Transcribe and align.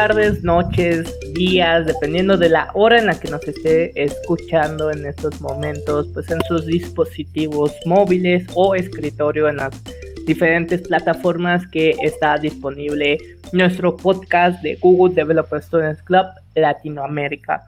tardes, 0.00 0.42
noches, 0.42 1.14
días, 1.34 1.84
dependiendo 1.84 2.38
de 2.38 2.48
la 2.48 2.70
hora 2.72 2.98
en 2.98 3.04
la 3.04 3.20
que 3.20 3.28
nos 3.28 3.46
esté 3.46 3.92
escuchando 4.02 4.90
en 4.90 5.04
estos 5.04 5.42
momentos, 5.42 6.08
pues 6.14 6.30
en 6.30 6.40
sus 6.48 6.64
dispositivos 6.64 7.76
móviles 7.84 8.46
o 8.54 8.74
escritorio 8.74 9.46
en 9.46 9.58
las 9.58 9.78
diferentes 10.24 10.80
plataformas 10.88 11.66
que 11.66 11.90
está 12.02 12.38
disponible 12.38 13.18
nuestro 13.52 13.94
podcast 13.94 14.62
de 14.62 14.76
Google 14.76 15.14
Developer 15.14 15.60
Students 15.60 16.02
Club 16.02 16.24
Latinoamérica. 16.54 17.62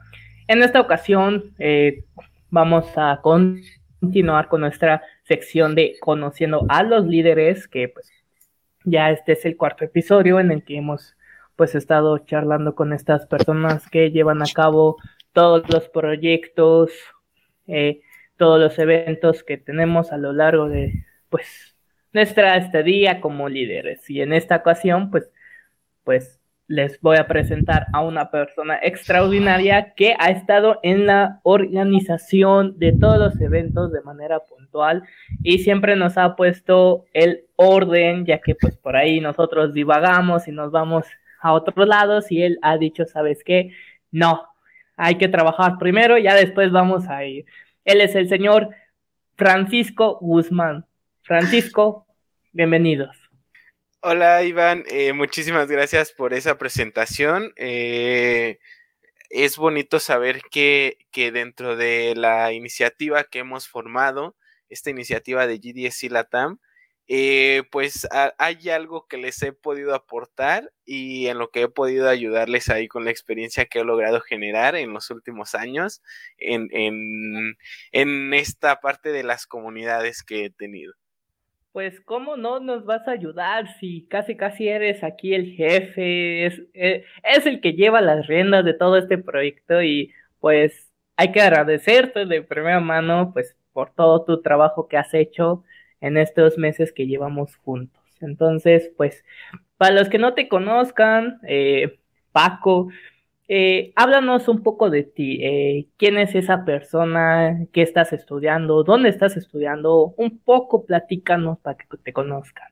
En 0.47 0.63
esta 0.63 0.81
ocasión 0.81 1.53
eh, 1.59 2.03
vamos 2.49 2.87
a 2.95 3.19
continuar 3.21 4.47
con 4.47 4.61
nuestra 4.61 5.03
sección 5.21 5.75
de 5.75 5.97
conociendo 5.99 6.65
a 6.67 6.81
los 6.81 7.05
líderes, 7.05 7.67
que 7.67 7.89
pues 7.89 8.09
ya 8.85 9.11
este 9.11 9.33
es 9.33 9.45
el 9.45 9.55
cuarto 9.55 9.85
episodio 9.85 10.39
en 10.39 10.49
el 10.49 10.63
que 10.63 10.77
hemos 10.77 11.15
pues 11.55 11.75
estado 11.75 12.17
charlando 12.19 12.75
con 12.75 12.93
estas 12.93 13.25
personas 13.25 13.89
que 13.89 14.11
llevan 14.11 14.41
a 14.41 14.51
cabo 14.53 14.97
todos 15.33 15.63
los 15.69 15.89
proyectos, 15.89 16.91
eh, 17.67 18.01
todos 18.37 18.59
los 18.59 18.77
eventos 18.79 19.43
que 19.43 19.57
tenemos 19.57 20.11
a 20.11 20.17
lo 20.17 20.33
largo 20.33 20.69
de 20.69 21.05
pues 21.29 21.75
nuestra 22.11 22.57
estadía 22.57 23.21
como 23.21 23.49
líderes. 23.49 24.09
Y 24.09 24.21
en 24.21 24.33
esta 24.33 24.57
ocasión 24.57 25.11
pues 25.11 25.29
pues 26.03 26.39
les 26.67 26.99
voy 27.01 27.17
a 27.17 27.27
presentar 27.27 27.87
a 27.93 28.01
una 28.01 28.31
persona 28.31 28.79
extraordinaria 28.81 29.93
que 29.95 30.15
ha 30.17 30.29
estado 30.29 30.79
en 30.81 31.05
la 31.05 31.39
organización 31.43 32.79
de 32.79 32.93
todos 32.93 33.19
los 33.19 33.41
eventos 33.41 33.91
de 33.91 34.01
manera 34.01 34.39
puntual 34.39 35.03
y 35.43 35.59
siempre 35.59 35.95
nos 35.95 36.17
ha 36.17 36.35
puesto 36.35 37.05
el 37.13 37.45
orden, 37.57 38.25
ya 38.25 38.39
que 38.39 38.55
pues 38.55 38.77
por 38.77 38.95
ahí 38.95 39.19
nosotros 39.19 39.73
divagamos 39.73 40.47
y 40.47 40.51
nos 40.51 40.71
vamos 40.71 41.05
a 41.43 41.51
otros 41.51 41.87
lados 41.87 42.31
y 42.31 42.41
él 42.41 42.57
ha 42.61 42.77
dicho, 42.77 43.05
¿sabes 43.05 43.43
qué? 43.43 43.71
No, 44.11 44.47
hay 44.95 45.17
que 45.17 45.27
trabajar 45.27 45.77
primero, 45.77 46.17
ya 46.17 46.35
después 46.35 46.71
vamos 46.71 47.07
a 47.09 47.25
ir. 47.25 47.45
Él 47.85 48.01
es 48.01 48.15
el 48.15 48.29
señor 48.29 48.69
Francisco 49.35 50.17
Guzmán. 50.21 50.85
Francisco, 51.21 52.07
bienvenidos. 52.53 53.15
Hola 54.01 54.43
Iván, 54.43 54.83
eh, 54.89 55.13
muchísimas 55.13 55.69
gracias 55.69 56.11
por 56.11 56.33
esa 56.33 56.57
presentación. 56.57 57.51
Eh, 57.57 58.59
es 59.29 59.57
bonito 59.57 59.99
saber 59.99 60.41
que, 60.49 60.97
que, 61.11 61.31
dentro 61.31 61.75
de 61.75 62.13
la 62.15 62.53
iniciativa 62.53 63.23
que 63.25 63.39
hemos 63.39 63.67
formado, 63.67 64.35
esta 64.69 64.89
iniciativa 64.89 65.47
de 65.47 65.57
GDS 65.57 66.03
Latam, 66.11 66.59
eh, 67.07 67.63
pues 67.71 68.07
hay 68.37 68.69
algo 68.69 69.07
que 69.07 69.17
les 69.17 69.41
he 69.43 69.51
podido 69.51 69.93
aportar 69.93 70.71
y 70.85 71.27
en 71.27 71.37
lo 71.37 71.49
que 71.49 71.63
he 71.63 71.67
podido 71.67 72.07
ayudarles 72.07 72.69
ahí 72.69 72.87
con 72.87 73.03
la 73.03 73.11
experiencia 73.11 73.65
que 73.65 73.79
he 73.79 73.83
logrado 73.83 74.21
generar 74.21 74.75
en 74.75 74.93
los 74.93 75.11
últimos 75.11 75.53
años 75.53 76.01
en, 76.37 76.69
en, 76.71 77.57
en 77.91 78.33
esta 78.33 78.79
parte 78.79 79.11
de 79.11 79.23
las 79.23 79.47
comunidades 79.47 80.23
que 80.23 80.45
he 80.45 80.49
tenido. 80.49 80.93
Pues 81.73 81.99
cómo 82.01 82.37
no 82.37 82.59
nos 82.59 82.85
vas 82.85 83.07
a 83.07 83.11
ayudar 83.11 83.67
si 83.79 84.05
casi 84.07 84.37
casi 84.37 84.69
eres 84.69 85.03
aquí 85.03 85.33
el 85.33 85.55
jefe, 85.55 86.45
es, 86.45 86.61
eh, 86.73 87.03
es, 87.23 87.45
el 87.47 87.61
que 87.61 87.73
lleva 87.73 87.99
las 87.99 88.27
riendas 88.27 88.63
de 88.63 88.75
todo 88.75 88.95
este 88.95 89.17
proyecto 89.17 89.81
y 89.81 90.13
pues 90.39 90.91
hay 91.17 91.31
que 91.31 91.41
agradecerte 91.41 92.27
de 92.27 92.43
primera 92.43 92.79
mano 92.79 93.31
pues 93.33 93.55
por 93.73 93.91
todo 93.93 94.23
tu 94.23 94.41
trabajo 94.41 94.87
que 94.87 94.97
has 94.97 95.13
hecho 95.15 95.63
en 96.03 96.17
estos 96.17 96.57
meses 96.57 96.91
que 96.91 97.07
llevamos 97.07 97.55
juntos. 97.55 98.03
Entonces, 98.19 98.91
pues 98.97 99.23
para 99.77 99.95
los 99.95 100.09
que 100.09 100.19
no 100.19 100.33
te 100.33 100.49
conozcan, 100.49 101.39
eh, 101.47 101.97
Paco, 102.33 102.89
eh, 103.47 103.93
háblanos 103.95 104.49
un 104.49 104.63
poco 104.63 104.89
de 104.89 105.03
ti. 105.03 105.39
Eh, 105.41 105.87
¿Quién 105.97 106.17
es 106.17 106.35
esa 106.35 106.65
persona? 106.65 107.65
¿Qué 107.71 107.81
estás 107.81 108.11
estudiando? 108.11 108.83
¿Dónde 108.83 109.09
estás 109.09 109.37
estudiando? 109.37 110.13
Un 110.17 110.39
poco 110.39 110.85
platícanos 110.85 111.57
para 111.59 111.77
que 111.77 111.85
te 112.03 112.11
conozcan. 112.11 112.67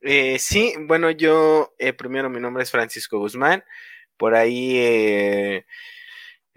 Eh, 0.00 0.38
sí, 0.38 0.72
bueno, 0.86 1.10
yo 1.10 1.74
primero 1.98 2.30
mi 2.30 2.40
nombre 2.40 2.62
es 2.62 2.70
Francisco 2.70 3.18
Guzmán. 3.18 3.62
Por 4.16 4.34
ahí 4.34 5.62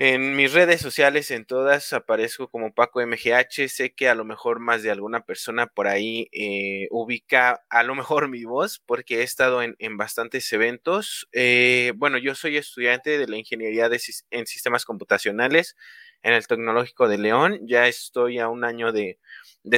en 0.04 0.36
mis 0.36 0.52
redes 0.52 0.82
sociales, 0.82 1.30
en 1.30 1.46
todas, 1.46 1.94
aparezco 1.94 2.50
como 2.50 2.74
Paco 2.74 3.06
MGH. 3.06 3.70
Sé 3.70 3.94
que 3.94 4.10
a 4.10 4.16
lo 4.16 4.26
mejor 4.26 4.60
más 4.60 4.82
de 4.82 4.90
alguna 4.90 5.26
persona 5.26 5.68
por 5.68 5.88
ahí 5.88 6.28
eh, 6.32 6.88
ubica 6.90 7.62
a 7.70 7.84
lo 7.84 7.94
mejor 7.94 8.28
mi 8.28 8.44
voz, 8.44 8.82
porque 8.88 9.20
he 9.20 9.22
estado 9.22 9.62
en, 9.62 9.98
bastantes 9.98 10.52
eventos. 10.54 11.30
Eh, 11.34 11.94
bueno, 11.98 12.18
yo 12.18 12.34
soy 12.34 12.58
estudiante 12.58 13.20
de 13.20 13.28
la 13.28 13.38
ingeniería 13.38 13.92
en 14.32 14.48
sistemas 14.48 14.86
computacionales 14.86 15.76
en 16.24 16.34
el 16.34 16.48
Tecnológico 16.48 17.08
de 17.08 17.20
León. 17.20 17.60
Ya 17.68 17.88
estoy 17.88 18.40
a 18.40 18.50
un 18.50 18.64
año 18.64 18.92
de, 18.92 19.20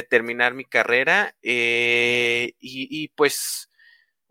terminar 0.08 0.54
mi 0.54 0.64
carrera. 0.64 1.36
Eh, 1.42 2.54
y 2.60 3.08
pues 3.08 3.68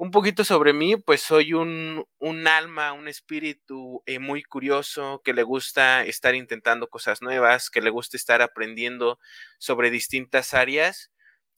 un 0.04 0.12
poquito 0.12 0.44
sobre 0.44 0.74
mí, 0.74 0.98
pues 0.98 1.22
soy 1.22 1.54
un, 1.54 2.06
alma, 2.46 2.92
un 2.92 3.08
espíritu 3.08 4.04
eh, 4.06 4.20
muy 4.20 4.44
curioso, 4.44 5.22
que 5.24 5.32
le 5.32 5.44
gusta 5.44 6.04
estar 6.04 6.36
intentando 6.36 6.90
cosas 6.90 7.22
nuevas, 7.22 7.70
que 7.70 7.80
le 7.80 7.90
gusta 7.90 8.18
estar 8.18 8.42
aprendiendo 8.42 9.18
sobre 9.60 9.92
distintas 9.92 10.54
áreas 10.54 11.10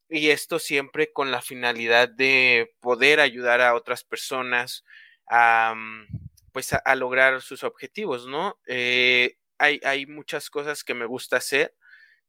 y 0.09 0.29
esto 0.29 0.59
siempre 0.59 1.11
con 1.11 1.31
la 1.31 1.41
finalidad 1.41 2.07
de 2.07 2.75
poder 2.81 3.19
ayudar 3.19 3.61
a 3.61 3.73
otras 3.73 4.03
personas 4.03 4.83
a, 5.27 5.73
mm, 5.75 6.05
pues 6.51 6.71
a, 6.73 6.95
lograr 6.95 7.41
sus 7.41 7.63
objetivos, 7.63 8.27
¿no? 8.27 8.59
Eh, 8.67 9.37
hay, 9.57 9.79
hay 9.83 10.05
muchas 10.05 10.51
cosas 10.51 10.83
que 10.83 10.93
me 10.93 11.07
gusta 11.07 11.37
hacer 11.37 11.75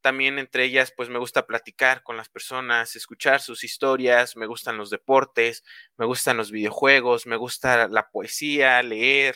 también 0.07 0.39
entre 0.39 0.63
ellas, 0.63 0.93
pues 0.97 1.09
me 1.09 1.19
gusta 1.19 1.49
platicar 1.49 2.05
con 2.05 2.17
las 2.17 2.29
personas, 2.29 2.95
escuchar 2.95 3.41
sus 3.41 3.65
historias, 3.65 4.37
me 4.37 4.47
gustan 4.47 4.77
los 4.77 4.89
deportes, 4.89 5.65
me 5.97 6.07
gustan 6.07 6.37
los 6.37 6.53
videojuegos, 6.53 7.27
me 7.27 7.35
gusta 7.35 7.89
la 7.89 8.09
poesía, 8.09 8.81
leer, 8.85 9.35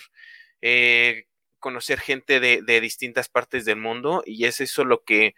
eh, 0.62 1.24
conocer 1.58 1.98
gente 1.98 2.38
de, 2.38 2.80
distintas 2.80 3.28
partes 3.28 3.64
del 3.64 3.78
mundo 3.78 4.22
y 4.24 4.44
es 4.44 4.60
eso 4.60 4.84
lo 4.84 5.02
que 5.02 5.34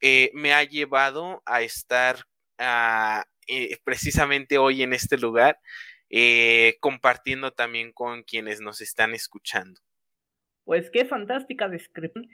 eh, 0.00 0.32
me 0.34 0.52
ha 0.52 0.64
llevado 0.64 1.44
a 1.46 1.62
estar 1.62 2.16
ah, 2.58 3.24
eh, 3.46 3.78
precisamente 3.84 4.58
hoy 4.58 4.82
en 4.82 4.94
este 4.94 5.16
lugar, 5.16 5.60
compartiendo 6.80 7.52
también 7.52 7.92
con 7.92 8.24
quienes 8.24 8.60
nos 8.60 8.80
están 8.80 9.14
escuchando. 9.14 9.80
Pues 10.64 10.90
qué 10.90 11.04
fantástica 11.04 11.68
descripción. 11.68 12.26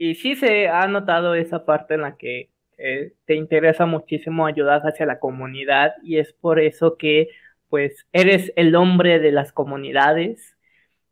Y 0.00 0.14
sí 0.14 0.34
se 0.34 0.68
ha 0.68 0.86
notado 0.88 1.34
esa 1.34 1.66
parte 1.66 1.94
en 1.94 2.00
la 2.02 2.16
que 2.16 2.50
eh, 2.78 3.12
te 3.26 3.34
interesa 3.34 3.84
muchísimo 3.86 4.46
ayudar 4.46 4.80
hacia 4.82 5.04
la 5.06 5.18
comunidad 5.20 5.92
y 6.02 6.16
es 6.18 6.32
por 6.32 6.58
eso 6.60 6.96
que 6.96 7.28
pues 7.68 8.06
eres 8.12 8.50
el 8.56 8.74
hombre 8.76 9.18
de 9.20 9.30
las 9.32 9.52
comunidades. 9.52 10.56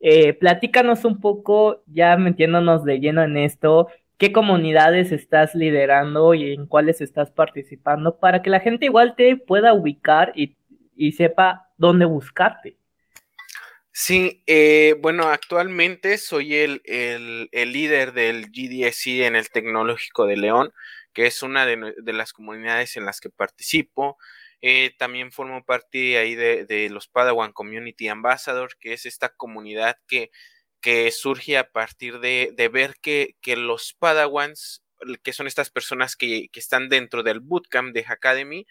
Eh, 0.00 0.32
platícanos 0.34 1.04
un 1.04 1.20
poco, 1.20 1.82
ya 1.86 2.16
metiéndonos 2.16 2.84
de 2.84 2.98
lleno 3.00 3.22
en 3.22 3.36
esto, 3.36 3.88
qué 4.16 4.32
comunidades 4.32 5.12
estás 5.12 5.54
liderando 5.54 6.32
y 6.34 6.54
en 6.54 6.66
cuáles 6.66 7.02
estás 7.02 7.30
participando 7.30 8.18
para 8.18 8.42
que 8.42 8.50
la 8.50 8.60
gente 8.60 8.86
igual 8.86 9.16
te 9.16 9.36
pueda 9.36 9.74
ubicar 9.74 10.32
y, 10.34 10.56
y 10.96 11.12
sepa 11.12 11.68
dónde 11.76 12.06
buscarte. 12.06 12.77
Sí, 14.00 14.44
eh, 14.46 14.94
bueno, 15.00 15.24
actualmente 15.24 16.18
soy 16.18 16.54
el, 16.54 16.80
líder 17.52 18.12
del 18.12 18.46
GDSC 18.46 19.26
en 19.26 19.34
el 19.34 19.50
Tecnológico 19.50 20.26
de 20.26 20.36
León, 20.36 20.72
que 21.12 21.26
es 21.26 21.42
una 21.42 21.66
de, 21.66 22.12
las 22.12 22.32
comunidades 22.32 22.96
en 22.96 23.04
las 23.04 23.20
que 23.20 23.28
participo. 23.28 24.16
Eh, 24.60 24.94
también 24.98 25.32
formo 25.32 25.64
parte 25.64 26.16
ahí 26.16 26.36
de, 26.36 26.88
los 26.92 27.08
Padawan 27.08 27.52
Community 27.52 28.06
Ambassador, 28.06 28.70
que 28.78 28.92
es 28.92 29.04
esta 29.04 29.30
comunidad 29.30 29.96
que, 30.06 30.30
que 30.80 31.10
surge 31.10 31.58
a 31.58 31.68
partir 31.72 32.20
de, 32.20 32.54
ver 32.72 32.94
que, 33.02 33.34
que, 33.40 33.56
los 33.56 33.94
Padawans, 33.94 34.84
que 35.24 35.32
son 35.32 35.48
estas 35.48 35.70
personas 35.70 36.14
que, 36.14 36.50
que 36.50 36.60
están 36.60 36.88
dentro 36.88 37.24
del 37.24 37.40
bootcamp 37.40 37.92
de 37.92 38.04
Academy, 38.06 38.64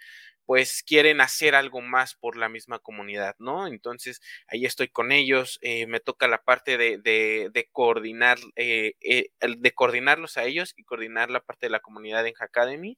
pues 0.47 0.81
quieren 0.81 1.19
hacer 1.19 1.55
algo 1.55 1.81
más 1.81 2.15
por 2.15 2.37
la 2.37 2.47
misma 2.47 2.79
comunidad, 2.79 3.35
¿no? 3.37 3.67
Entonces 3.67 4.21
ahí 4.47 4.65
estoy 4.65 4.87
con 4.87 5.11
ellos, 5.11 5.59
eh, 5.61 5.87
me 5.87 5.99
toca 5.99 6.29
la 6.29 6.41
parte 6.41 6.77
de, 6.77 7.69
coordinar, 7.73 8.37
eh, 8.55 8.93
eh, 9.01 9.29
de 9.41 9.71
coordinarlos 9.73 10.37
a 10.37 10.45
ellos 10.45 10.73
y 10.77 10.85
coordinar 10.85 11.29
la 11.31 11.41
parte 11.41 11.65
de 11.65 11.71
la 11.71 11.81
comunidad 11.81 12.25
en 12.25 12.33
Academy. 12.39 12.97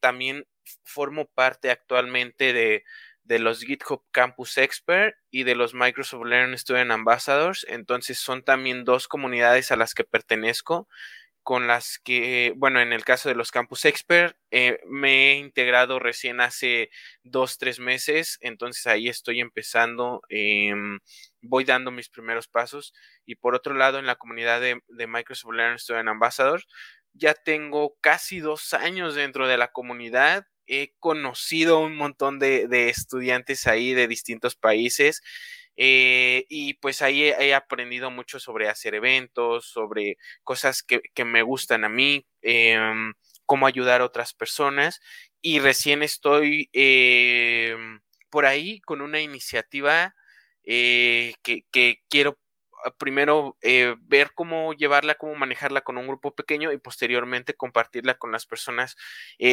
también 0.00 0.46
formo 0.82 1.26
parte 1.26 1.70
actualmente 1.70 2.54
de, 2.54 2.84
de 3.24 3.38
los 3.38 3.60
GitHub 3.60 4.02
Campus 4.10 4.56
Expert 4.56 5.16
y 5.30 5.42
de 5.44 5.54
los 5.54 5.74
Microsoft 5.74 6.24
Learn 6.24 6.56
Student 6.56 6.90
Ambassadors. 6.90 7.66
Entonces 7.68 8.18
son 8.18 8.42
también 8.42 8.84
dos 8.84 9.08
comunidades 9.08 9.70
a 9.72 9.76
las 9.76 9.92
que 9.92 10.04
pertenezco 10.04 10.88
con 11.44 11.66
las 11.68 11.98
que, 12.02 12.54
bueno, 12.56 12.80
en 12.80 12.94
el 12.94 13.04
caso 13.04 13.28
de 13.28 13.34
los 13.34 13.50
Campus 13.50 13.84
Expert, 13.84 14.36
eh, 14.50 14.80
me 14.86 15.32
he 15.32 15.36
integrado 15.36 15.98
recién 15.98 16.40
hace 16.40 16.90
dos, 17.22 17.58
tres 17.58 17.78
meses, 17.78 18.38
entonces 18.40 18.86
ahí 18.86 19.08
estoy 19.08 19.40
empezando, 19.40 20.22
em, 20.30 21.00
voy 21.42 21.64
dando 21.64 21.90
mis 21.90 22.08
primeros 22.08 22.48
pasos. 22.48 22.94
Y 23.26 23.36
por 23.36 23.54
otro 23.54 23.74
lado, 23.74 23.98
en 23.98 24.06
la 24.06 24.16
comunidad 24.16 24.60
de, 24.60 24.80
Microsoft 25.06 25.52
Learning 25.52 25.78
Student 25.78 26.08
Ambassador, 26.08 26.62
ya 27.12 27.34
tengo 27.34 27.96
casi 28.00 28.40
dos 28.40 28.72
años 28.74 29.14
dentro 29.14 29.46
de 29.46 29.58
la 29.58 29.68
comunidad. 29.68 30.46
He 30.66 30.94
conocido 30.98 31.80
un 31.80 31.94
montón 31.94 32.38
de, 32.38 32.68
de 32.68 32.88
estudiantes 32.88 33.66
ahí 33.66 33.92
de 33.92 34.08
distintos 34.08 34.56
países 34.56 35.22
eh, 35.76 36.46
y 36.48 36.74
pues 36.74 37.02
ahí 37.02 37.24
he, 37.24 37.54
aprendido 37.54 38.10
mucho 38.10 38.38
sobre 38.40 38.68
hacer 38.68 38.94
eventos, 38.94 39.66
sobre 39.66 40.18
cosas 40.42 40.82
que, 40.82 41.24
me 41.24 41.42
gustan 41.42 41.84
a 41.84 41.88
mí, 41.88 42.26
em, 42.42 43.14
cómo 43.46 43.66
ayudar 43.66 44.00
a 44.00 44.04
otras 44.04 44.34
personas. 44.34 45.00
Y 45.40 45.58
recién 45.60 46.02
estoy 46.02 46.70
em, 46.72 48.00
por 48.30 48.46
ahí 48.46 48.80
con 48.80 49.00
una 49.02 49.20
iniciativa 49.20 50.14
eh, 50.64 51.34
que, 51.42 51.64
quiero 52.08 52.38
ah, 52.84 52.94
primero 52.98 53.56
eh, 53.62 53.96
ver 54.00 54.32
cómo 54.34 54.72
llevarla, 54.74 55.16
cómo 55.16 55.34
manejarla 55.34 55.82
con 55.82 55.98
un 55.98 56.06
grupo 56.06 56.34
pequeño 56.34 56.72
y 56.72 56.78
posteriormente 56.78 57.54
compartirla 57.54 58.14
con 58.14 58.32
las 58.32 58.46
personas 58.46 58.96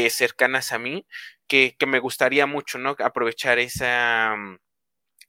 cercanas 0.10 0.72
a 0.72 0.80
mí, 0.80 1.06
que, 1.48 1.76
que, 1.78 1.86
me 1.86 2.00
gustaría 2.00 2.46
mucho, 2.46 2.78
¿no? 2.80 2.96
Aprovechar 3.00 3.60
esa 3.60 4.36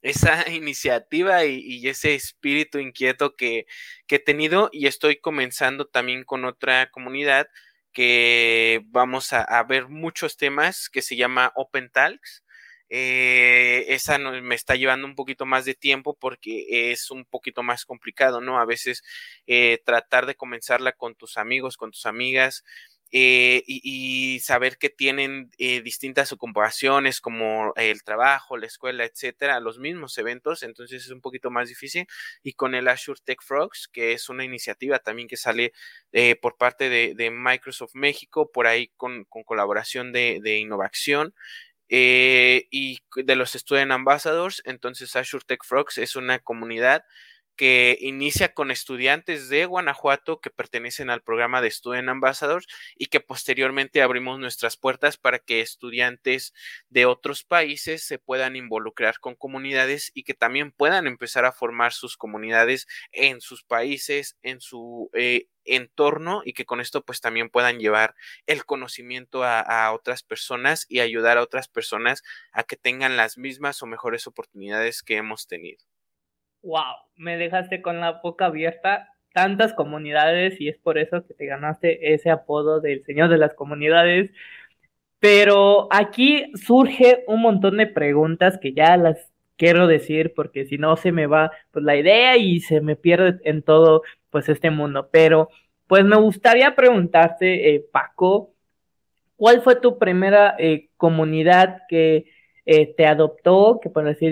esa 0.02 0.44
iniciativa 0.50 1.44
y, 1.44 1.88
ese 1.88 2.14
espíritu 2.14 2.78
inquieto 2.78 3.36
que, 3.36 3.66
he 4.08 4.18
tenido 4.18 4.68
y 4.72 4.88
estoy 4.88 5.16
comenzando 5.16 5.86
también 5.86 6.24
con 6.24 6.44
otra 6.44 6.90
comunidad 6.90 7.48
que 7.92 8.82
vamos 8.86 9.32
a, 9.32 9.62
ver 9.64 9.88
muchos 9.88 10.36
temas 10.36 10.90
que 10.90 11.00
se 11.00 11.16
llama 11.16 11.52
Open 11.56 11.90
Talks. 11.90 12.44
Eh, 12.90 13.86
esa 13.88 14.18
me 14.18 14.54
está 14.54 14.76
llevando 14.76 15.06
un 15.06 15.14
poquito 15.14 15.46
más 15.46 15.64
de 15.64 15.74
tiempo 15.74 16.14
porque 16.14 16.92
es 16.92 17.10
un 17.10 17.24
poquito 17.24 17.62
más 17.62 17.86
complicado, 17.86 18.42
¿no? 18.42 18.60
A 18.60 18.66
veces 18.66 19.02
eh, 19.46 19.80
tratar 19.86 20.26
de 20.26 20.34
comenzarla 20.34 20.92
con 20.92 21.14
tus 21.14 21.38
amigos, 21.38 21.78
con 21.78 21.90
tus 21.90 22.04
amigas, 22.04 22.64
eh, 23.14 23.62
y, 23.66 24.40
saber 24.40 24.78
que 24.78 24.88
tienen 24.88 25.50
eh, 25.58 25.82
distintas 25.82 26.32
ocupaciones 26.32 27.20
como 27.20 27.74
el 27.76 28.02
trabajo, 28.02 28.56
la 28.56 28.66
escuela, 28.66 29.04
etcétera, 29.04 29.60
los 29.60 29.78
mismos 29.78 30.16
eventos, 30.16 30.62
entonces 30.62 31.04
es 31.04 31.10
un 31.10 31.20
poquito 31.20 31.50
más 31.50 31.68
difícil. 31.68 32.06
Y 32.42 32.54
con 32.54 32.74
el 32.74 32.88
Azure 32.88 33.20
Tech 33.22 33.42
Frogs, 33.42 33.86
que 33.88 34.12
es 34.12 34.30
una 34.30 34.44
iniciativa 34.44 34.98
también 34.98 35.28
que 35.28 35.36
sale 35.36 35.72
eh, 36.12 36.36
por 36.36 36.56
parte 36.56 36.88
de, 36.88 37.30
Microsoft 37.30 37.94
México, 37.94 38.50
por 38.50 38.66
ahí 38.66 38.90
con, 38.96 39.24
colaboración 39.24 40.12
de, 40.12 40.40
de 40.42 40.58
innovación. 40.58 41.34
y 41.88 42.98
de 43.16 43.36
los 43.36 43.52
Student 43.52 43.92
Ambassadors, 43.92 44.62
entonces 44.64 45.14
Azure 45.16 45.44
Tech 45.46 45.62
Frogs 45.64 45.98
es 45.98 46.16
una 46.16 46.38
comunidad 46.38 47.04
que 47.56 47.98
inicia 48.00 48.54
con 48.54 48.70
estudiantes 48.70 49.48
de 49.48 49.66
Guanajuato 49.66 50.40
que 50.40 50.50
pertenecen 50.50 51.10
al 51.10 51.22
programa 51.22 51.60
de 51.60 51.70
Student 51.70 52.08
Ambassadors 52.08 52.66
y 52.96 53.06
que 53.06 53.20
posteriormente 53.20 54.02
abrimos 54.02 54.38
nuestras 54.38 54.76
puertas 54.76 55.16
para 55.16 55.38
que 55.38 55.60
estudiantes 55.60 56.54
de 56.88 57.06
otros 57.06 57.44
países 57.44 58.04
se 58.04 58.18
puedan 58.18 58.56
involucrar 58.56 59.18
con 59.20 59.34
comunidades 59.34 60.10
y 60.14 60.24
que 60.24 60.34
también 60.34 60.72
puedan 60.72 61.06
empezar 61.06 61.44
a 61.44 61.52
formar 61.52 61.92
sus 61.92 62.16
comunidades 62.16 62.86
en 63.12 63.40
sus 63.40 63.64
países, 63.64 64.36
en 64.42 64.60
su 64.60 65.10
eh, 65.14 65.46
entorno 65.64 66.42
y 66.44 66.54
que 66.54 66.64
con 66.64 66.80
esto 66.80 67.04
pues 67.04 67.20
también 67.20 67.50
puedan 67.50 67.78
llevar 67.78 68.14
el 68.46 68.64
conocimiento 68.64 69.44
a, 69.44 69.60
a 69.60 69.92
otras 69.92 70.22
personas 70.22 70.86
y 70.88 71.00
ayudar 71.00 71.38
a 71.38 71.42
otras 71.42 71.68
personas 71.68 72.22
a 72.52 72.64
que 72.64 72.76
tengan 72.76 73.16
las 73.16 73.38
mismas 73.38 73.82
o 73.82 73.86
mejores 73.86 74.26
oportunidades 74.26 75.02
que 75.02 75.16
hemos 75.16 75.46
tenido 75.46 75.91
wow, 76.62 76.94
me 77.16 77.36
dejaste 77.36 77.82
con 77.82 78.00
la 78.00 78.20
boca 78.22 78.46
abierta, 78.46 79.08
tantas 79.32 79.74
comunidades 79.74 80.60
y 80.60 80.68
es 80.68 80.78
por 80.78 80.98
eso 80.98 81.26
que 81.26 81.34
te 81.34 81.46
ganaste 81.46 82.14
ese 82.14 82.30
apodo 82.30 82.80
del 82.80 83.04
Señor 83.04 83.28
de 83.30 83.38
las 83.38 83.54
Comunidades. 83.54 84.30
Pero 85.20 85.88
aquí 85.92 86.50
surge 86.54 87.24
un 87.28 87.42
montón 87.42 87.76
de 87.78 87.86
preguntas 87.86 88.58
que 88.58 88.72
ya 88.74 88.96
las 88.96 89.30
quiero 89.56 89.86
decir 89.86 90.32
porque 90.34 90.64
si 90.66 90.78
no 90.78 90.96
se 90.96 91.12
me 91.12 91.26
va 91.26 91.52
pues 91.70 91.84
la 91.84 91.96
idea 91.96 92.36
y 92.36 92.60
se 92.60 92.80
me 92.80 92.96
pierde 92.96 93.40
en 93.44 93.62
todo 93.62 94.02
pues 94.30 94.48
este 94.48 94.70
mundo. 94.70 95.08
Pero 95.12 95.48
pues 95.86 96.04
me 96.04 96.16
gustaría 96.16 96.74
preguntarte, 96.74 97.74
eh, 97.74 97.86
Paco, 97.92 98.54
¿cuál 99.36 99.62
fue 99.62 99.76
tu 99.76 99.98
primera 99.98 100.56
eh, 100.58 100.88
comunidad 100.96 101.82
que 101.88 102.26
eh, 102.66 102.94
te 102.94 103.06
adoptó, 103.06 103.80
que 103.82 103.90
por 103.90 104.06
así 104.08 104.30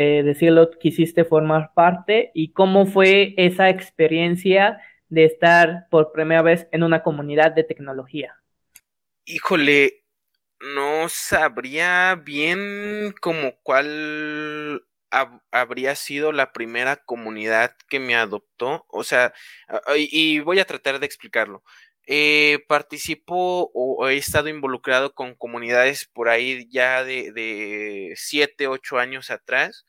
eh, 0.00 0.22
decirlo, 0.22 0.70
quisiste 0.70 1.24
formar 1.24 1.72
parte 1.74 2.30
y 2.32 2.52
cómo 2.52 2.86
fue 2.86 3.34
esa 3.36 3.68
experiencia 3.68 4.80
de 5.08 5.24
estar 5.24 5.88
por 5.90 6.12
primera 6.12 6.40
vez 6.40 6.68
en 6.70 6.84
una 6.84 7.02
comunidad 7.02 7.50
de 7.50 7.64
tecnología. 7.64 8.36
Híjole, 9.24 10.04
no 10.60 11.08
sabría 11.08 12.14
bien 12.14 13.12
como 13.20 13.56
cuál 13.64 14.84
habría 15.50 15.96
sido 15.96 16.30
la 16.30 16.52
primera 16.52 16.94
comunidad 16.96 17.74
que 17.88 17.98
me 17.98 18.14
adoptó. 18.14 18.84
O 18.88 19.02
sea, 19.02 19.32
y 19.96 20.38
voy 20.38 20.60
a 20.60 20.64
tratar 20.64 21.00
de 21.00 21.06
explicarlo. 21.06 21.64
Eh, 22.10 22.64
participo 22.68 23.70
o 23.74 24.08
he 24.08 24.16
estado 24.16 24.48
involucrado 24.48 25.12
con 25.12 25.34
comunidades 25.34 26.06
por 26.06 26.30
ahí 26.30 26.66
ya 26.70 27.04
de, 27.04 27.32
de 27.32 28.14
7, 28.16 28.66
8 28.66 28.98
años 28.98 29.30
atrás, 29.30 29.84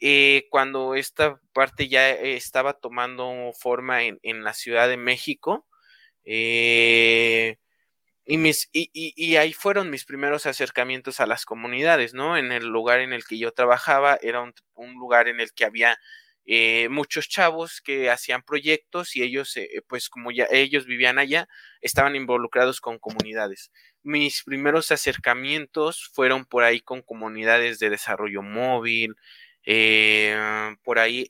eh, 0.00 0.48
cuando 0.50 0.96
esta 0.96 1.40
parte 1.52 1.86
ya 1.88 2.10
estaba 2.10 2.74
tomando 2.74 3.52
forma 3.56 4.02
en, 4.02 4.44
la 4.44 4.54
Ciudad 4.54 4.88
de 4.88 4.96
México. 4.96 5.64
Eh, 6.24 7.58
y, 8.26 8.38
mis, 8.38 8.68
y, 8.72 9.36
ahí 9.36 9.52
fueron 9.52 9.90
mis 9.90 10.04
primeros 10.04 10.46
acercamientos 10.46 11.20
a 11.20 11.26
las 11.26 11.44
comunidades, 11.44 12.14
¿no? 12.14 12.36
En 12.36 12.52
el 12.52 12.66
lugar 12.66 13.00
en 13.00 13.12
el 13.12 13.24
que 13.24 13.38
yo 13.38 13.52
trabajaba 13.52 14.18
era 14.22 14.42
un 14.42 14.94
lugar 14.94 15.28
en 15.28 15.40
el 15.40 15.52
que 15.52 15.64
había 15.64 15.96
eh, 16.46 16.88
muchos 16.88 17.28
chavos 17.28 17.80
que 17.80 18.10
hacían 18.10 18.42
proyectos 18.42 19.16
y 19.16 19.22
ellos, 19.22 19.56
eh, 19.56 19.82
pues 19.86 20.08
como 20.08 20.30
ya 20.30 20.46
ellos 20.50 20.86
vivían 20.86 21.18
allá, 21.18 21.48
estaban 21.80 22.16
involucrados 22.16 22.80
con 22.80 22.98
comunidades. 22.98 23.70
Mis 24.02 24.42
primeros 24.42 24.90
acercamientos 24.90 26.10
fueron 26.12 26.44
por 26.44 26.64
ahí 26.64 26.80
con 26.80 27.02
comunidades 27.02 27.78
de 27.78 27.90
desarrollo 27.90 28.42
móvil, 28.42 29.14
eh, 29.64 30.36
por 30.82 30.98
ahí 30.98 31.28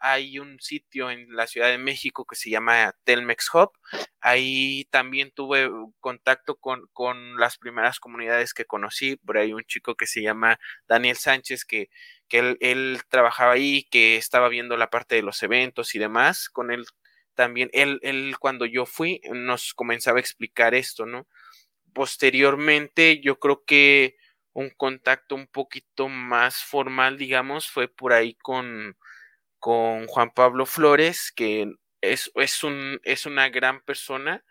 hay 0.00 0.38
un 0.38 0.60
sitio 0.60 1.10
en 1.10 1.34
la 1.34 1.48
Ciudad 1.48 1.68
de 1.68 1.78
México 1.78 2.24
que 2.24 2.36
se 2.36 2.50
llama 2.50 2.94
Telmex 3.04 3.52
Hub. 3.52 3.72
Ahí 4.20 4.86
también 4.90 5.32
tuve 5.32 5.68
contacto 6.00 6.56
con, 6.56 6.86
con, 6.92 7.36
las 7.38 7.58
primeras 7.58 7.98
comunidades 7.98 8.54
que 8.54 8.64
conocí. 8.66 9.16
Por 9.16 9.38
ahí 9.38 9.52
un 9.52 9.64
chico 9.64 9.96
que 9.96 10.06
se 10.06 10.22
llama 10.22 10.58
Daniel 10.86 11.16
Sánchez, 11.16 11.64
que, 11.64 11.88
que 12.32 12.56
él, 12.60 13.02
trabajaba 13.10 13.52
ahí, 13.52 13.84
que 13.90 14.16
estaba 14.16 14.48
viendo 14.48 14.78
la 14.78 14.88
parte 14.88 15.16
de 15.16 15.22
los 15.22 15.42
eventos 15.42 15.94
y 15.94 15.98
demás. 15.98 16.48
Con 16.48 16.70
él 16.70 16.86
también, 17.34 17.68
él, 17.74 17.98
él 18.02 18.36
cuando 18.40 18.64
yo 18.64 18.86
fui, 18.86 19.20
nos 19.30 19.74
comenzaba 19.74 20.16
a 20.16 20.22
explicar 20.22 20.74
esto, 20.74 21.04
¿no? 21.04 21.28
Posteriormente, 21.92 23.20
yo 23.20 23.38
creo 23.38 23.64
que 23.66 24.16
un 24.54 24.70
contacto 24.70 25.34
un 25.34 25.46
poquito 25.46 26.08
más 26.08 26.64
formal, 26.64 27.18
digamos, 27.18 27.68
fue 27.68 27.88
por 27.88 28.14
ahí 28.14 28.34
con, 28.36 28.96
con 29.58 30.06
Juan 30.06 30.30
Pablo 30.30 30.64
Flores, 30.64 31.32
que 31.32 31.70
es, 32.00 32.32
es, 32.34 32.64
un, 32.64 32.98
es 33.04 33.26
una 33.26 33.50
gran 33.50 33.82
persona 33.82 34.42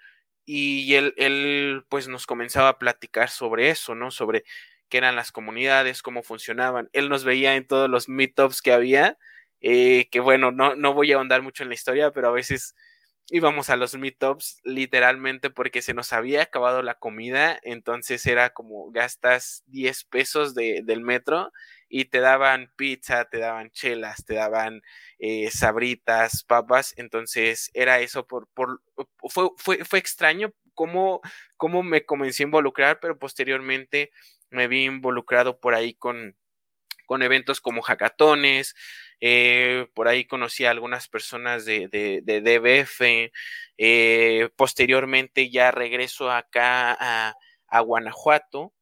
y 0.45 0.93
él, 0.93 1.15
él 1.17 1.83
pues 1.89 2.07
nos 2.07 2.27
comenzaba 2.27 2.69
a 2.69 2.77
platicar 2.77 3.31
sobre 3.31 3.71
eso, 3.71 3.95
¿no? 3.95 4.11
Sobre 4.11 4.43
qué 4.91 4.97
eran 4.99 5.15
las 5.15 5.31
comunidades, 5.31 6.03
cómo 6.03 6.21
funcionaban. 6.21 6.89
Él 6.93 7.09
nos 7.09 7.23
veía 7.23 7.55
en 7.55 7.65
todos 7.65 7.89
los 7.89 8.09
meetups 8.09 8.61
que 8.61 8.73
había, 8.73 9.17
eh, 9.61 10.09
que 10.11 10.19
bueno, 10.19 10.51
no, 10.51 10.75
no 10.75 10.93
voy 10.93 11.13
a 11.13 11.15
ahondar 11.15 11.41
mucho 11.41 11.63
en 11.63 11.69
la 11.69 11.75
historia, 11.75 12.11
pero 12.11 12.27
a 12.27 12.31
veces 12.31 12.75
íbamos 13.29 13.69
a 13.69 13.77
los 13.77 13.95
meetups 13.95 14.59
literalmente 14.65 15.49
porque 15.49 15.81
se 15.81 15.93
nos 15.93 16.11
había 16.13 16.43
acabado 16.43 16.81
la 16.81 16.95
comida, 16.95 17.57
entonces 17.63 18.25
era 18.25 18.49
como 18.51 18.91
gastas 18.91 19.63
10 19.67 20.03
pesos 20.03 20.53
de, 20.53 20.81
del 20.83 21.01
metro 21.01 21.51
y 21.87 22.05
te 22.05 22.19
daban 22.19 22.71
pizza, 22.75 23.25
te 23.25 23.39
daban 23.39 23.71
chelas, 23.71 24.25
te 24.25 24.35
daban 24.35 24.81
eh, 25.19 25.49
sabritas, 25.51 26.43
papas, 26.43 26.93
entonces 26.97 27.71
era 27.73 28.01
eso 28.01 28.27
por, 28.27 28.47
por 28.53 28.81
fue, 29.29 29.49
fue, 29.57 29.85
fue 29.85 29.99
extraño 29.99 30.53
cómo, 30.73 31.21
cómo 31.57 31.83
me 31.83 32.05
comencé 32.05 32.43
a 32.43 32.47
involucrar, 32.47 32.99
pero 32.99 33.17
posteriormente 33.17 34.11
me 34.51 34.67
vi 34.67 34.85
involucrado 34.85 35.59
por 35.59 35.73
ahí 35.73 35.93
con 35.95 36.35
con 37.11 37.23
eventos 37.23 37.59
como 37.59 37.81
hackatones, 37.81 38.73
eh, 39.19 39.85
por 39.93 40.07
ahí 40.07 40.23
conocí 40.23 40.63
a 40.63 40.71
algunas 40.71 41.09
personas 41.09 41.65
de, 41.65 41.89
de, 41.89 42.21
DBF, 42.23 43.33
eh, 43.77 44.49
posteriormente 44.55 45.49
ya 45.49 45.71
regreso 45.71 46.31
acá 46.31 46.95
a, 47.67 47.79
Guanajuato 47.81 48.73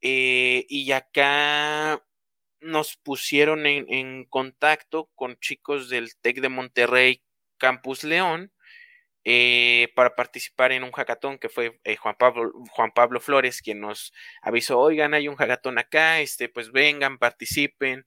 eh, 0.00 0.66
y 0.68 0.90
acá 0.90 2.04
nos 2.58 2.96
pusieron 2.96 3.64
en, 3.64 4.24
contacto 4.24 5.08
con 5.14 5.38
chicos 5.38 5.88
del 5.88 6.16
TEC 6.16 6.40
de 6.40 6.48
Monterrey, 6.48 7.22
Campus 7.58 8.02
León, 8.02 8.52
para 9.94 10.14
participar 10.14 10.72
en 10.72 10.84
un 10.84 10.92
hackatón 10.92 11.38
que 11.38 11.48
fue 11.48 11.80
Juan, 12.00 12.16
Pablo, 12.18 12.52
Juan 12.70 12.92
Pablo 12.92 13.20
Flores 13.20 13.62
quien 13.62 13.80
nos 13.80 14.12
avisó, 14.42 14.78
oigan, 14.78 15.14
hay 15.14 15.28
un 15.28 15.36
hackatón 15.36 15.78
acá, 15.78 16.20
este, 16.20 16.48
pues 16.48 16.72
vengan, 16.72 17.18
participen, 17.18 18.06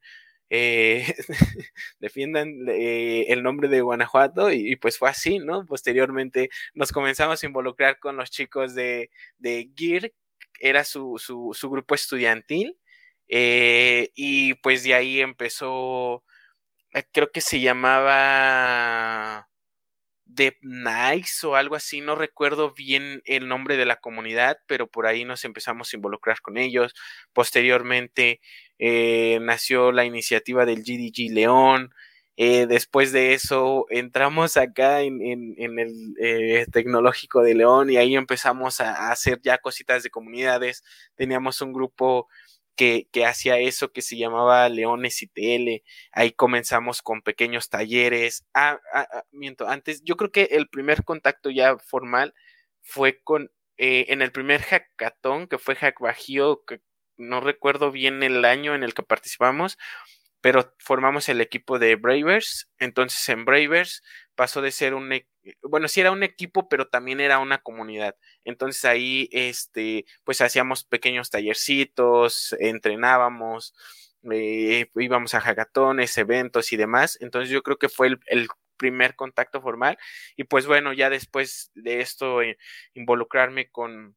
eh, 0.53 1.05
defiendan 1.99 2.53
eh, 2.67 3.27
el 3.29 3.41
nombre 3.41 3.69
de 3.69 3.79
Guanajuato 3.79 4.51
y, 4.51 4.75
pues 4.75 4.97
fue 4.97 5.09
así, 5.09 5.39
¿no? 5.39 5.65
Posteriormente 5.65 6.49
nos 6.73 6.91
comenzamos 6.91 7.41
a 7.41 7.45
involucrar 7.45 7.99
con 7.99 8.17
los 8.17 8.29
chicos 8.31 8.75
de, 8.75 9.11
de 9.37 9.71
GIR, 9.77 10.13
era 10.59 10.83
su, 10.83 11.17
su, 11.17 11.69
grupo 11.69 11.95
estudiantil, 11.95 12.77
eh, 13.29 14.11
y 14.13 14.55
pues 14.55 14.83
de 14.83 14.93
ahí 14.93 15.21
empezó, 15.21 16.25
creo 17.13 17.31
que 17.31 17.39
se 17.39 17.61
llamaba 17.61 19.49
The 20.35 20.57
Nice 20.61 21.45
o 21.45 21.55
algo 21.55 21.75
así, 21.75 22.01
no 22.01 22.15
recuerdo 22.15 22.73
bien 22.73 23.21
el 23.25 23.47
nombre 23.47 23.77
de 23.77 23.85
la 23.85 23.97
comunidad, 23.97 24.57
pero 24.67 24.87
por 24.87 25.07
ahí 25.07 25.25
nos 25.25 25.45
empezamos 25.45 25.93
a 25.93 25.95
involucrar 25.95 26.41
con 26.41 26.57
ellos. 26.57 26.93
Posteriormente 27.33 28.41
eh, 28.79 29.39
nació 29.41 29.91
la 29.91 30.05
iniciativa 30.05 30.65
del 30.65 30.83
GDG 30.83 31.31
León. 31.31 31.93
Eh, 32.37 32.65
después 32.65 33.11
de 33.11 33.33
eso 33.33 33.85
entramos 33.89 34.57
acá 34.57 35.01
en, 35.01 35.21
el 35.21 36.15
eh, 36.19 36.65
tecnológico 36.71 37.43
de 37.43 37.53
León 37.53 37.89
y 37.89 37.97
ahí 37.97 38.15
empezamos 38.15 38.79
a, 38.81 39.07
a, 39.07 39.11
hacer 39.11 39.41
ya 39.43 39.57
cositas 39.59 40.03
de 40.03 40.09
comunidades. 40.09 40.83
Teníamos 41.15 41.61
un 41.61 41.73
grupo 41.73 42.27
que, 42.75 43.07
hacía 43.25 43.59
eso 43.59 43.91
que 43.91 44.01
se 44.01 44.17
llamaba 44.17 44.67
Leones 44.69 45.21
y 45.21 45.27
TL. 45.27 45.83
Ahí 46.11 46.31
comenzamos 46.31 47.01
con 47.01 47.21
pequeños 47.21 47.69
talleres. 47.69 48.45
Ah, 48.53 48.79
ah, 48.93 49.07
ah, 49.11 49.23
miento, 49.31 49.67
antes, 49.67 50.03
yo 50.03 50.17
creo 50.17 50.31
que 50.31 50.43
el 50.51 50.69
primer 50.69 51.03
contacto 51.03 51.49
ya 51.49 51.77
formal 51.77 52.33
fue 52.81 53.21
con, 53.23 53.51
eh, 53.77 54.05
en 54.09 54.21
el 54.21 54.31
primer 54.31 54.61
hackathon, 54.61 55.47
que 55.47 55.57
fue 55.57 55.75
Hack 55.75 55.99
Bajío, 55.99 56.63
que 56.65 56.81
no 57.17 57.41
recuerdo 57.41 57.91
bien 57.91 58.23
el 58.23 58.45
año 58.45 58.75
en 58.75 58.83
el 58.83 58.93
que 58.93 59.03
participamos, 59.03 59.77
pero 60.41 60.73
formamos 60.79 61.29
el 61.29 61.41
equipo 61.41 61.79
de 61.79 61.95
Bravers. 61.95 62.69
Entonces 62.79 63.27
en 63.29 63.45
Bravers 63.45 64.03
pasó 64.35 64.61
de 64.61 64.71
ser 64.71 64.93
un, 64.93 65.11
e, 65.13 65.27
bueno, 65.63 65.87
sí 65.87 66.01
era 66.01 66.11
un 66.11 66.23
equipo, 66.23 66.69
pero 66.69 66.87
también 66.87 67.19
era 67.19 67.39
una 67.39 67.59
comunidad. 67.59 68.15
Entonces 68.45 68.85
ahí, 68.85 69.29
este, 69.31 70.05
pues 70.23 70.41
hacíamos 70.41 70.83
pequeños 70.83 71.29
tallercitos, 71.29 72.55
entrenábamos, 72.59 73.73
eh, 74.31 74.89
íbamos 74.95 75.33
a 75.33 75.41
hackatones, 75.41 76.17
eventos 76.17 76.71
y 76.73 76.77
demás. 76.77 77.17
Entonces 77.21 77.49
yo 77.49 77.63
creo 77.63 77.77
que 77.77 77.89
fue 77.89 78.07
el, 78.27 78.47
primer 78.77 79.15
contacto 79.15 79.61
formal. 79.61 79.97
Y 80.35 80.45
pues 80.45 80.65
bueno, 80.65 80.91
ya 80.91 81.11
después 81.11 81.71
de 81.75 82.01
esto, 82.01 82.41
eh, 82.41 82.57
involucrarme 82.95 83.69
con, 83.69 84.15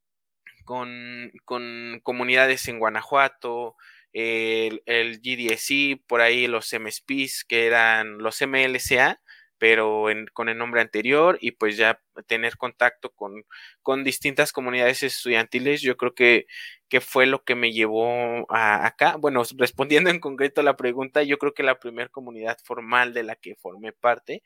con, 0.65 2.01
comunidades 2.03 2.67
en 2.69 2.79
Guanajuato, 2.79 3.77
el, 4.15 4.83
el 4.87 5.21
GDSI, 5.21 5.97
por 6.07 6.23
ahí 6.23 6.47
los 6.47 6.73
MSPs, 6.73 7.45
que 7.45 7.67
eran 7.67 8.19
los 8.19 8.41
MLCA, 8.41 9.21
pero 9.65 10.05
con 10.35 10.51
el 10.51 10.59
nombre 10.59 10.83
anterior 10.83 11.39
y 11.41 11.53
pues 11.53 11.79
ya 11.79 11.99
tener 12.27 12.59
contacto 12.59 13.15
con, 13.15 13.45
con 13.81 14.05
distintas 14.05 14.53
comunidades 14.53 15.03
estudiantiles, 15.03 15.81
yo 15.81 15.97
creo 15.97 16.15
que, 16.15 16.45
que 16.91 17.01
fue 17.01 17.25
lo 17.25 17.45
que 17.45 17.55
me 17.55 17.73
llevó 17.73 18.45
acá. 18.51 19.17
Bueno, 19.17 19.43
respondiendo 19.57 20.11
en 20.11 20.21
concreto 20.21 20.61
a 20.61 20.65
la 20.65 20.77
pregunta, 20.77 21.23
yo 21.23 21.39
creo 21.39 21.55
que 21.55 21.63
la 21.63 21.79
primera 21.79 22.11
comunidad 22.11 22.59
formal 22.63 23.15
de 23.15 23.23
la 23.23 23.37
que 23.37 23.55
formé 23.55 23.93
parte 23.93 24.43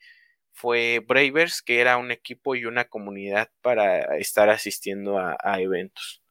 fue 0.53 1.03
Bravers, 1.05 1.63
que 1.63 1.81
era 1.81 1.97
un 1.97 2.13
equipo 2.13 2.55
y 2.55 2.65
una 2.65 2.85
comunidad 2.85 3.51
para 3.61 4.19
estar 4.19 4.49
asistiendo 4.51 5.19
a, 5.19 5.37
a 5.43 5.61
eventos. 5.61 6.23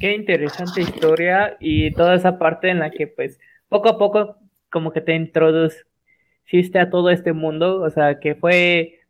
Qué 0.00 0.14
interesante 0.14 0.80
historia 0.80 1.56
y 1.60 1.92
toda 1.92 2.16
esa 2.16 2.40
parte 2.40 2.70
en 2.70 2.80
la 2.80 2.90
que 2.90 3.06
pues 3.06 3.38
poco 3.68 3.88
a 3.88 3.98
poco 3.98 4.36
como 4.68 4.92
que 4.92 5.00
te 5.00 5.14
introduces 5.14 5.86
a 6.74 6.90
todo 6.90 7.10
este 7.10 7.32
mundo, 7.32 7.82
o 7.82 7.90
sea, 7.90 8.20
que 8.20 8.34
fue, 8.34 9.00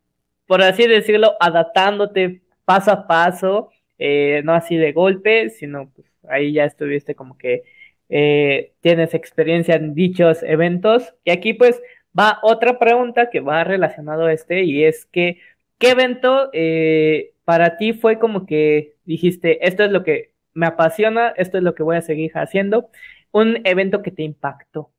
por 0.47 0.61
así 0.61 0.87
decirlo, 0.87 1.33
adaptándote 1.39 2.41
paso 2.65 2.91
a 2.91 3.07
paso, 3.07 3.69
eh, 3.99 4.41
no 4.43 4.53
así 4.53 4.75
de 4.77 4.91
golpe, 4.93 5.49
sino 5.49 5.89
pues 5.95 6.07
ahí 6.29 6.53
ya 6.53 6.65
estuviste 6.65 7.15
como 7.15 7.37
que 7.37 7.63
eh, 8.09 8.73
tienes 8.81 9.13
experiencia 9.13 9.75
en 9.75 9.93
dichos 9.93 10.43
eventos. 10.43 11.13
Y 11.23 11.31
aquí 11.31 11.53
pues 11.53 11.81
va 12.17 12.39
otra 12.43 12.79
pregunta 12.79 13.29
que 13.29 13.39
va 13.39 13.63
relacionado 13.63 14.25
a 14.25 14.33
este 14.33 14.63
y 14.63 14.83
es 14.83 15.05
que, 15.05 15.39
¿qué 15.79 15.91
evento 15.91 16.49
eh, 16.53 17.33
para 17.45 17.77
ti 17.77 17.93
fue 17.93 18.19
como 18.19 18.45
que 18.45 18.95
dijiste, 19.05 19.65
esto 19.67 19.83
es 19.83 19.91
lo 19.91 20.03
que 20.03 20.31
me 20.53 20.67
apasiona, 20.67 21.29
esto 21.37 21.57
es 21.57 21.63
lo 21.63 21.75
que 21.75 21.83
voy 21.83 21.97
a 21.97 22.01
seguir 22.01 22.31
haciendo? 22.35 22.89
Un 23.31 23.61
evento 23.65 24.01
que 24.01 24.11
te 24.11 24.23
impactó. 24.23 24.91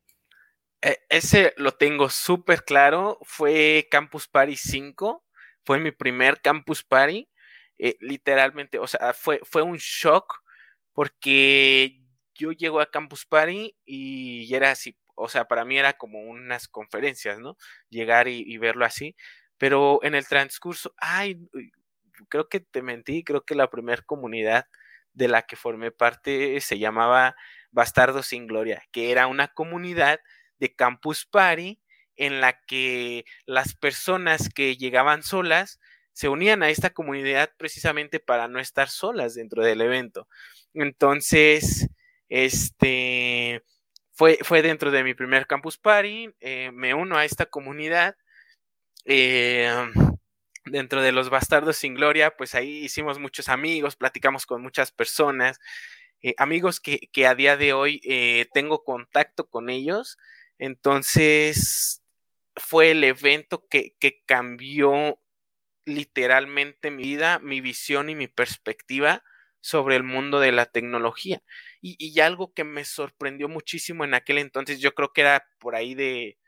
E, 0.82 0.98
ese 1.08 1.54
lo 1.56 1.72
tengo 1.72 2.10
súper 2.10 2.64
claro. 2.64 3.18
Fue 3.22 3.88
Campus 3.90 4.28
Party 4.28 4.56
5. 4.56 5.24
Fue 5.64 5.78
mi 5.78 5.90
primer 5.92 6.40
Campus 6.40 6.82
Party. 6.84 7.28
Eh, 7.78 7.96
literalmente, 8.00 8.78
o 8.78 8.86
sea, 8.86 9.12
fue, 9.12 9.40
fue 9.44 9.62
un 9.62 9.76
shock 9.76 10.42
porque 10.92 12.00
yo 12.34 12.52
llego 12.52 12.80
a 12.80 12.90
Campus 12.90 13.24
Party 13.26 13.76
y 13.84 14.52
era 14.52 14.72
así, 14.72 14.96
o 15.14 15.28
sea, 15.28 15.46
para 15.46 15.64
mí 15.64 15.78
era 15.78 15.92
como 15.94 16.20
unas 16.20 16.68
conferencias, 16.68 17.38
¿no? 17.38 17.56
Llegar 17.90 18.28
y, 18.28 18.56
verlo 18.58 18.84
así. 18.84 19.16
Pero 19.58 20.00
en 20.02 20.14
el 20.14 20.26
transcurso, 20.26 20.94
ay, 20.98 21.48
creo 22.28 22.48
que 22.48 22.60
te 22.60 22.82
mentí, 22.82 23.24
creo 23.24 23.44
que 23.44 23.54
la 23.54 23.70
primera 23.70 24.02
comunidad 24.02 24.66
de 25.12 25.28
la 25.28 25.42
que 25.42 25.56
formé 25.56 25.90
parte 25.90 26.60
se 26.60 26.78
llamaba 26.78 27.36
Bastardo 27.70 28.22
sin 28.22 28.46
Gloria, 28.46 28.82
que 28.92 29.10
era 29.10 29.26
una 29.26 29.48
comunidad 29.48 30.20
de 30.58 30.74
Campus 30.74 31.26
Party 31.26 31.80
en 32.18 32.40
la 32.40 32.60
que 32.66 33.24
las 33.46 33.74
personas 33.74 34.48
que 34.48 34.76
llegaban 34.76 35.22
solas 35.22 35.80
se 36.12 36.28
unían 36.28 36.64
a 36.64 36.68
esta 36.68 36.90
comunidad 36.90 37.52
precisamente 37.56 38.18
para 38.18 38.48
no 38.48 38.58
estar 38.58 38.88
solas 38.88 39.36
dentro 39.36 39.64
del 39.64 39.80
evento. 39.80 40.28
Entonces, 40.74 41.88
este 42.28 43.62
fue, 44.12 44.38
fue 44.42 44.62
dentro 44.62 44.90
de 44.90 45.04
mi 45.04 45.14
primer 45.14 45.46
Campus 45.46 45.78
Party, 45.78 46.30
eh, 46.40 46.72
me 46.72 46.92
uno 46.92 47.16
a 47.16 47.24
esta 47.24 47.46
comunidad. 47.46 48.16
Eh, 49.04 49.70
dentro 50.64 51.00
de 51.02 51.12
los 51.12 51.30
Bastardos 51.30 51.76
sin 51.76 51.94
Gloria, 51.94 52.36
pues 52.36 52.56
ahí 52.56 52.84
hicimos 52.84 53.20
muchos 53.20 53.48
amigos, 53.48 53.94
platicamos 53.94 54.44
con 54.44 54.60
muchas 54.60 54.90
personas, 54.90 55.60
eh, 56.20 56.34
amigos 56.36 56.80
que, 56.80 57.08
que, 57.12 57.28
a 57.28 57.36
día 57.36 57.56
de 57.56 57.72
hoy 57.72 58.00
tengo 58.52 58.82
contacto 58.82 59.48
con 59.48 59.70
ellos 59.70 60.18
entonces, 60.58 62.02
fue 62.56 62.90
el 62.90 63.04
evento 63.04 63.66
que, 63.68 63.94
cambió 64.26 65.20
literalmente 65.86 66.90
mi 66.90 67.04
vida, 67.04 67.38
mi 67.38 67.60
visión 67.60 68.10
y 68.10 68.14
mi 68.14 68.28
perspectiva 68.28 69.22
sobre 69.60 69.96
el 69.96 70.02
mundo 70.02 70.40
de 70.40 70.52
la 70.52 70.66
tecnología. 70.66 71.42
Y, 71.80 72.20
algo 72.20 72.52
que 72.52 72.64
me 72.64 72.84
sorprendió 72.84 73.48
muchísimo 73.48 74.04
en 74.04 74.14
aquel 74.14 74.38
entonces, 74.38 74.80
yo 74.80 74.94
creo 74.94 75.12
que 75.12 75.22
era 75.22 75.48
por 75.58 75.76
ahí 75.76 75.94
de 75.94 76.38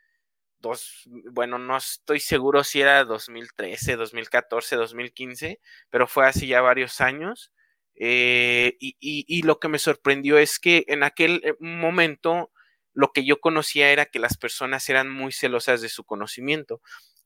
dos, 0.58 1.04
bueno, 1.32 1.58
no 1.58 1.76
estoy 1.76 2.20
seguro 2.20 2.64
si 2.64 2.80
era 2.82 3.04
2013, 3.04 3.96
2014, 3.96 4.76
2015, 4.76 5.60
pero 5.90 6.06
fue 6.06 6.26
así 6.26 6.48
ya 6.48 6.60
varios 6.60 7.00
años. 7.00 7.52
Eh, 8.02 8.76
y, 8.80 8.96
y, 9.00 9.42
lo 9.42 9.60
que 9.60 9.68
me 9.68 9.78
sorprendió 9.78 10.38
es 10.38 10.58
que 10.58 10.84
en 10.88 11.02
aquel 11.02 11.42
eh, 11.44 11.54
momento 11.60 12.50
lo 12.92 13.12
que 13.12 13.24
yo 13.24 13.40
conocía 13.40 13.90
era 13.90 14.06
que 14.06 14.18
las 14.18 14.36
personas 14.36 14.88
eran 14.88 15.10
muy 15.10 15.32
celosas 15.32 15.80
de 15.80 15.88
su 15.88 16.04
conocimiento, 16.04 16.80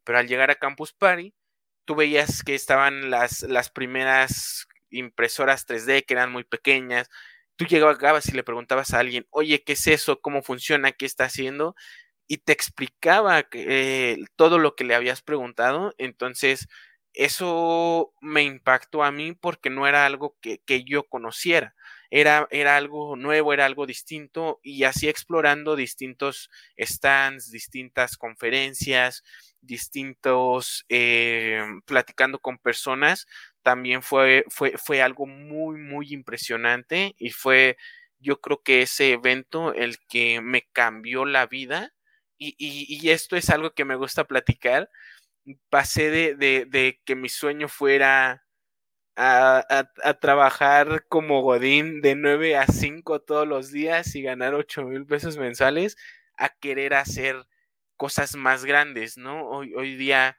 pero 0.05 0.19
al 0.19 0.29
llegar 0.29 0.51
a 0.51 0.57
Campus 0.57 0.93
Party, 0.93 1.35
tú 1.85 1.95
veías 1.95 2.43
que 2.43 2.55
estaban 2.55 3.11
las, 3.11 3.43
las 3.43 3.71
primeras 3.71 4.67
impresoras 4.91 5.67
3D 5.67 6.05
que 6.05 6.15
eran 6.15 6.33
muy 6.33 6.45
pequeñas. 6.45 7.09
Tú 7.57 7.67
llegabas 7.67 8.29
y 8.29 8.33
le 8.33 8.45
preguntabas 8.45 8.95
a 8.95 9.01
alguien, 9.01 9.27
oye, 9.31 9.63
¿qué 9.65 9.75
es 9.75 9.87
eso? 9.87 10.21
¿Cómo 10.21 10.43
funciona? 10.43 10.93
¿Qué 10.93 11.07
está 11.07 11.25
haciendo? 11.25 11.75
Y 12.27 12.39
te 12.39 12.53
explicaba 12.53 13.47
eh, 13.53 14.19
todo 14.37 14.59
lo 14.59 14.75
que 14.77 14.85
le 14.85 14.95
habías 14.95 15.23
preguntado. 15.23 15.95
Entonces, 15.99 16.69
eso 17.13 18.13
me 18.21 18.43
impactó 18.43 19.05
a 19.05 19.13
mí 19.13 19.33
porque 19.35 19.71
no 19.71 19.87
era 19.87 20.07
algo 20.07 20.37
que, 20.41 20.59
que 20.67 20.85
yo 20.85 21.05
conociera 21.05 21.75
era, 22.15 22.47
era 22.53 22.77
algo 22.77 23.17
nuevo, 23.17 23.53
era 23.53 23.67
algo 23.67 23.87
distinto 23.87 24.61
y 24.63 24.85
así 24.85 25.09
explorando 25.09 25.75
distintos 25.75 26.49
stands, 26.79 27.51
distintas 27.51 28.17
conferencias, 28.17 29.25
distintos, 29.61 30.85
eh, 30.89 31.61
platicando 31.87 32.39
con 32.39 32.59
personas, 32.59 33.27
también 33.63 34.01
fue, 34.01 34.45
fue, 34.49 34.75
fue 34.79 35.03
algo 35.03 35.27
muy, 35.27 35.77
muy 35.77 36.13
impresionante 36.13 37.17
y 37.19 37.31
fue, 37.31 37.77
yo 38.21 38.41
creo 38.41 38.63
que 38.63 38.83
ese 38.83 39.11
evento 39.11 39.75
el 39.75 39.99
que 40.07 40.41
me 40.41 40.69
cambió 40.73 41.25
la 41.25 41.47
vida 41.47 41.95
y, 42.39 42.55
y, 42.59 43.11
esto 43.11 43.37
es 43.37 43.51
algo 43.51 43.73
que 43.73 43.85
me 43.85 43.97
gusta 43.97 44.25
platicar. 44.25 44.89
Pasé 45.71 46.11
de, 46.11 46.35
de, 46.37 46.67
de 46.67 47.01
que 47.05 47.17
mi 47.17 47.29
sueño 47.29 47.69
fuera 47.69 48.44
a, 49.17 49.65
a, 50.03 50.15
trabajar 50.15 51.07
como 51.09 51.43
Godín 51.43 52.01
de 52.01 52.17
9 52.17 52.57
a 52.57 52.67
5 52.67 53.21
todos 53.21 53.47
los 53.47 53.71
días 53.71 54.15
y 54.17 54.23
ganar 54.23 54.55
8 54.55 54.85
mil 54.85 55.07
pesos 55.07 55.37
mensuales 55.37 55.97
a 56.37 56.49
querer 56.49 56.95
hacer 56.95 57.47
cosas 57.97 58.35
más 58.35 58.65
grandes, 58.65 59.17
¿no? 59.17 59.49
Hoy, 59.49 59.75
hoy 59.75 59.97
día 59.97 60.37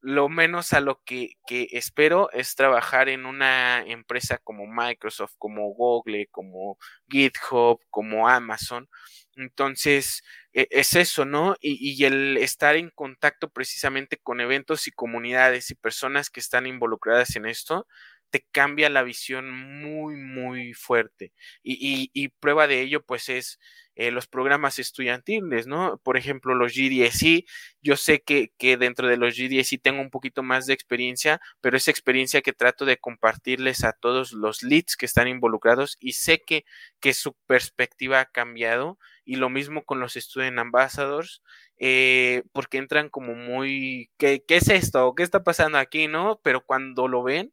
lo 0.00 0.28
menos 0.28 0.72
a 0.72 0.80
lo 0.80 1.02
que, 1.02 1.32
que, 1.46 1.68
espero 1.72 2.30
es 2.30 2.54
trabajar 2.54 3.08
en 3.08 3.26
una 3.26 3.82
empresa 3.84 4.38
como 4.38 4.66
Microsoft, 4.66 5.34
como 5.38 5.74
Google, 5.74 6.28
como 6.30 6.78
GitHub, 7.08 7.80
como 7.90 8.28
Amazon. 8.28 8.88
Entonces, 9.34 10.22
es 10.70 10.94
eso, 10.96 11.24
¿no? 11.24 11.56
Y, 11.60 11.78
y, 12.02 12.04
el 12.06 12.36
estar 12.38 12.76
en 12.76 12.90
contacto 12.90 13.50
precisamente 13.50 14.16
con 14.16 14.40
eventos 14.40 14.86
y 14.88 14.92
comunidades 14.92 15.70
y 15.70 15.74
personas 15.74 16.30
que 16.30 16.40
están 16.40 16.66
involucradas 16.66 17.36
en 17.36 17.46
esto, 17.46 17.86
te 18.30 18.46
cambia 18.52 18.90
la 18.90 19.02
visión 19.02 19.50
muy, 19.50 20.16
muy 20.16 20.74
fuerte. 20.74 21.32
Y, 21.62 22.28
prueba 22.40 22.66
de 22.66 22.80
ello, 22.82 23.04
pues, 23.04 23.28
es 23.28 23.58
eh, 23.94 24.10
los 24.10 24.26
programas 24.26 24.78
estudiantiles, 24.78 25.66
¿no? 25.66 25.98
Por 26.04 26.16
ejemplo, 26.16 26.54
los 26.54 26.74
GDSI. 26.74 27.46
Yo 27.80 27.96
sé 27.96 28.22
que, 28.22 28.52
que 28.58 28.76
dentro 28.76 29.08
de 29.08 29.16
los 29.16 29.36
GDSI 29.36 29.78
tengo 29.78 30.00
un 30.02 30.10
poquito 30.10 30.42
más 30.42 30.66
de 30.66 30.74
experiencia, 30.74 31.40
pero 31.60 31.76
esa 31.76 31.90
experiencia 31.90 32.42
que 32.42 32.52
trato 32.52 32.84
de 32.84 32.98
compartirles 32.98 33.84
a 33.84 33.92
todos 33.92 34.32
los 34.32 34.62
leads 34.62 34.96
que 34.96 35.06
están 35.06 35.28
involucrados 35.28 35.96
y 36.00 36.12
sé 36.12 36.42
que, 36.46 36.64
que 37.00 37.14
su 37.14 37.34
perspectiva 37.46 38.20
ha 38.20 38.26
cambiado. 38.26 38.98
Y 39.24 39.36
lo 39.36 39.50
mismo 39.50 39.84
con 39.84 39.98
los 40.00 40.14
Student 40.14 40.58
Ambassadors. 40.58 41.42
Eh, 41.78 42.42
porque 42.52 42.78
entran 42.78 43.10
como 43.10 43.34
muy, 43.34 44.10
¿qué, 44.16 44.42
¿qué 44.46 44.56
es 44.56 44.68
esto? 44.70 45.14
¿Qué 45.14 45.22
está 45.22 45.44
pasando 45.44 45.78
aquí? 45.78 46.08
¿No? 46.08 46.40
Pero 46.42 46.64
cuando 46.64 47.06
lo 47.08 47.22
ven, 47.22 47.52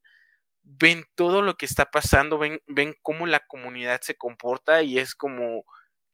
ven 0.63 1.05
todo 1.15 1.41
lo 1.41 1.55
que 1.58 1.65
está 1.65 1.91
pasando, 1.91 2.38
ven, 2.38 2.62
ven 2.67 2.96
cómo 3.01 3.27
la 3.27 3.41
comunidad 3.41 4.01
se 4.01 4.15
comporta 4.15 4.82
y 4.84 5.00
es 5.00 5.15
como, 5.15 5.65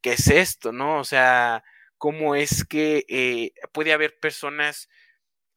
¿qué 0.02 0.14
es 0.14 0.28
esto? 0.28 0.72
¿No? 0.72 1.00
O 1.00 1.04
sea, 1.04 1.64
cómo 1.98 2.36
es 2.36 2.66
que 2.66 3.06
eh, 3.10 3.54
puede 3.72 3.94
haber 3.94 4.20
personas 4.20 4.90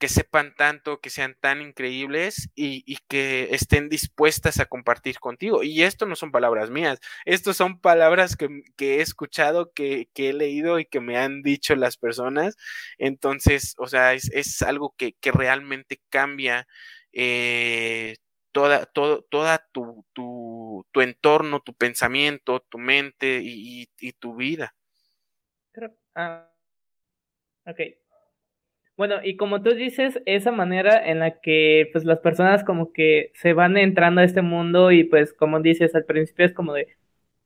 que 0.03 0.09
sepan 0.09 0.53
tanto, 0.57 1.01
que 1.01 1.11
sean 1.11 1.37
tan 1.41 1.63
increíbles 1.63 2.51
y, 2.57 2.83
y, 2.93 2.99
que 3.09 3.51
estén 3.53 3.89
dispuestas 3.89 4.59
a 4.59 4.67
compartir 4.67 5.21
contigo. 5.21 5.63
Y 5.63 5.85
esto 5.85 6.07
no 6.07 6.17
son 6.17 6.33
palabras 6.33 6.71
mías, 6.71 6.99
esto 7.25 7.55
son 7.55 7.81
palabras 7.81 8.37
que, 8.37 8.49
que 8.77 8.97
he 8.97 9.01
escuchado, 9.01 9.73
que, 9.73 10.09
que, 10.13 10.31
he 10.31 10.33
leído 10.33 10.81
y 10.81 10.87
que 10.87 10.99
me 11.01 11.19
han 11.19 11.43
dicho 11.43 11.77
las 11.77 11.99
personas. 11.99 12.57
Entonces, 12.99 13.77
o 13.79 13.87
sea, 13.87 14.15
es, 14.15 14.29
es 14.33 14.63
algo 14.63 14.93
que, 14.99 15.13
que 15.21 15.31
realmente 15.31 16.01
cambia 16.11 16.67
eh, 17.13 18.17
toda, 18.53 18.87
todo, 18.87 19.23
toda 19.23 19.67
tu, 19.73 20.05
tu, 20.13 20.87
tu, 20.93 21.01
entorno, 21.01 21.61
tu 21.61 21.75
pensamiento, 21.75 22.61
tu 22.69 22.79
mente 22.79 23.41
y, 23.43 23.89
y, 24.01 24.13
tu 24.13 24.37
vida. 24.37 24.75
Ah, 26.15 26.49
ok. 27.67 27.81
Bueno, 28.97 29.17
y 29.25 29.37
como 29.37 29.63
tú 29.63 29.75
dices, 29.75 30.21
esa 30.27 30.53
manera 30.53 31.05
en 31.11 31.19
la 31.21 31.41
que 31.41 31.89
pues 31.93 32.05
las 32.05 32.21
personas 32.21 32.63
como 32.63 32.93
que 32.93 33.33
se 33.35 33.55
van 33.55 33.77
entrando 33.77 34.21
a 34.21 34.25
este 34.25 34.43
mundo 34.43 34.93
y 34.93 35.05
pues 35.05 35.33
como 35.33 35.61
dices 35.61 35.95
al 35.95 36.05
principio 36.05 36.45
es 36.45 36.53
como 36.53 36.75
de, 36.75 36.89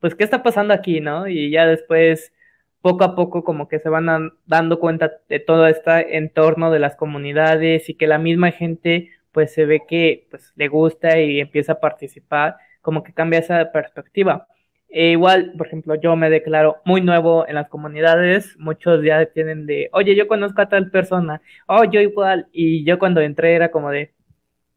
pues, 0.01 0.15
¿qué 0.15 0.25
está 0.25 0.43
pasando 0.43 0.75
aquí, 0.75 1.01
no? 1.01 1.29
Y 1.29 1.51
ya 1.51 1.67
después, 1.67 2.33
poco 2.81 3.05
a 3.05 3.17
poco 3.17 3.45
como 3.45 3.69
que 3.69 3.81
se 3.81 3.89
van 3.89 4.33
dando 4.47 4.79
cuenta 4.81 5.13
de 5.29 5.41
todo 5.41 5.67
este 5.67 6.17
entorno 6.17 6.71
de 6.71 6.79
las 6.79 6.97
comunidades 6.97 7.89
y 7.89 7.95
que 7.95 8.07
la 8.07 8.19
misma 8.19 8.53
gente 8.53 9.11
pues 9.37 9.53
se 9.53 9.67
ve 9.67 9.83
que 9.87 10.27
pues, 10.31 10.55
le 10.57 10.69
gusta 10.69 11.21
y 11.21 11.41
empieza 11.41 11.73
a 11.73 11.81
participar, 11.81 12.57
como 12.81 13.03
que 13.03 13.13
cambia 13.13 13.41
esa 13.41 13.71
perspectiva. 13.71 14.49
E 14.89 15.11
igual, 15.11 15.53
por 15.59 15.67
ejemplo, 15.67 15.95
yo 15.97 16.17
me 16.17 16.31
declaro 16.31 16.79
muy 16.87 17.03
nuevo 17.03 17.47
en 17.47 17.57
las 17.57 17.69
comunidades, 17.69 18.57
muchos 18.59 19.05
ya 19.05 19.27
tienen 19.27 19.67
de, 19.67 19.91
oye, 19.93 20.17
yo 20.17 20.27
conozco 20.27 20.63
a 20.63 20.71
tal 20.71 20.91
persona, 20.91 21.43
oh, 21.67 21.85
yo 21.85 22.01
igual, 22.01 22.49
y 22.51 22.83
yo 22.87 22.99
cuando 22.99 23.21
entré 23.21 23.55
era 23.55 23.71
como 23.71 23.91
de, 23.91 24.15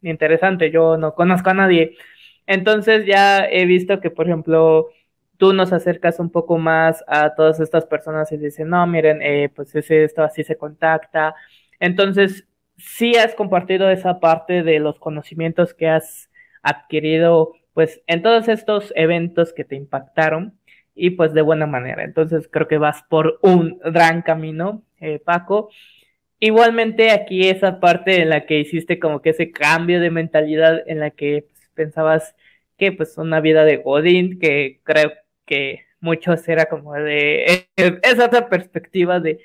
interesante, 0.02 0.70
yo 0.70 0.98
no 0.98 1.14
conozco 1.14 1.48
a 1.48 1.54
nadie. 1.54 1.96
Entonces 2.46 3.06
ya 3.06 3.46
he 3.46 3.64
visto 3.64 3.98
que, 4.00 4.10
por 4.10 4.26
ejemplo, 4.26 4.88
tú 5.38 5.54
nos 5.54 5.72
acercas 5.72 6.20
un 6.20 6.30
poco 6.30 6.58
más 6.58 7.02
a 7.08 7.34
todas 7.34 7.60
estas 7.60 7.86
personas 7.86 8.30
y 8.32 8.36
dicen, 8.36 8.68
no, 8.68 8.86
miren, 8.86 9.22
eh, 9.22 9.48
pues 9.56 9.74
es 9.74 9.90
esto, 9.90 10.22
así 10.22 10.44
se 10.44 10.58
contacta. 10.58 11.34
Entonces, 11.78 12.46
sí 12.80 13.16
has 13.16 13.34
compartido 13.34 13.90
esa 13.90 14.20
parte 14.20 14.62
de 14.62 14.78
los 14.78 14.98
conocimientos 14.98 15.74
que 15.74 15.88
has 15.88 16.30
adquirido 16.62 17.52
pues 17.72 18.02
en 18.06 18.22
todos 18.22 18.48
estos 18.48 18.92
eventos 18.96 19.52
que 19.52 19.64
te 19.64 19.76
impactaron 19.76 20.58
y 20.94 21.10
pues 21.10 21.32
de 21.32 21.42
buena 21.42 21.66
manera. 21.66 22.04
Entonces 22.04 22.48
creo 22.50 22.68
que 22.68 22.78
vas 22.78 23.02
por 23.08 23.38
un 23.42 23.78
gran 23.84 24.22
camino, 24.22 24.82
eh, 25.00 25.18
Paco. 25.18 25.70
Igualmente 26.40 27.10
aquí 27.10 27.48
esa 27.48 27.80
parte 27.80 28.22
en 28.22 28.30
la 28.30 28.46
que 28.46 28.58
hiciste 28.58 28.98
como 28.98 29.22
que 29.22 29.30
ese 29.30 29.50
cambio 29.50 30.00
de 30.00 30.10
mentalidad 30.10 30.82
en 30.86 31.00
la 31.00 31.10
que 31.10 31.46
pues, 31.50 31.70
pensabas 31.74 32.34
que 32.76 32.92
pues 32.92 33.18
una 33.18 33.40
vida 33.40 33.64
de 33.64 33.76
Godín, 33.76 34.38
que 34.38 34.80
creo 34.84 35.12
que 35.44 35.84
muchos 36.00 36.48
era 36.48 36.66
como 36.66 36.94
de 36.94 37.68
esa 37.76 38.24
otra 38.26 38.48
perspectiva 38.48 39.20
de 39.20 39.40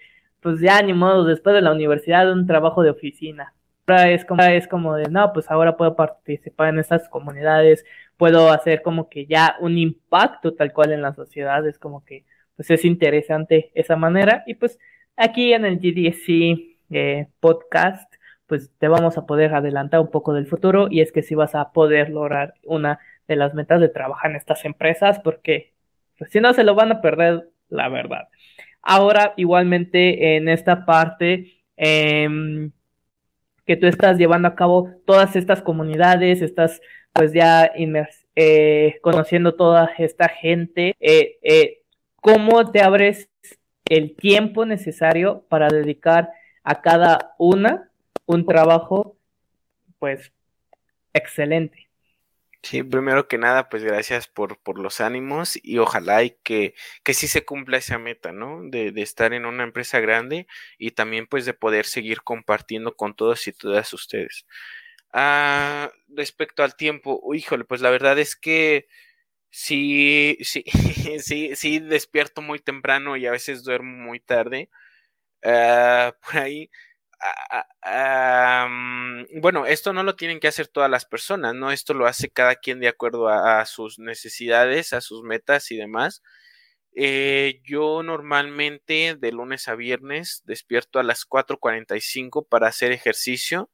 pues 0.45 0.59
ya 0.59 0.79
ni 0.83 0.93
modo, 0.93 1.25
después 1.25 1.55
de 1.55 1.61
la 1.63 1.71
universidad, 1.71 2.31
un 2.31 2.45
trabajo 2.45 2.83
de 2.83 2.91
oficina. 2.91 3.55
Ahora 3.87 4.11
es 4.11 4.25
como, 4.25 4.43
es 4.43 4.67
como 4.67 4.93
de, 4.95 5.09
no, 5.09 5.33
pues 5.33 5.49
ahora 5.49 5.75
puedo 5.75 5.95
participar 5.95 6.69
en 6.69 6.77
estas 6.77 7.09
comunidades, 7.09 7.83
puedo 8.15 8.51
hacer 8.51 8.83
como 8.83 9.09
que 9.09 9.25
ya 9.25 9.55
un 9.59 9.79
impacto 9.79 10.53
tal 10.53 10.71
cual 10.71 10.91
en 10.91 11.01
la 11.01 11.15
sociedad, 11.15 11.67
es 11.67 11.79
como 11.79 12.05
que, 12.05 12.25
pues 12.55 12.69
es 12.69 12.85
interesante 12.85 13.71
esa 13.73 13.95
manera. 13.95 14.43
Y 14.45 14.53
pues 14.53 14.77
aquí 15.15 15.51
en 15.51 15.65
el 15.65 15.79
GDC 15.79 16.77
eh, 16.91 17.27
podcast, 17.39 18.13
pues 18.45 18.69
te 18.77 18.87
vamos 18.87 19.17
a 19.17 19.25
poder 19.25 19.55
adelantar 19.55 19.99
un 19.99 20.11
poco 20.11 20.35
del 20.35 20.45
futuro 20.45 20.89
y 20.91 21.01
es 21.01 21.11
que 21.11 21.23
si 21.23 21.33
vas 21.33 21.55
a 21.55 21.71
poder 21.71 22.11
lograr 22.11 22.53
una 22.65 22.99
de 23.27 23.35
las 23.35 23.55
metas 23.55 23.81
de 23.81 23.89
trabajar 23.89 24.29
en 24.29 24.37
estas 24.37 24.63
empresas, 24.63 25.19
porque 25.21 25.73
pues, 26.19 26.29
si 26.29 26.39
no 26.39 26.53
se 26.53 26.63
lo 26.63 26.75
van 26.75 26.91
a 26.91 27.01
perder, 27.01 27.49
la 27.67 27.89
verdad. 27.89 28.27
Ahora, 28.85 29.33
igualmente, 29.35 30.37
en 30.37 30.47
esta 30.47 30.85
parte 30.85 31.63
em, 31.75 32.71
que 33.65 33.75
tú 33.75 33.87
estás 33.87 34.17
llevando 34.19 34.47
a 34.47 34.55
cabo 34.55 34.91
todas 35.05 35.35
estas 35.35 35.63
comunidades, 35.63 36.43
estás 36.43 36.81
pues 37.11 37.33
ya 37.33 37.71
eh, 38.35 38.99
conociendo 39.01 39.55
toda 39.55 39.89
esta 39.97 40.29
gente, 40.29 40.95
eh, 40.99 41.37
eh, 41.41 41.81
¿cómo 42.21 42.71
te 42.71 42.81
abres 42.81 43.27
el 43.89 44.15
tiempo 44.15 44.65
necesario 44.67 45.43
para 45.49 45.67
dedicar 45.69 46.29
a 46.63 46.81
cada 46.81 47.33
una 47.39 47.89
un 48.27 48.45
trabajo 48.45 49.17
pues 49.97 50.31
excelente? 51.11 51.84
Sí, 52.65 52.81
primero 52.81 53.27
que 53.27 53.37
nada, 53.37 53.69
pues 53.69 53.83
gracias 53.83 54.27
por, 54.27 54.57
por 54.59 54.79
los 54.79 54.99
ánimos 54.99 55.59
y 55.61 55.77
ojalá 55.77 56.23
y 56.23 56.31
que, 56.43 56.73
que 57.03 57.13
sí 57.13 57.27
se 57.27 57.45
cumpla 57.45 57.77
esa 57.77 57.99
meta, 57.99 58.31
¿no? 58.31 58.61
De, 58.63 58.91
de, 58.91 59.03
estar 59.03 59.33
en 59.33 59.45
una 59.45 59.63
empresa 59.63 59.99
grande 59.99 60.47
y 60.79 60.89
también 60.91 61.27
pues 61.27 61.45
de 61.45 61.53
poder 61.53 61.85
seguir 61.85 62.23
compartiendo 62.23 62.95
con 62.95 63.15
todos 63.15 63.47
y 63.47 63.51
todas 63.53 63.93
ustedes. 63.93 64.47
Ah, 65.13 65.91
respecto 66.09 66.63
al 66.63 66.75
tiempo, 66.75 67.21
híjole, 67.35 67.65
pues 67.65 67.81
la 67.81 67.91
verdad 67.91 68.17
es 68.19 68.35
que 68.35 68.87
sí, 69.51 70.37
sí, 70.41 70.63
sí, 71.19 71.55
sí 71.55 71.79
despierto 71.79 72.41
muy 72.41 72.59
temprano 72.59 73.17
y 73.17 73.27
a 73.27 73.31
veces 73.31 73.63
duermo 73.63 73.97
muy 74.05 74.19
tarde. 74.21 74.69
Ah, 75.43 76.15
por 76.23 76.37
ahí 76.39 76.69
bueno, 79.41 79.65
esto 79.65 79.93
no 79.93 80.03
lo 80.03 80.15
tienen 80.15 80.39
que 80.39 80.47
hacer 80.47 80.67
todas 80.67 80.89
las 80.89 81.05
personas, 81.05 81.55
¿no? 81.55 81.71
Esto 81.71 81.93
lo 81.93 82.07
hace 82.07 82.29
cada 82.29 82.55
quien 82.55 82.79
de 82.79 82.87
acuerdo 82.87 83.29
a, 83.29 83.65
sus 83.65 83.99
necesidades, 83.99 84.93
a 84.93 85.01
sus 85.01 85.23
metas 85.23 85.71
y 85.71 85.77
demás. 85.77 86.21
Eh, 86.95 87.61
yo 87.63 88.03
normalmente 88.03 89.15
de 89.19 89.31
lunes 89.31 89.67
a 89.67 89.75
viernes 89.75 90.43
despierto 90.45 90.99
a 90.99 91.03
las 91.03 91.25
4.45 91.27 92.47
para 92.47 92.67
hacer 92.67 92.91
ejercicio, 92.93 93.69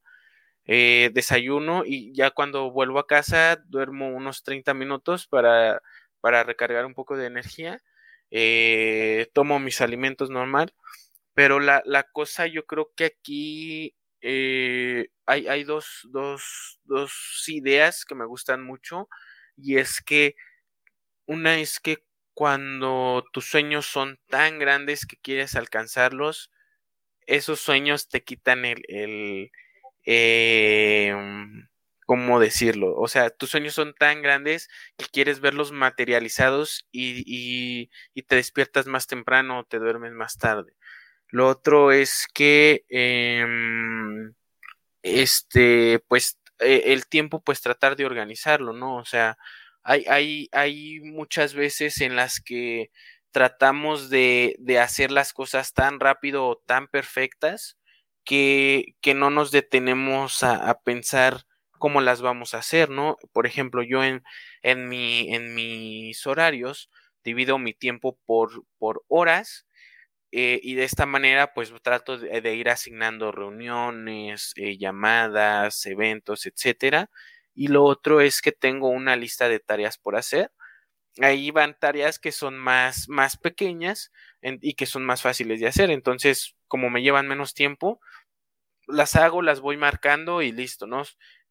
eh, 0.66 1.10
desayuno 1.14 1.84
y 1.86 2.14
ya 2.14 2.30
cuando 2.32 2.70
vuelvo 2.72 2.98
a 3.00 3.06
casa 3.06 3.56
duermo 3.66 4.10
unos 4.10 4.42
30 4.44 4.74
minutos 4.74 5.26
para 5.28 5.82
para 6.22 6.44
recargar 6.44 6.86
un 6.86 6.94
poco 6.94 7.16
de 7.18 7.26
energía. 7.26 7.82
Eh, 8.30 9.28
tomo 9.34 9.58
mis 9.60 9.82
alimentos 9.82 10.30
normal, 10.30 10.72
pero 11.34 11.60
la, 11.60 11.82
la, 11.86 12.04
cosa 12.04 12.46
yo 12.46 12.66
creo 12.66 12.92
que 12.96 13.06
aquí 13.06 13.94
eh, 14.20 15.08
hay, 15.26 15.48
hay 15.48 15.64
dos, 15.64 16.08
dos, 16.10 16.80
dos 16.84 17.44
ideas 17.48 18.04
que 18.04 18.14
me 18.14 18.26
gustan 18.26 18.62
mucho 18.62 19.08
y 19.56 19.78
es 19.78 20.00
que 20.02 20.36
una 21.26 21.58
es 21.58 21.80
que 21.80 22.04
cuando 22.34 23.24
tus 23.32 23.46
sueños 23.46 23.86
son 23.86 24.18
tan 24.28 24.58
grandes 24.58 25.06
que 25.06 25.16
quieres 25.16 25.54
alcanzarlos, 25.56 26.50
esos 27.26 27.60
sueños 27.60 28.08
te 28.08 28.24
quitan 28.24 28.64
el, 28.64 28.82
el 28.88 29.50
em, 30.04 31.68
¿cómo 32.06 32.40
decirlo? 32.40 32.94
O 32.96 33.08
sea, 33.08 33.30
tus 33.30 33.50
sueños 33.50 33.74
son 33.74 33.94
tan 33.94 34.22
grandes 34.22 34.68
que 34.96 35.06
quieres 35.06 35.40
verlos 35.40 35.72
materializados 35.72 36.88
y, 36.92 37.90
te 38.26 38.36
despiertas 38.36 38.86
más 38.86 39.06
temprano 39.06 39.60
o 39.60 39.64
te 39.64 39.78
duermes 39.78 40.12
más 40.12 40.38
tarde. 40.38 40.74
Lo 41.32 41.48
otro 41.48 41.92
es 41.92 42.28
que, 42.34 42.84
em, 42.90 44.34
este, 45.02 46.00
pues, 46.08 46.38
e, 46.60 46.92
el 46.92 47.06
tiempo, 47.08 47.42
pues 47.42 47.62
tratar 47.62 47.96
de 47.96 48.06
organizarlo, 48.06 48.72
¿no? 48.74 48.96
O 48.98 49.04
sea, 49.06 49.38
hay, 49.82 50.04
hay, 50.08 50.48
hay 50.52 51.00
muchas 51.00 51.54
veces 51.54 52.00
en 52.02 52.16
las 52.16 52.40
que 52.40 52.90
tratamos 53.32 54.10
de, 54.10 54.56
de, 54.60 54.78
hacer 54.80 55.10
las 55.10 55.32
cosas 55.32 55.72
tan 55.74 56.00
rápido 56.00 56.46
o 56.46 56.58
tan 56.58 56.88
perfectas 56.88 57.78
que, 58.24 58.94
que 59.00 59.14
no 59.14 59.30
nos 59.30 59.50
detenemos 59.52 60.42
a, 60.44 60.70
a, 60.70 60.80
pensar 60.82 61.46
cómo 61.78 62.00
las 62.02 62.22
vamos 62.22 62.54
a 62.54 62.58
hacer, 62.58 62.90
¿no? 62.90 63.16
Por 63.32 63.46
ejemplo, 63.46 63.82
yo 63.82 64.04
en, 64.04 64.22
en, 64.62 64.88
mi, 64.88 65.34
en 65.34 65.54
mis 65.54 66.26
horarios 66.26 66.90
divido 67.24 67.58
mi 67.58 67.74
tiempo 67.74 68.18
por, 68.26 68.64
por 68.78 69.04
horas 69.08 69.66
eh, 70.32 70.60
y 70.62 70.74
de 70.74 70.84
esta 70.84 71.06
manera 71.06 71.54
pues 71.54 71.72
trato 71.82 72.18
de, 72.18 72.54
ir 72.54 72.70
asignando 72.70 73.32
reuniones, 73.32 74.52
eh, 74.56 74.78
llamadas, 74.78 75.86
eventos, 75.86 76.46
etcétera. 76.46 77.10
Y 77.54 77.68
lo 77.68 77.84
otro 77.84 78.20
es 78.20 78.42
que 78.42 78.52
tengo 78.52 78.88
una 78.88 79.16
lista 79.16 79.48
de 79.48 79.60
tareas 79.60 79.98
por 79.98 80.16
hacer 80.16 80.50
ahí 81.20 81.50
van 81.50 81.78
tareas 81.78 82.18
que 82.18 82.32
son 82.32 82.58
más, 82.58 83.08
más 83.08 83.36
pequeñas 83.36 84.12
y 84.40 84.74
que 84.74 84.86
son 84.86 85.04
más 85.04 85.22
fáciles 85.22 85.60
de 85.60 85.66
hacer. 85.66 85.90
Entonces, 85.90 86.56
como 86.68 86.90
me 86.90 87.02
llevan 87.02 87.28
menos 87.28 87.54
tiempo, 87.54 88.00
las 88.86 89.16
hago, 89.16 89.42
las 89.42 89.60
voy 89.60 89.76
marcando 89.76 90.42
y 90.42 90.52
listo, 90.52 90.86
¿no? 90.86 91.02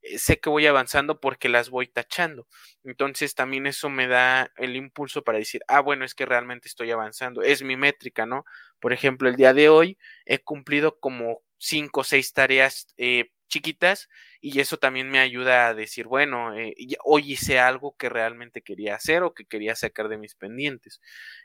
Eh, 0.02 0.18
sé 0.18 0.40
que 0.40 0.50
voy 0.50 0.66
avanzando 0.66 1.20
porque 1.20 1.48
las 1.48 1.70
voy 1.70 1.86
tachando. 1.88 2.46
Entonces 2.84 3.34
también 3.34 3.66
eso 3.66 3.88
me 3.90 4.06
da 4.08 4.50
el 4.56 4.76
impulso 4.76 5.22
para 5.22 5.38
decir, 5.38 5.62
ah, 5.68 5.80
bueno, 5.80 6.04
es 6.04 6.14
que 6.14 6.26
realmente 6.26 6.68
estoy 6.68 6.90
avanzando. 6.90 7.42
Es 7.42 7.62
mi 7.62 7.76
métrica, 7.76 8.26
¿no? 8.26 8.44
Por 8.80 8.92
ejemplo, 8.92 9.28
el 9.28 9.36
día 9.36 9.54
de 9.54 9.68
hoy 9.68 9.98
he 10.26 10.38
cumplido 10.40 10.98
como 11.00 11.42
cinco 11.58 12.00
o 12.00 12.04
seis 12.04 12.32
tareas 12.32 12.88
eh, 12.96 13.30
chiquitas 13.48 14.08
y 14.40 14.58
eso 14.60 14.78
también 14.78 15.10
me 15.10 15.20
ayuda 15.20 15.68
a 15.68 15.74
decir, 15.74 16.06
bueno, 16.06 16.56
eh, 16.58 16.74
hoy 17.04 17.32
hice 17.32 17.58
algo 17.60 17.96
que 17.96 18.08
realmente 18.08 18.62
quería 18.62 18.96
hacer 18.96 19.22
o 19.22 19.34
que 19.34 19.44
quería 19.46 19.76
sacar 19.76 20.08
de 20.08 20.18
mis 20.18 20.34
pendientes. 20.34 21.00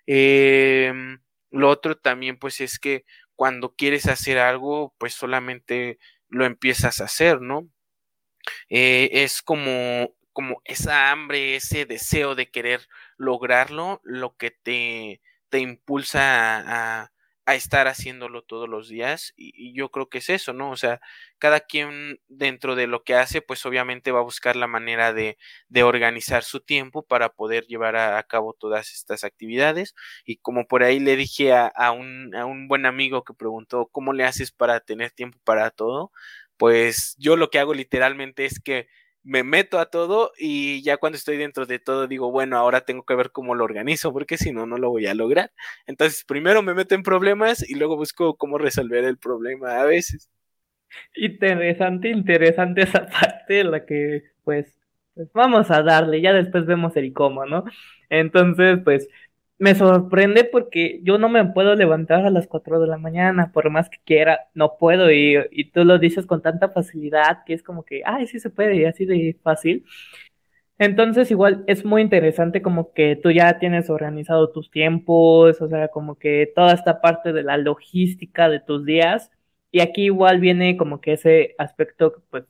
Em, 0.05 1.19
lo 1.51 1.69
otro 1.69 1.95
también 1.97 2.37
pues 2.37 2.61
es 2.61 2.79
que 2.79 3.05
cuando 3.35 3.75
quieres 3.75 4.07
hacer 4.07 4.39
algo 4.39 4.95
pues 4.97 5.13
solamente 5.13 5.99
lo 6.29 6.45
empiezas 6.45 7.01
a 7.01 7.05
hacer, 7.05 7.41
¿no? 7.41 7.69
Eh, 8.69 9.09
es 9.11 9.41
como, 9.41 10.13
como 10.33 10.61
esa 10.65 11.11
hambre, 11.11 11.55
ese 11.55 11.85
deseo 11.85 12.35
de 12.35 12.49
querer 12.49 12.87
lograrlo, 13.17 14.01
lo 14.03 14.35
que 14.37 14.51
te, 14.51 15.21
te 15.49 15.59
impulsa 15.59 17.01
a 17.03 17.11
a 17.47 17.55
estar 17.55 17.87
haciéndolo 17.87 18.43
todos 18.43 18.67
los 18.67 18.89
días 18.89 19.33
y, 19.37 19.73
yo 19.73 19.89
creo 19.89 20.09
que 20.09 20.17
es 20.17 20.29
eso, 20.29 20.51
¿no? 20.51 20.69
O 20.69 20.75
sea, 20.75 20.99
cada 21.39 21.61
quien 21.61 22.19
dentro 22.27 22.75
de 22.75 22.87
lo 22.87 23.03
que 23.03 23.15
hace, 23.15 23.41
pues 23.41 23.65
obviamente 23.65 24.11
va 24.11 24.19
a 24.19 24.23
buscar 24.23 24.57
la 24.57 24.67
manera 24.67 25.13
de, 25.13 25.37
de 25.69 25.83
organizar 25.83 26.43
su 26.43 26.59
tiempo 26.59 27.03
para 27.03 27.29
poder 27.29 27.65
llevar 27.67 27.95
a, 27.95 28.21
cabo 28.23 28.53
todas 28.53 28.91
estas 28.91 29.23
actividades 29.23 29.95
y 30.25 30.37
como 30.37 30.67
por 30.67 30.83
ahí 30.83 30.99
le 30.99 31.15
dije 31.15 31.53
a, 31.53 31.67
a, 31.67 31.91
un, 31.91 32.35
a 32.35 32.45
un 32.45 32.67
buen 32.67 32.85
amigo 32.85 33.23
que 33.23 33.33
preguntó, 33.33 33.87
¿cómo 33.93 34.11
le 34.11 34.25
haces 34.25 34.51
para 34.51 34.81
tener 34.81 35.11
tiempo 35.11 35.39
para 35.45 35.69
todo? 35.71 36.11
Pues 36.57 37.15
yo 37.19 37.37
lo 37.37 37.49
que 37.49 37.59
hago 37.59 37.73
literalmente 37.73 38.45
es 38.45 38.59
que 38.59 38.87
me 39.23 39.43
meto 39.43 39.79
a 39.79 39.87
todo 39.87 40.31
y 40.37 40.81
ya 40.83 40.97
cuando 40.97 41.17
estoy 41.17 41.35
dentro 41.37 41.65
de 41.65 41.79
todo 41.79 42.07
digo, 42.07 42.31
bueno, 42.31 42.57
ahora 42.57 42.81
tengo 42.81 43.03
que 43.03 43.15
ver 43.15 43.31
cómo 43.31 43.55
lo 43.55 43.65
organizo 43.65 44.13
porque 44.13 44.37
si 44.37 44.53
no, 44.53 44.65
no 44.65 44.77
lo 44.77 44.89
voy 44.89 45.05
a 45.07 45.13
lograr. 45.13 45.51
Entonces, 45.85 46.23
primero 46.23 46.63
me 46.63 46.73
meto 46.73 46.95
en 46.95 47.03
problemas 47.03 47.69
y 47.69 47.75
luego 47.75 47.97
busco 47.97 48.37
cómo 48.37 48.57
resolver 48.57 49.03
el 49.03 49.17
problema 49.17 49.81
a 49.81 49.85
veces. 49.85 50.29
Interesante, 51.15 52.09
interesante 52.09 52.83
esa 52.83 53.05
parte, 53.21 53.63
la 53.65 53.85
que 53.85 54.23
pues, 54.45 54.73
pues 55.13 55.31
vamos 55.33 55.69
a 55.71 55.83
darle, 55.83 56.21
ya 56.21 56.31
después 56.31 56.65
vemos 56.65 56.95
el 56.95 57.11
cómo, 57.11 57.45
¿no? 57.45 57.65
Entonces, 58.09 58.79
pues 58.83 59.09
me 59.59 59.75
sorprende 59.75 60.43
porque 60.43 60.99
yo 61.03 61.17
no 61.17 61.29
me 61.29 61.45
puedo 61.45 61.75
levantar 61.75 62.25
a 62.25 62.29
las 62.29 62.47
4 62.47 62.79
de 62.79 62.87
la 62.87 62.97
mañana, 62.97 63.51
por 63.51 63.69
más 63.69 63.89
que 63.89 63.97
quiera, 64.05 64.47
no 64.53 64.77
puedo 64.77 65.11
y, 65.11 65.37
y, 65.51 65.71
tú 65.71 65.83
lo 65.83 65.97
dices 65.99 66.25
con 66.27 66.41
tanta 66.41 66.69
facilidad 66.69 67.43
que 67.45 67.53
es 67.53 67.63
como 67.63 67.83
que, 67.83 68.01
ay, 68.05 68.27
sí 68.27 68.39
se 68.39 68.49
puede 68.51 68.75
y 68.77 68.85
así 68.85 69.05
de 69.05 69.37
fácil. 69.43 69.85
Entonces 70.79 71.31
igual 71.31 71.63
es 71.67 71.85
muy 71.85 72.01
interesante 72.03 72.61
como 72.61 72.93
que 72.93 73.15
tú 73.15 73.31
ya 73.31 73.57
tienes 73.59 73.89
organizado 73.89 74.51
tus 74.51 74.69
tiempos, 74.69 75.59
o 75.61 75.67
sea, 75.67 75.87
como 75.87 76.15
que 76.19 76.51
toda 76.55 76.73
esta 76.73 77.01
parte 77.01 77.33
de 77.33 77.43
la 77.43 77.57
logística 77.57 78.47
de 78.49 78.59
tus 78.59 78.85
días 78.85 79.31
y 79.71 79.81
aquí 79.81 80.05
igual 80.05 80.39
viene 80.39 80.77
como 80.77 81.01
que 81.01 81.13
ese 81.13 81.55
aspecto, 81.57 82.23
pues, 82.29 82.45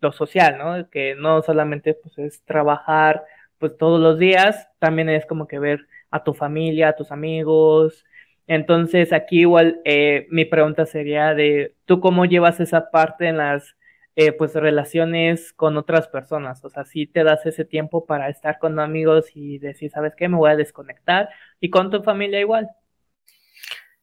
lo 0.00 0.12
social, 0.12 0.58
¿no? 0.58 0.90
Que 0.90 1.14
no 1.16 1.42
solamente 1.42 1.94
pues 1.94 2.18
es 2.18 2.42
trabajar 2.44 3.24
pues 3.58 3.76
todos 3.78 4.00
los 4.00 4.18
días, 4.18 4.68
también 4.78 5.08
es 5.08 5.26
como 5.26 5.46
que 5.48 5.58
ver 5.58 5.86
a 6.10 6.24
tu 6.24 6.34
familia, 6.34 6.90
a 6.90 6.96
tus 6.96 7.12
amigos. 7.12 8.04
Entonces, 8.46 9.12
aquí 9.12 9.40
igual 9.40 9.80
eh, 9.84 10.26
mi 10.30 10.44
pregunta 10.44 10.86
sería 10.86 11.34
de, 11.34 11.74
¿tú 11.84 12.00
cómo 12.00 12.24
llevas 12.26 12.60
esa 12.60 12.90
parte 12.90 13.26
en 13.28 13.38
las 13.38 13.76
eh, 14.14 14.32
pues 14.32 14.54
relaciones 14.54 15.52
con 15.52 15.76
otras 15.76 16.08
personas? 16.08 16.64
O 16.64 16.70
sea, 16.70 16.84
si 16.84 17.06
te 17.06 17.24
das 17.24 17.44
ese 17.46 17.64
tiempo 17.64 18.06
para 18.06 18.28
estar 18.28 18.58
con 18.58 18.78
amigos 18.78 19.30
y 19.34 19.58
decir, 19.58 19.90
¿sabes 19.90 20.14
qué? 20.16 20.28
Me 20.28 20.36
voy 20.36 20.50
a 20.50 20.56
desconectar. 20.56 21.28
Y 21.60 21.70
con 21.70 21.90
tu 21.90 22.02
familia 22.02 22.40
igual. 22.40 22.70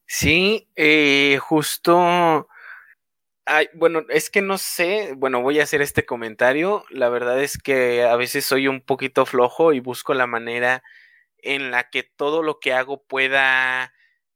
Sí, 0.06 0.68
eh, 0.76 1.38
justo... 1.40 2.48
Ay, 3.46 3.68
bueno, 3.74 4.04
es 4.08 4.30
que 4.30 4.40
no 4.40 4.56
sé, 4.56 5.12
bueno, 5.18 5.42
voy 5.42 5.60
a 5.60 5.64
hacer 5.64 5.82
este 5.82 6.06
comentario. 6.06 6.84
La 6.88 7.10
verdad 7.10 7.42
es 7.42 7.58
que 7.58 8.02
a 8.02 8.16
veces 8.16 8.46
soy 8.46 8.68
un 8.68 8.80
poquito 8.80 9.26
flojo 9.26 9.74
y 9.74 9.80
busco 9.80 10.14
la 10.14 10.26
manera 10.26 10.82
en 11.44 11.70
la 11.70 11.90
que 11.90 12.02
todo 12.02 12.42
lo 12.42 12.60
que 12.60 12.72
hago 12.72 13.04
pueda 13.04 13.92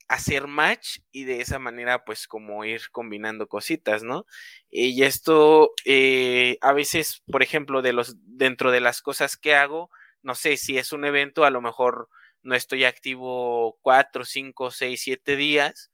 hacer 0.09 0.47
match 0.47 1.01
y 1.13 1.25
de 1.25 1.41
esa 1.43 1.59
manera 1.59 2.05
pues 2.05 2.27
como 2.27 2.65
ir 2.65 2.91
combinando 2.91 3.47
cositas, 3.49 4.03
¿no? 4.03 4.27
Y 4.71 5.03
esto 5.03 5.73
eh, 5.85 6.59
a 6.63 6.73
veces, 6.73 7.23
por 7.31 7.43
ejemplo, 7.43 7.83
de 7.83 7.93
los 7.93 8.17
dentro 8.25 8.71
de 8.71 8.81
las 8.81 9.03
cosas 9.03 9.37
que 9.37 9.55
hago, 9.55 9.91
no 10.23 10.35
sé 10.35 10.57
si 10.57 10.79
es 10.79 10.93
un 10.93 11.05
evento, 11.05 11.45
a 11.45 11.51
lo 11.51 11.61
mejor 11.61 12.09
no 12.43 12.55
estoy 12.55 12.85
activo 12.85 13.79
cuatro, 13.83 14.25
cinco, 14.25 14.71
seis, 14.71 15.03
siete 15.03 15.37
días, 15.37 15.91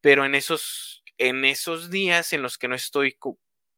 pero 0.00 0.24
en 0.24 0.34
esos 0.34 1.04
en 1.18 1.44
esos 1.44 1.90
días 1.90 2.32
en 2.32 2.42
los 2.42 2.58
que 2.58 2.68
no 2.68 2.74
estoy 2.74 3.14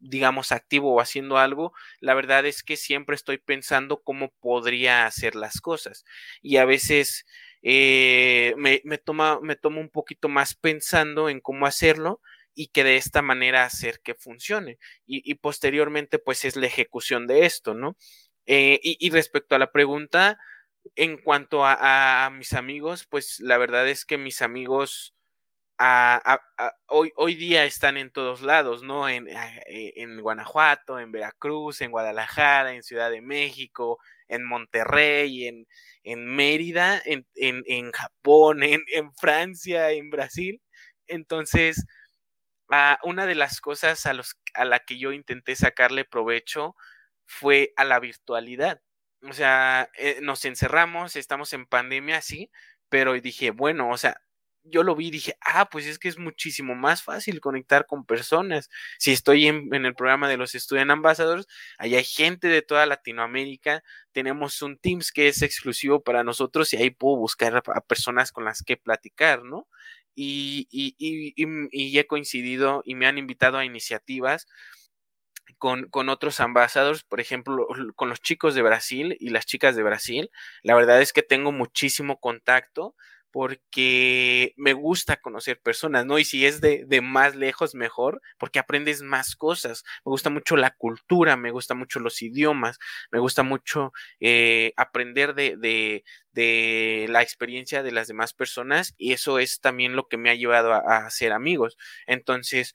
digamos, 0.09 0.53
activo 0.53 0.95
o 0.95 1.01
haciendo 1.01 1.39
algo, 1.39 1.73
la 2.01 2.15
verdad 2.15 2.47
es 2.47 2.63
que 2.63 2.77
siempre 2.77 3.17
estoy 3.17 3.39
pensando 3.39 4.03
cómo 4.03 4.33
podría 4.41 5.07
hacer 5.07 5.35
las 5.35 5.61
cosas. 5.61 6.05
Y 6.43 6.57
a 6.59 6.65
veces 6.65 7.27
eh, 7.63 8.55
me, 8.57 8.81
toma, 8.99 9.41
me 9.43 9.57
tomo 9.57 9.81
un 9.81 9.91
poquito 9.91 10.29
más 10.29 10.55
pensando 10.55 11.29
en 11.29 11.41
cómo 11.41 11.67
hacerlo 11.67 12.21
y 12.55 12.69
que 12.69 12.85
de 12.85 12.97
esta 12.97 13.23
manera 13.23 13.65
hacer 13.65 14.01
que 14.01 14.15
funcione. 14.15 14.79
Y, 15.07 15.35
posteriormente, 15.35 16.19
pues 16.19 16.45
es 16.45 16.57
la 16.57 16.67
ejecución 16.67 17.27
de 17.27 17.45
esto, 17.45 17.75
¿no? 17.75 17.97
Eh, 18.47 18.81
y, 18.83 19.11
respecto 19.11 19.57
a 19.57 19.59
la 19.59 19.73
pregunta, 19.73 20.39
en 20.95 21.19
cuanto 21.19 21.65
a, 21.65 22.31
mis 22.33 22.53
amigos, 22.53 23.07
pues 23.11 23.41
la 23.41 23.59
verdad 23.59 23.89
es 23.89 24.05
que 24.05 24.17
mis 24.17 24.43
amigos 24.43 25.16
hoy, 26.87 27.13
hoy 27.17 27.35
día 27.35 27.65
están 27.65 27.97
en 27.97 28.11
todos 28.11 28.43
lados, 28.43 28.83
¿no? 28.83 29.09
En, 29.09 29.29
e, 29.29 29.93
en, 29.97 30.21
Guanajuato, 30.21 30.99
en 30.99 31.13
Veracruz, 31.13 31.81
en 31.81 31.91
Guadalajara, 31.91 32.75
en 32.75 32.83
Ciudad 32.83 33.11
de 33.11 33.21
México, 33.21 33.99
en 34.29 34.45
Monterrey, 34.45 35.47
en, 35.47 35.67
en 36.03 36.27
Mérida, 36.27 37.01
en, 37.05 37.27
en 37.35 37.93
Japón, 37.93 38.63
en, 38.63 39.13
Francia, 39.15 39.91
en 39.91 40.11
Brasil. 40.11 40.63
Entonces, 41.07 41.85
una 43.03 43.27
de 43.27 43.35
las 43.35 43.61
cosas 43.61 44.07
a, 44.07 44.13
los, 44.13 44.37
a 44.55 44.65
la 44.65 44.81
que 44.81 44.99
yo 44.99 45.13
intenté 45.13 45.57
sacarle 45.57 46.05
provecho 46.05 46.75
fue 47.25 47.73
a 47.77 47.85
la 47.85 48.01
virtualidad. 48.01 48.81
o 49.23 49.33
sea, 49.33 49.91
eh, 49.99 50.21
nos 50.23 50.45
encerramos, 50.45 51.17
estamos 51.17 51.53
en 51.53 51.67
pandemia, 51.67 52.21
sí, 52.23 52.51
pero 52.89 53.15
dije, 53.15 53.51
bueno, 53.51 53.91
o 53.91 53.97
sea, 53.99 54.21
yo 54.71 54.83
lo 54.83 54.95
vi 54.95 55.09
y 55.09 55.11
dije, 55.11 55.37
ah, 55.41 55.69
pues 55.71 55.87
es 55.87 55.99
que 55.99 56.09
es 56.09 56.19
muchísimo 56.19 56.75
más 56.75 57.03
fácil 57.03 57.41
conectar 57.41 57.87
con 57.87 58.05
personas. 58.05 58.69
Si 58.99 59.13
estoy 59.13 59.47
en, 59.47 59.73
el 59.73 59.95
programa 59.95 60.29
de 60.29 60.37
los 60.37 60.53
Student 60.53 60.91
Ambassadors, 60.91 61.47
ahí 61.79 61.95
hay 61.95 62.05
gente 62.05 62.49
de 62.49 62.63
toda 62.63 62.87
Latinoamérica, 62.87 63.83
tenemos 64.13 64.63
un 64.63 64.79
Teams 64.79 65.13
que 65.13 65.29
es 65.29 65.43
exclusivo 65.43 66.03
para 66.03 66.25
nosotros 66.25 66.73
y 66.73 66.77
ahí 66.77 66.91
puedo 66.91 67.17
buscar 67.17 67.57
a, 67.57 67.81
personas 67.81 68.33
con 68.33 68.45
las 68.45 68.63
que 68.63 68.77
platicar, 68.77 69.45
¿no? 69.45 69.69
Y, 70.15 70.67
y, 70.71 70.95
y, 70.99 71.35
y, 71.71 71.99
he 71.99 72.07
coincidido 72.07 72.83
y 72.87 72.95
me 72.95 73.07
han 73.07 73.19
invitado 73.19 73.59
a 73.59 73.67
iniciativas 73.67 74.47
con, 75.59 75.89
con, 75.89 76.09
otros 76.09 76.41
ambasadores, 76.41 77.05
por 77.05 77.21
ejemplo, 77.21 77.69
con 77.95 78.09
los 78.09 78.21
chicos 78.21 78.55
de 78.55 78.63
Brasil 78.63 79.17
y 79.21 79.29
las 79.29 79.45
chicas 79.45 79.77
de 79.77 79.83
Brasil. 79.83 80.31
La 80.63 80.75
verdad 80.75 81.03
es 81.03 81.13
que 81.13 81.23
tengo 81.23 81.53
muchísimo 81.53 82.19
contacto 82.19 82.95
porque 83.37 84.55
me 84.57 84.73
gusta 84.73 85.19
conocer 85.19 85.61
personas, 85.61 86.07
¿no? 86.07 86.19
Y 86.19 86.25
si 86.25 86.47
es 86.47 86.63
de, 86.63 86.87
más 87.03 87.37
lejos, 87.37 87.75
mejor, 87.75 88.23
porque 88.39 88.59
aprendes 88.59 89.03
más 89.03 89.37
cosas. 89.37 89.85
Me 90.07 90.11
gusta 90.11 90.31
mucho 90.31 90.57
la 90.57 90.71
cultura, 90.71 91.37
me 91.37 91.51
gusta 91.51 91.75
mucho 91.75 92.01
los 92.01 92.23
idiomas, 92.23 92.79
me 93.11 93.19
gusta 93.19 93.43
mucho 93.43 93.93
eh, 94.21 94.73
aprender 94.79 95.35
de, 95.35 95.59
de, 95.59 96.05
de, 96.33 97.09
la 97.11 97.21
experiencia 97.21 97.83
de 97.83 97.93
las 97.93 98.09
demás 98.09 98.33
personas 98.33 98.95
y 98.97 99.13
eso 99.13 99.39
es 99.39 99.61
también 99.61 99.97
lo 99.97 100.09
que 100.09 100.17
me 100.17 100.31
ha 100.31 100.35
llevado 100.35 100.73
a, 100.73 100.79
a 100.79 101.11
ser 101.11 101.33
amigos. 101.33 101.77
Entonces, 102.07 102.75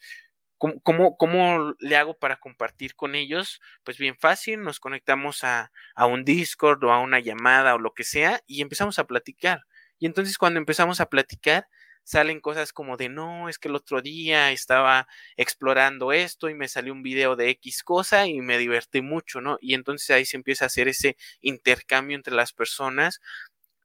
¿Cómo, 0.83 1.17
¿Cómo, 1.17 1.73
le 1.79 1.97
hago 1.97 2.19
para 2.19 2.39
compartir 2.39 2.93
con 2.93 3.15
ellos? 3.15 3.59
Pues 3.83 3.97
bien 3.97 4.15
fácil, 4.15 4.61
nos 4.61 4.79
conectamos 4.79 5.43
a, 5.43 5.71
a, 5.95 6.05
un 6.05 6.23
Discord 6.23 6.83
o 6.83 6.91
a 6.93 6.99
una 6.99 7.19
llamada 7.19 7.73
o 7.73 7.79
lo 7.79 7.95
que 7.95 8.03
sea 8.03 8.43
y 8.45 8.61
empezamos 8.61 8.99
a 8.99 9.07
platicar. 9.07 9.63
Y 10.01 10.07
entonces 10.07 10.39
cuando 10.39 10.59
empezamos 10.59 10.99
a 10.99 11.05
platicar, 11.09 11.67
salen 12.03 12.41
cosas 12.41 12.73
como 12.73 12.97
de, 12.97 13.07
no, 13.07 13.49
es 13.49 13.59
que 13.59 13.67
el 13.67 13.75
otro 13.75 14.01
día 14.01 14.51
estaba 14.51 15.07
explorando 15.37 16.11
esto 16.11 16.49
y 16.49 16.55
me 16.55 16.67
salió 16.67 16.91
un 16.91 17.03
video 17.03 17.35
de 17.35 17.51
X 17.51 17.83
cosa 17.83 18.25
y 18.25 18.41
me 18.41 18.57
divertí 18.57 19.01
mucho, 19.03 19.41
¿no? 19.41 19.59
Y 19.61 19.75
entonces 19.75 20.09
ahí 20.09 20.25
se 20.25 20.37
empieza 20.37 20.65
a 20.65 20.67
hacer 20.67 20.87
ese 20.87 21.17
intercambio 21.41 22.17
entre 22.17 22.33
las 22.33 22.51
personas 22.51 23.21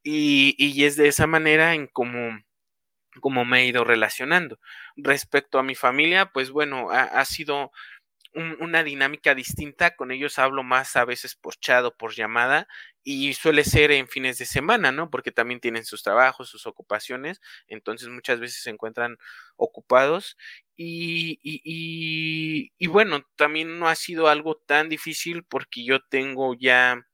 y, 0.03 0.55
y 0.59 0.85
es 0.87 0.97
de 0.97 1.09
esa 1.09 1.27
manera 1.27 1.75
en 1.75 1.87
como 1.87 2.41
como 3.21 3.45
me 3.45 3.63
he 3.63 3.67
ido 3.67 3.85
relacionando. 3.85 4.59
Respecto 4.97 5.59
a 5.59 5.63
mi 5.63 5.75
familia, 5.75 6.33
pues 6.33 6.51
bueno, 6.51 6.91
ha, 6.91 7.25
sido 7.25 7.73
una 8.61 8.83
dinámica 8.83 9.35
distinta. 9.35 9.97
Con 9.97 10.11
ellos 10.11 10.39
hablo 10.39 10.63
más 10.63 10.97
a 10.97 11.07
veces 11.07 11.35
por 11.35 11.57
chat 11.57 11.87
por 11.97 12.15
llamada 12.15 12.69
y 13.09 13.35
suele 13.35 13.62
ser 13.62 13.92
en 13.92 14.09
fines 14.09 14.37
de 14.38 14.47
semana, 14.47 14.90
¿no? 14.90 15.11
Porque 15.11 15.31
también 15.31 15.61
tienen 15.61 15.85
sus 15.85 16.03
trabajos, 16.03 16.49
sus 16.51 16.66
ocupaciones, 16.66 17.40
entonces 17.69 18.09
muchas 18.09 18.40
veces 18.40 18.64
se 18.64 18.71
encuentran 18.71 19.16
ocupados 19.57 20.37
y, 20.77 21.38
bueno, 22.88 23.21
también 23.37 23.79
no 23.79 23.88
ha 23.88 23.95
sido 23.95 24.27
algo 24.27 24.57
tan 24.57 24.88
difícil 24.88 25.45
porque 25.45 25.85
yo 25.85 26.01
tengo 26.01 26.55
ya 26.59 27.07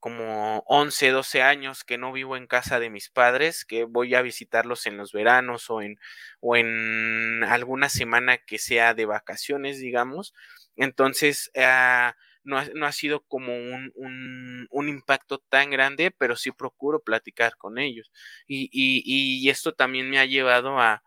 como 0.00 0.62
11, 0.66 1.10
12 1.10 1.42
años 1.42 1.82
que 1.84 1.98
no 1.98 2.12
vivo 2.12 2.36
en 2.36 2.46
casa 2.46 2.78
de 2.78 2.90
mis 2.90 3.10
padres, 3.10 3.64
que 3.64 3.84
voy 3.84 4.14
a 4.14 4.22
visitarlos 4.22 4.86
en 4.86 4.98
los 4.98 5.12
veranos 5.12 5.70
o 5.70 5.82
en, 5.82 5.98
o 6.40 6.56
en 6.56 7.42
alguna 7.44 7.88
semana 7.88 8.38
que 8.38 8.58
sea 8.58 8.94
de 8.94 9.06
vacaciones, 9.06 9.80
digamos. 9.80 10.34
Entonces, 10.76 11.50
ah, 11.56 12.14
no, 12.46 12.58
ha, 12.58 12.66
no, 12.74 12.86
ha, 12.86 12.92
sido 12.92 13.20
como 13.22 13.54
un, 13.54 13.92
un, 13.94 14.66
un, 14.70 14.88
impacto 14.88 15.38
tan 15.38 15.70
grande, 15.70 16.10
pero 16.10 16.36
sí 16.36 16.52
procuro 16.52 17.00
platicar 17.00 17.56
con 17.56 17.78
ellos. 17.78 18.10
Y, 18.46 18.70
y, 18.72 19.02
y 19.44 19.50
esto 19.50 19.72
también 19.74 20.08
me 20.10 20.18
ha 20.18 20.24
llevado 20.24 20.78
a, 20.80 21.02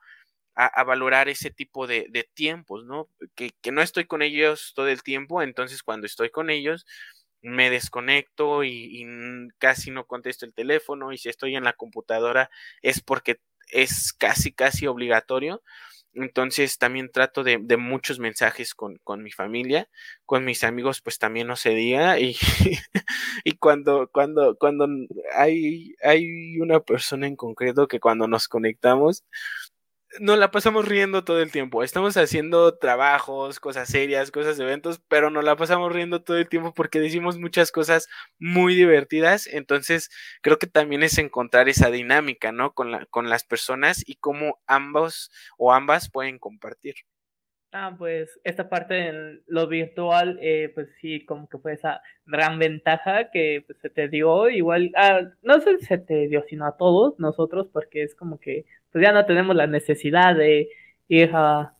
a, 0.56 0.66
a 0.68 0.84
valorar 0.84 1.30
ese 1.30 1.52
tipo 1.52 1.88
de, 1.88 2.08
de 2.10 2.30
tiempos, 2.34 2.86
¿no? 2.86 3.10
Que, 3.36 3.52
que 3.62 3.72
no 3.72 3.82
estoy 3.82 4.06
con 4.06 4.22
ellos 4.22 4.74
todo 4.76 4.88
el 4.90 5.04
tiempo, 5.04 5.42
entonces 5.42 5.84
cuando 5.84 6.06
estoy 6.06 6.30
con 6.30 6.50
ellos, 6.50 6.86
me 7.42 7.70
desconecto 7.70 8.64
y, 8.64 9.06
casi 9.58 9.92
no 9.92 10.06
contesto 10.06 10.46
el 10.46 10.54
teléfono 10.54 11.12
y 11.12 11.18
si 11.18 11.30
estoy 11.30 11.56
en 11.56 11.64
la 11.64 11.74
computadora 11.74 12.50
es 12.82 13.02
porque 13.02 13.40
es 13.72 14.14
casi 14.14 14.52
casi 14.52 14.88
obligatorio. 14.88 15.62
Entonces 16.14 16.78
también 16.78 17.12
trato 17.12 17.44
de, 17.44 17.60
de 17.62 17.78
muchos 17.78 18.20
mensajes 18.20 18.74
con, 18.74 18.98
con, 19.04 19.24
mi 19.24 19.32
familia, 19.32 19.88
con 20.26 20.44
mis 20.44 20.64
amigos 20.64 21.02
pues 21.02 21.20
también 21.20 21.48
no 21.48 21.56
se 21.56 21.70
diga 21.72 22.20
y, 22.20 22.36
y 23.44 23.52
cuando, 23.54 24.10
cuando, 24.12 24.58
cuando 24.58 24.88
hay, 25.36 25.96
hay 26.04 26.60
una 26.60 26.80
persona 26.80 27.28
en 27.28 27.36
concreto 27.36 27.88
que 27.88 28.00
cuando 28.00 28.28
nos 28.28 28.48
conectamos 28.48 29.24
nos 30.20 30.38
la 30.40 30.52
pasamos 30.52 30.88
riendo 30.88 31.24
todo 31.24 31.42
el 31.42 31.52
tiempo. 31.52 31.84
Estamos 31.84 32.18
haciendo 32.18 32.78
trabajos, 32.78 33.60
cosas 33.60 33.90
serias, 33.90 34.32
cosas 34.32 34.58
de 34.58 34.64
eventos, 34.64 35.02
pero 35.08 35.30
nos 35.30 35.44
la 35.44 35.56
pasamos 35.56 35.92
riendo 35.92 36.24
todo 36.24 36.38
el 36.38 36.50
tiempo 36.50 36.74
porque 36.74 37.00
decimos 37.00 37.38
muchas 37.38 37.72
cosas 37.72 38.08
muy 38.40 38.76
divertidas. 38.76 39.48
Entonces, 39.48 40.10
creo 40.42 40.58
que 40.58 40.68
también 40.68 41.04
es 41.04 41.18
encontrar 41.18 41.70
esa 41.70 41.92
dinámica, 41.92 42.52
¿no? 42.52 42.74
Con, 42.74 42.92
la, 42.92 43.06
con 43.08 43.30
las 43.30 43.44
personas 43.44 44.04
y 44.08 44.16
cómo 44.16 44.60
ambos 44.68 45.32
o 45.58 45.74
ambas 45.74 46.10
pueden 46.10 46.40
compartir. 46.40 46.96
Ah, 47.72 47.94
pues 47.96 48.40
esta 48.44 48.68
parte 48.68 49.10
en 49.10 49.44
lo 49.46 49.68
virtual, 49.68 50.40
eh, 50.42 50.72
pues 50.74 50.88
sí, 51.02 51.24
como 51.26 51.48
que 51.48 51.60
fue 51.60 51.74
esa 51.74 52.02
gran 52.26 52.58
ventaja 52.58 53.30
que 53.30 53.64
pues, 53.68 53.78
se 53.80 53.92
te 53.92 54.08
dio, 54.10 54.50
igual, 54.50 54.92
ah, 54.96 55.22
no 55.44 55.60
sé 55.62 55.78
se 55.80 56.00
te 56.00 56.28
dio, 56.28 56.44
sino 56.50 56.66
a 56.66 56.78
todos 56.78 57.20
nosotros, 57.20 57.68
porque 57.72 58.02
es 58.02 58.16
como 58.16 58.40
que 58.40 58.66
pues 58.92 59.04
ya 59.04 59.12
no 59.12 59.26
tenemos 59.28 59.56
la 59.56 59.68
necesidad 59.68 60.36
de 60.36 60.70
ir 61.10 61.30
a, 61.36 61.76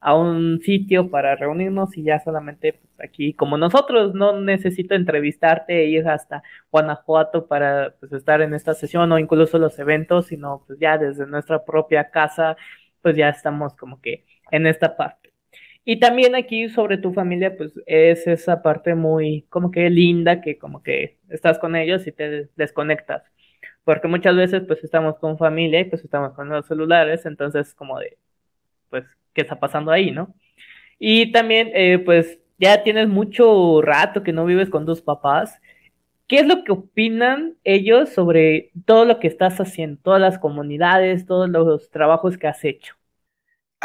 a 0.00 0.14
un 0.16 0.60
sitio 0.62 1.10
para 1.10 1.34
reunirnos 1.36 1.96
y 1.96 2.04
ya 2.04 2.20
solamente 2.20 2.74
pues, 2.74 3.08
aquí, 3.08 3.34
como 3.34 3.58
nosotros, 3.58 4.14
no 4.14 4.40
necesito 4.40 4.94
entrevistarte 4.94 5.82
e 5.82 5.86
ir 5.88 6.08
hasta 6.08 6.44
Guanajuato 6.70 7.46
para 7.48 7.96
pues, 7.98 8.12
estar 8.12 8.40
en 8.40 8.54
esta 8.54 8.74
sesión 8.74 9.10
o 9.10 9.18
incluso 9.18 9.58
los 9.58 9.78
eventos, 9.80 10.26
sino 10.28 10.62
pues 10.66 10.78
ya 10.78 10.96
desde 10.98 11.26
nuestra 11.26 11.64
propia 11.64 12.10
casa, 12.10 12.56
pues 13.02 13.16
ya 13.16 13.30
estamos 13.30 13.74
como 13.74 14.00
que 14.00 14.24
en 14.52 14.66
esta 14.68 14.96
parte. 14.96 15.23
Y 15.84 16.00
también 16.00 16.34
aquí 16.34 16.68
sobre 16.70 16.96
tu 16.98 17.12
familia, 17.12 17.56
pues 17.56 17.72
es 17.86 18.26
esa 18.26 18.62
parte 18.62 18.94
muy 18.94 19.42
como 19.50 19.70
que 19.70 19.90
linda 19.90 20.40
que 20.40 20.58
como 20.58 20.82
que 20.82 21.18
estás 21.28 21.58
con 21.58 21.76
ellos 21.76 22.06
y 22.06 22.12
te 22.12 22.48
desconectas. 22.56 23.22
Porque 23.84 24.08
muchas 24.08 24.36
veces 24.36 24.62
pues 24.66 24.82
estamos 24.84 25.18
con 25.18 25.38
familia 25.38 25.80
y 25.80 25.84
pues 25.84 26.04
estamos 26.04 26.34
con 26.34 26.48
los 26.48 26.66
celulares, 26.66 27.26
entonces 27.26 27.74
como 27.74 27.98
de, 28.00 28.18
pues, 28.90 29.04
¿qué 29.34 29.42
está 29.42 29.60
pasando 29.60 29.90
ahí, 29.92 30.10
no? 30.10 30.34
Y 30.98 31.32
también 31.32 31.70
eh, 31.74 31.98
pues 31.98 32.40
ya 32.58 32.82
tienes 32.82 33.08
mucho 33.08 33.82
rato 33.82 34.22
que 34.22 34.32
no 34.32 34.46
vives 34.46 34.70
con 34.70 34.86
tus 34.86 35.02
papás. 35.02 35.60
¿Qué 36.26 36.38
es 36.38 36.46
lo 36.46 36.64
que 36.64 36.72
opinan 36.72 37.56
ellos 37.64 38.10
sobre 38.10 38.70
todo 38.86 39.04
lo 39.04 39.20
que 39.20 39.28
estás 39.28 39.60
haciendo, 39.60 40.00
todas 40.02 40.20
las 40.20 40.38
comunidades, 40.38 41.26
todos 41.26 41.48
los 41.50 41.90
trabajos 41.90 42.38
que 42.38 42.46
has 42.46 42.64
hecho? 42.64 42.96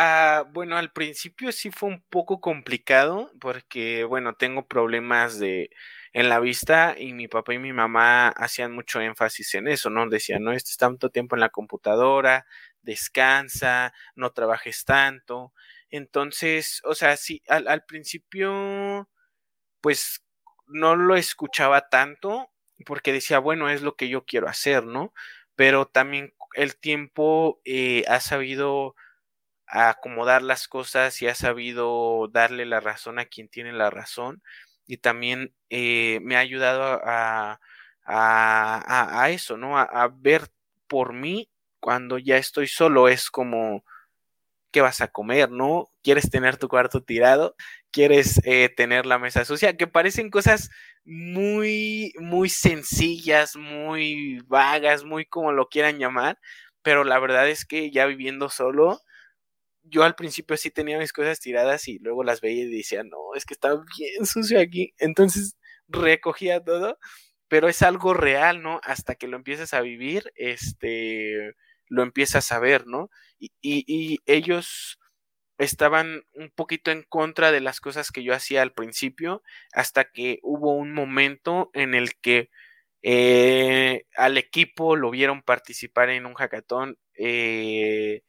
Ah, 0.02 0.46
bueno, 0.54 0.78
al 0.78 0.94
principio 0.94 1.52
sí 1.52 1.72
fue 1.72 1.90
un 1.90 2.02
poco 2.10 2.40
complicado 2.40 3.34
porque, 3.42 4.06
bueno, 4.06 4.34
tengo 4.34 4.66
problemas 4.66 5.40
de 5.40 5.72
en 6.14 6.30
la 6.30 6.40
vista 6.40 6.96
y 6.98 7.12
mi 7.12 7.28
papá 7.28 7.54
y 7.54 7.60
mi 7.60 7.74
mamá 7.74 8.30
hacían 8.30 8.72
mucho 8.72 9.02
énfasis 9.02 9.56
en 9.56 9.68
eso, 9.68 9.90
¿no? 9.90 10.08
Decían, 10.08 10.42
no 10.44 10.54
estés 10.54 10.78
tanto 10.78 11.10
tiempo 11.10 11.36
en 11.36 11.42
la 11.42 11.50
computadora, 11.50 12.46
descansa, 12.82 13.94
no 14.16 14.32
trabajes 14.32 14.86
tanto. 14.86 15.52
Entonces, 15.90 16.82
o 16.86 16.96
sea, 16.96 17.18
sí, 17.18 17.42
al, 17.50 17.84
principio, 17.84 19.10
pues 19.82 20.24
no 20.68 20.96
lo 20.96 21.16
escuchaba 21.18 21.90
tanto 21.90 22.52
porque 22.86 23.14
decía, 23.14 23.40
bueno, 23.40 23.70
es 23.70 23.82
lo 23.82 23.96
que 23.98 24.10
yo 24.10 24.26
quiero 24.26 24.48
hacer, 24.48 24.86
¿no? 24.86 25.14
Pero 25.56 25.88
también 25.88 26.34
el 26.56 26.78
tiempo 26.78 27.60
eh, 27.66 28.06
ha 28.08 28.22
sabido 28.22 28.96
acomodar 29.70 30.42
las 30.42 30.68
cosas 30.68 31.22
y 31.22 31.28
ha 31.28 31.36
sabido 31.36 32.28
darle 32.32 32.66
la 32.66 32.80
razón 32.80 33.20
a 33.20 33.26
quien 33.26 33.50
tiene 33.50 33.72
la 33.74 33.90
razón 33.90 34.42
y 34.88 34.98
también 34.98 35.54
eh, 35.70 36.20
me 36.24 36.36
ha 36.36 36.40
ayudado 36.40 36.84
a, 36.84 37.60
a, 38.06 39.24
a 39.24 39.30
eso, 39.30 39.56
¿no? 39.56 39.78
A, 39.78 40.08
ver 40.08 40.50
por 40.88 41.14
mí 41.14 41.50
cuando 41.80 42.18
ya 42.18 42.38
estoy 42.38 42.68
solo, 42.68 43.08
es 43.08 43.30
como, 43.30 43.86
¿qué 44.72 44.82
vas 44.82 45.02
a 45.02 45.08
comer, 45.10 45.52
no? 45.52 45.92
¿Quieres 46.04 46.30
tener 46.32 46.58
tu 46.58 46.68
cuarto 46.70 47.04
tirado? 47.04 47.56
¿Quieres 47.92 48.42
eh, 48.46 48.70
tener 48.76 49.06
la 49.06 49.20
mesa 49.20 49.46
sucia? 49.46 49.78
Que 49.78 49.88
parecen 49.88 50.32
cosas 50.32 50.72
muy, 51.06 52.14
muy 52.20 52.50
sencillas, 52.50 53.56
muy 53.56 54.42
vagas, 54.48 55.04
muy 55.04 55.26
como 55.26 55.52
lo 55.52 55.70
quieran 55.70 56.00
llamar, 56.00 56.40
pero 56.82 57.04
la 57.04 57.20
verdad 57.20 57.48
es 57.48 57.66
que 57.66 57.92
ya 57.92 58.06
viviendo 58.08 58.50
solo, 58.50 59.02
yo 59.90 60.04
al 60.04 60.16
principio 60.16 60.58
sí 60.58 60.72
tenía 60.72 60.98
mis 60.98 61.14
cosas 61.14 61.40
tiradas 61.40 61.88
y 61.88 62.00
luego 62.00 62.24
las 62.24 62.42
veía 62.42 62.64
y 62.64 62.70
decía, 62.70 63.04
no, 63.04 63.36
es 63.36 63.46
que 63.46 63.54
está 63.54 63.70
bien 63.98 64.26
sucio 64.26 64.60
aquí. 64.60 64.94
Entonces 64.98 65.56
recogía 65.88 66.64
todo 66.64 66.98
pero 67.50 67.68
es 67.68 67.82
algo 67.82 68.14
real, 68.14 68.62
¿no? 68.62 68.80
Hasta 68.84 69.16
que 69.16 69.28
lo 69.28 69.36
empiezas 69.36 69.74
a 69.74 69.82
vivir, 69.82 70.32
este, 70.36 71.56
lo 71.88 72.04
empiezas 72.04 72.52
a 72.52 72.60
ver, 72.60 72.88
¿no? 72.88 73.10
Y, 73.40 73.52
y, 73.62 74.20
ellos 74.26 75.00
estaban 75.58 76.24
un 76.34 76.52
poquito 76.52 76.92
en 76.92 77.04
contra 77.04 77.52
de 77.52 77.60
las 77.60 77.82
cosas 77.82 78.12
que 78.12 78.24
yo 78.24 78.34
hacía 78.34 78.62
al 78.62 78.74
principio, 78.74 79.44
hasta 79.74 80.06
que 80.06 80.40
hubo 80.44 80.74
un 80.74 80.94
momento 80.94 81.72
en 81.74 81.96
el 81.96 82.16
que 82.22 82.50
eh, 83.02 84.06
al 84.16 84.38
equipo 84.38 84.96
lo 84.96 85.10
vieron 85.12 85.42
participar 85.42 86.10
en 86.10 86.26
un 86.26 86.36
hackathon, 86.36 86.98
eh, 87.16 88.24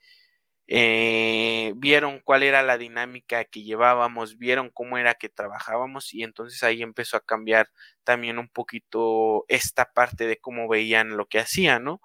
eh, 0.72 1.72
vieron 1.76 2.20
cuál 2.20 2.44
era 2.44 2.62
la 2.62 2.78
dinámica 2.78 3.44
que 3.44 3.64
llevábamos, 3.64 4.38
vieron 4.38 4.70
cómo 4.70 4.98
era 4.98 5.14
que 5.14 5.28
trabajábamos 5.28 6.14
y 6.14 6.22
entonces 6.22 6.62
ahí 6.62 6.80
empezó 6.82 7.16
a 7.16 7.24
cambiar 7.26 7.70
también 8.04 8.38
un 8.38 8.48
poquito 8.48 9.44
esta 9.48 9.92
parte 9.92 10.28
de 10.28 10.38
cómo 10.38 10.68
veían 10.68 11.16
lo 11.16 11.26
que 11.26 11.40
hacían, 11.40 11.82
¿no? 11.82 12.00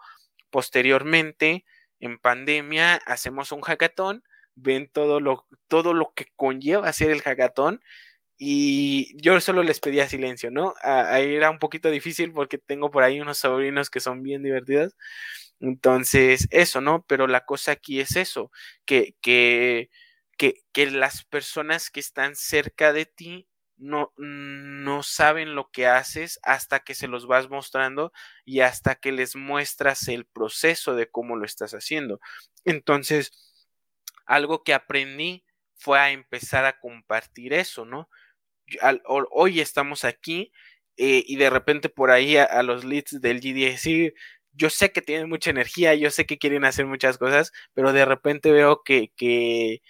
Posteriormente, 0.49 1.63
en 1.99 2.17
pandemia, 2.17 2.95
hacemos 3.05 3.51
un 3.51 3.61
hackathon, 3.61 4.23
ven 4.55 4.89
todo 4.91 5.19
lo, 5.19 5.45
todo 5.67 5.93
lo 5.93 6.13
que 6.15 6.25
conlleva 6.35 6.89
hacer 6.89 7.11
el 7.11 7.21
hackathon 7.21 7.81
y 8.37 9.15
yo 9.21 9.39
solo 9.41 9.63
les 9.63 9.79
pedía 9.79 10.09
silencio, 10.09 10.51
¿no? 10.51 10.73
Ahí 10.81 11.35
era 11.35 11.49
un 11.49 11.59
poquito 11.59 11.89
difícil 11.89 12.33
porque 12.33 12.57
tengo 12.57 12.91
por 12.91 13.03
ahí 13.03 13.21
unos 13.21 13.37
sobrinos 13.39 13.89
que 13.89 13.99
son 14.01 14.23
bien 14.23 14.43
divertidos 14.43 14.95
entonces, 15.59 16.47
eso, 16.51 16.81
¿no? 16.81 17.05
Pero 17.07 17.27
la 17.27 17.45
cosa 17.45 17.71
aquí 17.73 17.99
es 17.99 18.15
eso, 18.15 18.51
que, 18.85 19.15
que, 19.21 19.89
que, 20.37 20.55
que 20.73 20.91
las 20.91 21.23
personas 21.25 21.89
que 21.89 21.99
están 21.99 22.35
cerca 22.35 22.93
de 22.93 23.05
ti 23.05 23.47
no, 23.77 24.13
no 24.17 25.03
saben 25.03 25.55
lo 25.55 25.69
que 25.71 25.87
haces 25.87 26.39
hasta 26.43 26.79
que 26.81 26.95
se 26.95 27.07
los 27.07 27.27
vas 27.27 27.49
mostrando 27.49 28.11
y 28.45 28.61
hasta 28.61 28.95
que 28.95 29.11
les 29.11 29.35
muestras 29.35 30.07
el 30.07 30.25
proceso 30.25 30.95
de 30.95 31.09
cómo 31.09 31.35
lo 31.35 31.45
estás 31.45 31.73
haciendo. 31.73 32.19
Entonces, 32.65 33.31
algo 34.25 34.63
que 34.63 34.73
aprendí 34.73 35.43
fue 35.75 35.99
a 35.99 36.11
empezar 36.11 36.65
a 36.65 36.79
compartir 36.79 37.53
eso, 37.53 37.85
¿no? 37.85 38.09
Hoy 39.31 39.59
estamos 39.59 40.03
aquí 40.05 40.51
eh, 40.97 41.23
y 41.27 41.35
de 41.37 41.49
repente 41.49 41.89
por 41.89 42.11
ahí 42.11 42.37
a, 42.37 42.63
los 42.63 42.85
leads 42.85 43.21
del 43.21 43.39
GDC 43.39 44.13
yo 44.55 44.69
sé 44.69 44.91
que 44.91 45.01
tienen 45.01 45.29
mucha 45.29 45.49
energía, 45.49 45.95
yo 45.95 46.09
sé 46.11 46.25
que 46.25 46.37
quieren 46.37 46.65
hacer 46.65 46.85
muchas 46.85 47.17
cosas, 47.17 47.51
pero 47.73 47.93
de 47.93 48.05
repente 48.05 48.51
veo 48.51 48.83
que, 48.83 49.11
que, 49.17 49.81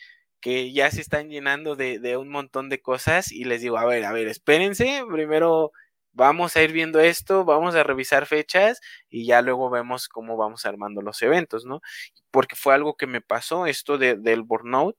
que 0.42 0.74
ya 0.74 0.90
se 0.92 1.02
están 1.02 1.30
llenando 1.30 1.76
de, 1.76 2.00
de, 2.00 2.18
un 2.18 2.30
montón 2.30 2.70
de 2.70 2.82
cosas 2.82 3.32
y 3.32 3.46
les 3.46 3.62
digo, 3.62 3.78
a 3.78 3.86
ver, 3.86 4.06
a 4.06 4.12
ver, 4.12 4.28
espérense, 4.28 5.04
primero 5.12 5.72
vamos 6.16 6.56
a 6.56 6.64
ir 6.64 6.72
viendo 6.72 7.00
esto, 7.00 7.46
vamos 7.46 7.76
a 7.76 7.84
revisar 7.84 8.26
fechas 8.26 8.80
y 9.10 9.26
ya 9.26 9.42
luego 9.42 9.70
vemos 9.70 10.08
cómo 10.08 10.38
vamos 10.38 10.66
armando 10.66 11.02
los 11.02 11.22
eventos, 11.22 11.66
¿no? 11.66 11.82
Porque 12.32 12.56
fue 12.56 12.74
algo 12.74 12.96
que 12.96 13.08
me 13.08 13.22
pasó, 13.22 13.68
esto 13.68 13.98
de, 13.98 14.16
del 14.16 14.44
burnout. 14.44 14.98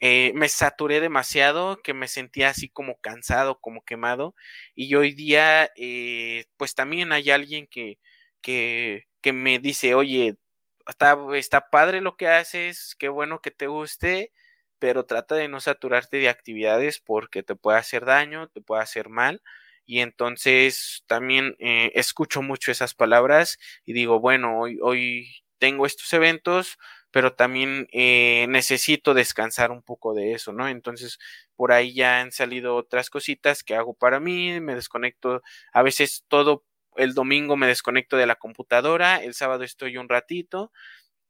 Eh, 0.00 0.32
me 0.34 0.48
saturé 0.48 1.00
demasiado, 1.00 1.80
que 1.82 1.94
me 1.94 2.08
sentía 2.08 2.50
así 2.50 2.68
como 2.68 2.98
cansado, 3.00 3.60
como 3.60 3.84
quemado, 3.84 4.34
y 4.74 4.94
hoy 4.96 5.12
día, 5.14 5.70
eh, 5.76 6.46
pues 6.56 6.74
también 6.74 7.12
hay 7.12 7.30
alguien 7.30 7.66
que, 7.68 7.98
que, 8.42 9.04
que 9.22 9.32
me 9.32 9.58
dice, 9.60 9.94
oye, 9.94 10.36
está, 10.86 11.16
está 11.34 11.70
padre 11.70 12.00
lo 12.00 12.16
que 12.16 12.28
haces, 12.28 12.94
qué 12.98 13.08
bueno 13.08 13.40
que 13.40 13.50
te 13.50 13.66
guste, 13.68 14.32
pero 14.78 15.06
trata 15.06 15.34
de 15.36 15.48
no 15.48 15.60
saturarte 15.60 16.18
de 16.18 16.28
actividades 16.28 17.00
porque 17.00 17.42
te 17.42 17.54
puede 17.56 17.78
hacer 17.78 18.04
daño, 18.04 18.48
te 18.48 18.60
puede 18.60 18.82
hacer 18.82 19.08
mal. 19.08 19.42
Y 19.86 20.00
entonces 20.00 21.04
también 21.06 21.56
eh, 21.58 21.92
escucho 21.94 22.42
mucho 22.42 22.72
esas 22.72 22.94
palabras 22.94 23.58
y 23.84 23.92
digo, 23.92 24.20
bueno, 24.20 24.58
hoy, 24.60 24.78
hoy 24.82 25.28
tengo 25.58 25.86
estos 25.86 26.12
eventos, 26.12 26.78
pero 27.14 27.32
también 27.32 27.86
eh, 27.92 28.46
necesito 28.48 29.14
descansar 29.14 29.70
un 29.70 29.82
poco 29.82 30.14
de 30.14 30.32
eso, 30.32 30.52
¿no? 30.52 30.66
Entonces, 30.68 31.20
por 31.54 31.70
ahí 31.70 31.94
ya 31.94 32.20
han 32.20 32.32
salido 32.32 32.74
otras 32.74 33.08
cositas 33.08 33.62
que 33.62 33.76
hago 33.76 33.94
para 33.94 34.18
mí, 34.18 34.58
me 34.60 34.74
desconecto, 34.74 35.40
a 35.72 35.82
veces 35.84 36.24
todo 36.26 36.64
el 36.96 37.14
domingo 37.14 37.56
me 37.56 37.68
desconecto 37.68 38.16
de 38.16 38.26
la 38.26 38.34
computadora, 38.34 39.18
el 39.22 39.34
sábado 39.34 39.62
estoy 39.62 39.96
un 39.96 40.08
ratito 40.08 40.72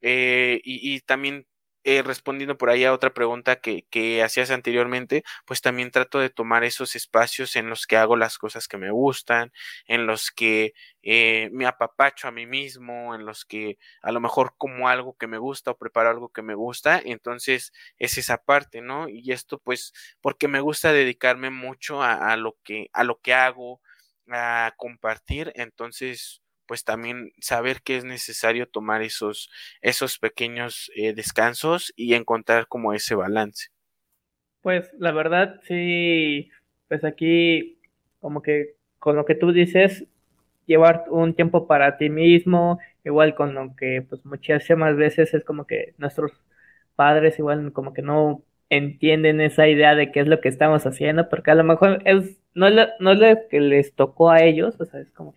eh, 0.01 0.59
y, 0.63 1.01
también 1.01 1.45
eh, 1.85 2.01
respondiendo 2.01 2.57
por 2.57 2.69
ahí 2.71 2.83
a 2.83 2.93
otra 2.93 3.13
pregunta 3.13 3.57
que, 3.57 3.85
que, 3.91 4.23
hacías 4.23 4.49
anteriormente, 4.49 5.23
pues 5.45 5.61
también 5.61 5.91
trato 5.91 6.19
de 6.19 6.31
tomar 6.31 6.63
esos 6.63 6.95
espacios 6.95 7.55
en 7.55 7.69
los 7.69 7.85
que 7.85 7.95
hago 7.95 8.15
las 8.15 8.39
cosas 8.39 8.67
que 8.67 8.77
me 8.77 8.89
gustan, 8.89 9.53
en 9.87 10.07
los 10.07 10.31
que 10.31 10.73
eh, 11.03 11.49
me 11.53 11.67
apapacho 11.67 12.27
a 12.27 12.31
mí 12.31 12.47
mismo, 12.47 13.13
en 13.13 13.25
los 13.25 13.45
que 13.45 13.77
a 14.01 14.11
lo 14.11 14.19
mejor 14.19 14.55
como 14.57 14.89
algo 14.89 15.15
que 15.15 15.27
me 15.27 15.37
gusta 15.37 15.71
o 15.71 15.77
preparo 15.77 16.09
algo 16.09 16.29
que 16.29 16.41
me 16.41 16.55
gusta, 16.55 16.99
entonces 17.05 17.71
es 17.99 18.17
esa 18.17 18.43
parte, 18.43 18.81
¿no? 18.81 19.07
Y 19.07 19.31
esto 19.31 19.59
pues 19.59 19.93
porque 20.21 20.47
me 20.47 20.61
gusta 20.61 20.91
dedicarme 20.91 21.51
mucho 21.51 22.01
a, 22.01 22.31
a 22.31 22.37
lo 22.37 22.57
que 22.63 22.89
a 22.93 23.03
lo 23.03 23.19
que 23.21 23.33
hago, 23.35 23.81
a 24.29 24.73
compartir, 24.77 25.51
entonces 25.55 26.41
pues 26.67 26.83
también 26.83 27.31
saber 27.39 27.81
que 27.81 27.97
es 27.97 28.05
necesario 28.05 28.67
tomar 28.67 29.01
esos, 29.01 29.49
esos 29.81 30.17
pequeños 30.19 30.91
eh, 30.95 31.13
descansos 31.13 31.93
y 31.95 32.13
encontrar 32.13 32.67
como 32.67 32.93
ese 32.93 33.15
balance. 33.15 33.69
Pues 34.61 34.91
la 34.97 35.11
verdad 35.11 35.61
sí, 35.67 36.49
pues 36.87 37.03
aquí 37.03 37.77
como 38.19 38.41
que 38.41 38.75
con 38.99 39.15
lo 39.15 39.25
que 39.25 39.35
tú 39.35 39.51
dices, 39.51 40.05
llevar 40.65 41.05
un 41.09 41.35
tiempo 41.35 41.67
para 41.67 41.97
ti 41.97 42.09
mismo, 42.09 42.79
igual 43.03 43.35
con 43.35 43.53
lo 43.53 43.75
que 43.75 44.03
pues 44.07 44.25
muchísimas 44.25 44.95
veces 44.95 45.33
es 45.33 45.43
como 45.43 45.67
que 45.67 45.93
nuestros 45.97 46.31
padres 46.95 47.37
igual 47.37 47.71
como 47.73 47.93
que 47.93 48.01
no 48.01 48.41
entienden 48.69 49.41
esa 49.41 49.67
idea 49.67 49.93
de 49.93 50.11
qué 50.11 50.21
es 50.21 50.27
lo 50.27 50.41
que 50.41 50.49
estamos 50.49 50.85
haciendo, 50.87 51.29
porque 51.29 51.51
a 51.51 51.55
lo 51.55 51.63
mejor 51.63 52.01
es 52.05 52.37
no, 52.55 52.67
es 52.67 52.75
lo 52.99 53.47
que 53.49 53.59
les 53.59 53.93
tocó 53.93 54.31
a 54.31 54.41
ellos, 54.41 54.75
o 54.79 54.85
sea, 54.85 55.01
es 55.01 55.11
como, 55.11 55.35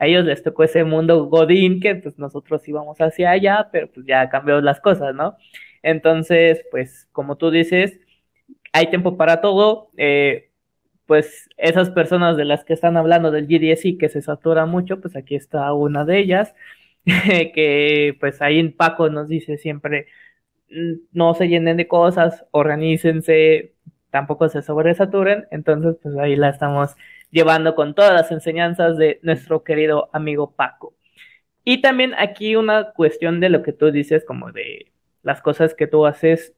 a 0.00 0.06
ellos 0.06 0.24
les 0.24 0.42
tocó 0.42 0.64
ese 0.64 0.82
mundo 0.84 1.26
godín 1.26 1.78
que 1.80 1.94
pues 1.94 2.18
nosotros 2.18 2.66
íbamos 2.66 2.98
hacia 3.00 3.30
allá, 3.32 3.68
pero 3.70 3.88
pues 3.92 4.06
ya 4.06 4.28
cambió 4.30 4.60
las 4.62 4.80
cosas, 4.80 5.14
¿no? 5.14 5.36
Entonces, 5.82 6.64
pues 6.70 7.06
como 7.12 7.36
tú 7.36 7.50
dices, 7.50 8.00
hay 8.72 8.88
tiempo 8.88 9.16
para 9.18 9.42
todo, 9.42 9.90
eh, 9.98 10.50
pues 11.06 11.50
esas 11.58 11.90
personas 11.90 12.36
de 12.38 12.46
las 12.46 12.64
que 12.64 12.72
están 12.72 12.96
hablando 12.96 13.30
del 13.30 13.46
GDSI 13.46 13.98
que 13.98 14.08
se 14.08 14.22
satura 14.22 14.66
mucho, 14.66 15.00
pues 15.00 15.16
aquí 15.16 15.34
está 15.36 15.72
una 15.74 16.04
de 16.06 16.18
ellas, 16.18 16.54
que 17.04 18.16
pues 18.20 18.40
ahí 18.42 18.58
en 18.58 18.72
Paco 18.76 19.10
nos 19.10 19.28
dice 19.28 19.58
siempre, 19.58 20.06
mm, 20.70 20.94
no 21.12 21.34
se 21.34 21.48
llenen 21.48 21.76
de 21.76 21.88
cosas, 21.88 22.44
organícense, 22.52 23.74
tampoco 24.10 24.48
se 24.48 24.62
sobresaturen, 24.62 25.46
entonces 25.50 25.96
pues 26.02 26.16
ahí 26.18 26.36
la 26.36 26.50
estamos 26.50 26.96
llevando 27.30 27.74
con 27.74 27.94
todas 27.94 28.12
las 28.12 28.30
enseñanzas 28.30 28.96
de 28.96 29.20
nuestro 29.22 29.64
querido 29.64 30.10
amigo 30.12 30.52
Paco. 30.52 30.94
Y 31.64 31.82
también 31.82 32.14
aquí 32.16 32.56
una 32.56 32.92
cuestión 32.92 33.40
de 33.40 33.50
lo 33.50 33.62
que 33.62 33.72
tú 33.72 33.90
dices, 33.90 34.24
como 34.24 34.52
de 34.52 34.92
las 35.22 35.42
cosas 35.42 35.74
que 35.74 35.86
tú 35.86 36.06
haces. 36.06 36.54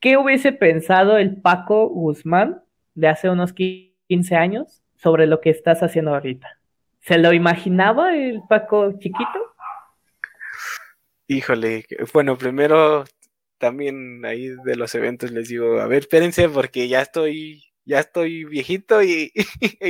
¿Qué 0.00 0.16
hubiese 0.16 0.52
pensado 0.52 1.18
el 1.18 1.40
Paco 1.40 1.88
Guzmán 1.88 2.62
de 2.94 3.08
hace 3.08 3.28
unos 3.28 3.52
15 3.52 4.36
años 4.36 4.82
sobre 4.96 5.26
lo 5.26 5.40
que 5.40 5.50
estás 5.50 5.82
haciendo 5.82 6.14
ahorita? 6.14 6.58
¿Se 7.00 7.18
lo 7.18 7.32
imaginaba 7.32 8.14
el 8.16 8.42
Paco 8.48 8.92
chiquito? 8.98 9.54
Híjole, 11.26 11.84
bueno, 12.12 12.36
primero 12.36 13.04
también 13.58 14.24
ahí 14.24 14.48
de 14.64 14.76
los 14.76 14.94
eventos 14.94 15.30
les 15.30 15.48
digo, 15.48 15.80
a 15.80 15.86
ver, 15.86 16.00
espérense 16.00 16.48
porque 16.48 16.88
ya 16.88 17.00
estoy, 17.00 17.64
ya 17.84 18.00
estoy 18.00 18.44
viejito 18.44 19.02
y, 19.02 19.32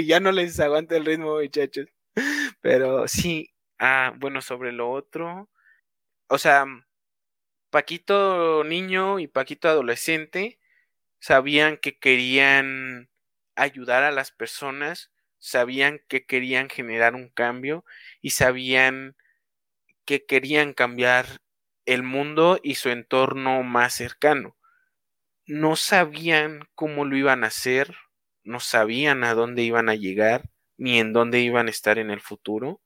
ya 0.06 0.20
no 0.20 0.32
les 0.32 0.58
aguanto 0.60 0.96
el 0.96 1.04
ritmo, 1.04 1.38
muchachos. 1.40 1.86
Pero 2.60 3.08
sí, 3.08 3.54
ah, 3.78 4.14
bueno, 4.18 4.40
sobre 4.42 4.72
lo 4.72 4.90
otro, 4.90 5.50
o 6.28 6.38
sea, 6.38 6.66
Paquito 7.70 8.64
niño 8.64 9.18
y 9.18 9.28
Paquito 9.28 9.68
adolescente 9.68 10.58
sabían 11.20 11.78
que 11.78 11.98
querían 11.98 13.08
ayudar 13.56 14.04
a 14.04 14.12
las 14.12 14.30
personas, 14.32 15.10
sabían 15.38 16.00
que 16.08 16.26
querían 16.26 16.68
generar 16.68 17.14
un 17.14 17.30
cambio 17.30 17.84
y 18.20 18.30
sabían 18.30 19.16
que 20.04 20.26
querían 20.26 20.74
cambiar 20.74 21.26
el 21.86 22.02
mundo 22.02 22.60
y 22.62 22.74
su 22.76 22.90
entorno 22.90 23.62
más 23.62 23.94
cercano. 23.94 24.56
No 25.46 25.76
sabían 25.76 26.68
cómo 26.74 27.04
lo 27.04 27.16
iban 27.16 27.44
a 27.44 27.48
hacer, 27.48 27.96
no 28.44 28.60
sabían 28.60 29.24
a 29.24 29.34
dónde 29.34 29.62
iban 29.62 29.88
a 29.88 29.94
llegar, 29.94 30.50
ni 30.76 30.98
en 30.98 31.12
dónde 31.12 31.40
iban 31.40 31.68
a 31.68 31.70
estar 31.70 31.98
en 31.98 32.10
el 32.10 32.20
futuro, 32.20 32.80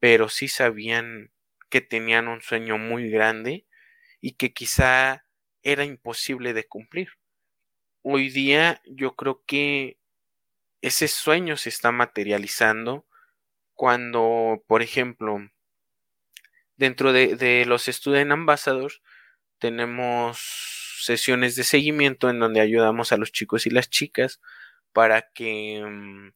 pero 0.00 0.28
sí 0.28 0.48
sabían 0.48 1.32
que 1.68 1.80
tenían 1.80 2.28
un 2.28 2.40
sueño 2.40 2.78
muy 2.78 3.10
grande 3.10 3.66
y 4.20 4.32
que 4.32 4.52
quizá 4.52 5.24
era 5.62 5.84
imposible 5.84 6.54
de 6.54 6.66
cumplir. 6.66 7.10
Hoy 8.02 8.30
día 8.30 8.80
yo 8.86 9.16
creo 9.16 9.42
que 9.46 9.98
ese 10.80 11.08
sueño 11.08 11.56
se 11.56 11.68
está 11.68 11.90
materializando 11.92 13.06
cuando, 13.74 14.62
por 14.66 14.82
ejemplo, 14.82 15.38
dentro 16.76 17.12
de, 17.12 17.64
los 17.66 17.86
Student 17.86 18.32
Ambassadors 18.32 19.02
tenemos 19.58 20.75
sesiones 21.04 21.56
de 21.56 21.64
seguimiento 21.64 22.30
en 22.30 22.38
donde 22.40 22.60
ayudamos 22.60 23.12
a 23.12 23.16
los 23.16 23.32
chicos 23.32 23.66
y 23.66 23.70
las 23.70 23.90
chicas 23.90 24.40
para 24.92 25.30
que 25.32 25.82
mm, 25.84 26.32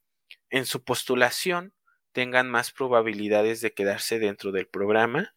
en 0.49 0.65
su 0.65 0.83
postulación 0.83 1.73
tengan 2.11 2.49
más 2.49 2.71
probabilidades 2.71 3.61
de 3.61 3.73
quedarse 3.73 4.19
dentro 4.19 4.51
del 4.51 4.67
programa 4.67 5.33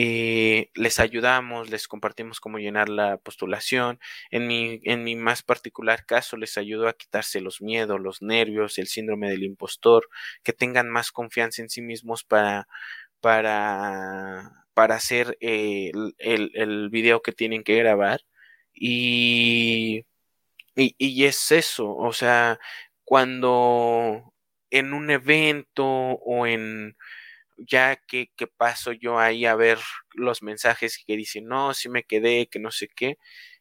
eh, 0.00 0.70
les 0.74 1.00
ayudamos, 1.00 1.70
les 1.70 1.88
compartimos 1.88 2.38
cómo 2.40 2.58
llenar 2.58 2.88
la 2.88 3.16
postulación. 3.16 3.98
En 4.30 4.46
mi, 4.46 4.80
en 4.84 5.02
mi 5.02 5.16
más 5.16 5.42
particular 5.42 6.06
caso, 6.06 6.36
les 6.36 6.56
ayudo 6.58 6.88
a 6.88 6.92
quitarse 6.92 7.40
los 7.40 7.60
miedos, 7.60 8.00
los 8.00 8.22
nervios, 8.22 8.78
el 8.78 8.86
síndrome 8.86 9.28
del 9.30 9.42
impostor, 9.42 10.08
que 10.44 10.52
tengan 10.52 10.88
más 10.88 11.10
confianza 11.10 11.62
en 11.62 11.70
sí 11.70 11.82
mismos 11.82 12.22
para, 12.22 12.68
para, 13.20 14.66
para 14.78 14.94
hacer 14.94 15.36
eh, 15.40 15.90
el, 16.18 16.52
el, 16.54 16.88
video 16.88 17.20
que 17.20 17.32
tienen 17.32 17.64
que 17.64 17.74
grabar. 17.74 18.20
Y, 18.72 20.06
y, 20.76 20.94
y 20.98 21.24
es 21.24 21.50
eso, 21.50 21.96
o 21.96 22.12
sea, 22.12 22.60
cuando 23.04 24.32
en 24.70 24.92
un 24.92 25.10
evento 25.10 25.84
o 25.84 26.46
en 26.46 26.96
ya 27.56 27.96
que, 27.96 28.30
paso 28.56 28.92
yo 28.92 29.18
ahí 29.18 29.46
a 29.46 29.56
ver 29.56 29.78
los 30.14 30.44
mensajes 30.44 31.02
que 31.04 31.16
dicen, 31.16 31.48
no, 31.48 31.74
si 31.74 31.88
me 31.88 32.04
quedé, 32.04 32.46
que 32.48 32.60
no 32.60 32.70
sé 32.70 32.88
qué, 32.88 33.18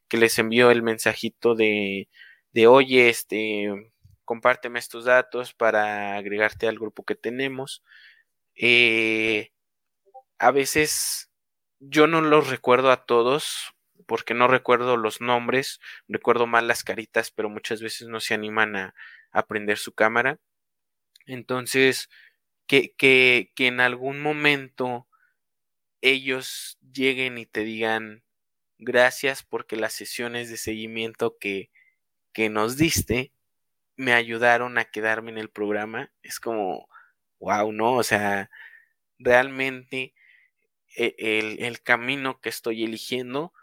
que 0.07 0.17
les 0.17 0.37
envío 0.37 0.69
el 0.69 0.83
mensajito 0.83 1.55
de, 1.55 2.09
de 2.53 2.67
oye, 2.67 3.09
este, 3.09 3.91
compárteme 4.23 4.77
estos 4.77 5.05
datos 5.05 5.55
para 5.55 6.15
agregarte 6.17 6.67
al 6.67 6.77
grupo 6.77 7.03
que 7.05 7.15
tenemos. 7.15 7.83
Eh, 8.55 9.51
a 10.39 10.51
veces 10.51 11.29
yo 11.79 12.07
no 12.07 12.21
los 12.21 12.49
recuerdo 12.49 12.91
a 12.91 13.05
todos 13.05 13.73
porque 14.05 14.33
no 14.33 14.47
recuerdo 14.47 14.97
los 14.97 15.21
nombres, 15.21 15.79
recuerdo 16.07 16.47
mal 16.47 16.67
las 16.67 16.83
caritas, 16.83 17.31
pero 17.31 17.49
muchas 17.49 17.81
veces 17.81 18.07
no 18.07 18.19
se 18.19 18.33
animan 18.33 18.75
a, 18.75 18.95
a 19.31 19.45
prender 19.47 19.77
su 19.77 19.93
cámara. 19.93 20.39
Entonces, 21.25 22.09
que, 22.67 22.93
que, 22.95 23.51
que 23.55 23.67
en 23.67 23.79
algún 23.81 24.21
momento 24.21 25.07
ellos 26.01 26.77
lleguen 26.93 27.37
y 27.37 27.45
te 27.45 27.63
digan 27.63 28.23
gracias 28.77 29.43
porque 29.43 29.75
las 29.75 29.93
sesiones 29.93 30.49
de 30.49 30.57
seguimiento 30.57 31.37
que, 31.39 31.71
que 32.33 32.49
nos 32.49 32.77
diste 32.77 33.31
me 33.95 34.13
ayudaron 34.13 34.77
a 34.77 34.85
quedarme 34.85 35.31
en 35.31 35.39
el 35.39 35.49
programa. 35.49 36.11
Es 36.21 36.39
como, 36.39 36.87
wow, 37.39 37.71
¿no? 37.71 37.93
O 37.95 38.03
sea, 38.03 38.49
realmente 39.17 40.13
el, 40.97 41.63
el, 41.63 41.81
camino 41.81 42.39
que 42.41 42.49
estoy 42.49 42.83
eligiendo 42.83 43.53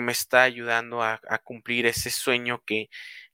me 0.00 0.12
está 0.12 0.42
ayudando 0.44 1.02
a, 1.02 1.20
cumplir 1.44 1.86
ese 1.86 2.10
sueño 2.10 2.62
que, 2.64 2.88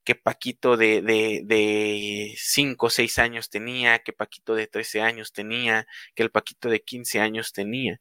que 0.05 0.15
Paquito 0.15 0.77
de, 0.77 1.03
de, 1.03 1.43
de 1.45 2.35
5 2.37 2.87
o 2.87 2.91
6 2.91 3.19
años 3.19 3.51
tenía, 3.51 4.01
que 4.01 4.13
Paquito 4.13 4.55
de 4.55 4.67
13 4.67 5.03
años 5.03 5.33
tenía, 5.33 5.87
que 6.15 6.23
el 6.25 6.31
Paquito 6.31 6.69
de 6.69 6.83
15 6.83 7.21
años 7.21 7.53
tenía. 7.53 8.01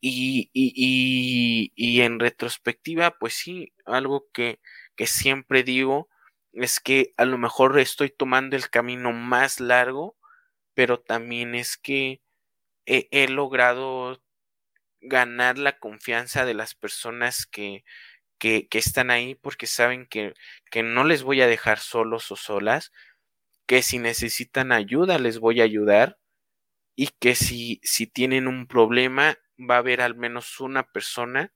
Y, 0.00 0.50
y, 0.52 1.72
y, 1.74 2.00
en 2.02 2.20
retrospectiva, 2.20 3.18
pues 3.18 3.34
sí, 3.34 3.72
algo 3.86 4.28
que, 4.32 4.60
que 4.94 5.06
siempre 5.06 5.62
digo 5.64 6.08
es 6.52 6.80
que 6.80 7.12
a 7.16 7.24
lo 7.24 7.38
mejor 7.38 7.78
estoy 7.78 8.10
tomando 8.10 8.56
el 8.56 8.70
camino 8.70 9.12
más 9.12 9.58
largo, 9.60 10.16
pero 10.74 11.00
también 11.00 11.54
es 11.54 11.76
que 11.76 12.20
he 12.86 13.28
logrado 13.28 14.22
ganar 15.00 15.58
la 15.58 15.78
confianza 15.78 16.44
de 16.44 16.54
las 16.54 16.74
personas 16.74 17.46
que, 17.46 17.84
que, 18.38 18.68
están 18.72 19.10
ahí 19.10 19.34
porque 19.34 19.66
saben 19.66 20.06
que, 20.06 20.34
que 20.70 20.82
no 20.82 21.04
les 21.04 21.22
voy 21.22 21.40
a 21.40 21.46
dejar 21.46 21.78
solos 21.78 22.30
o 22.32 22.36
solas, 22.36 22.92
que 23.66 23.82
si 23.82 23.98
necesitan 23.98 24.72
ayuda 24.72 25.18
les 25.18 25.38
voy 25.38 25.60
a 25.60 25.64
ayudar 25.64 26.18
y 26.96 27.08
que 27.20 27.34
si, 27.34 27.80
si 27.82 28.06
tienen 28.06 28.48
un 28.48 28.66
problema 28.66 29.38
va 29.58 29.76
a 29.76 29.78
haber 29.78 30.00
al 30.00 30.14
menos 30.14 30.60
una 30.60 30.84
persona 30.90 31.52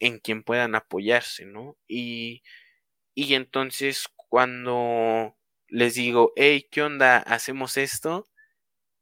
en 0.00 0.18
quien 0.18 0.42
puedan 0.42 0.74
apoyarse, 0.74 1.44
¿no? 1.44 1.76
Y, 1.88 2.42
y 3.14 3.34
entonces 3.34 4.06
cuando 4.28 5.36
les 5.68 5.94
digo, 5.94 6.32
hey, 6.36 6.66
¿qué 6.70 6.82
onda? 6.82 7.18
¿Hacemos 7.18 7.76
esto? 7.76 8.28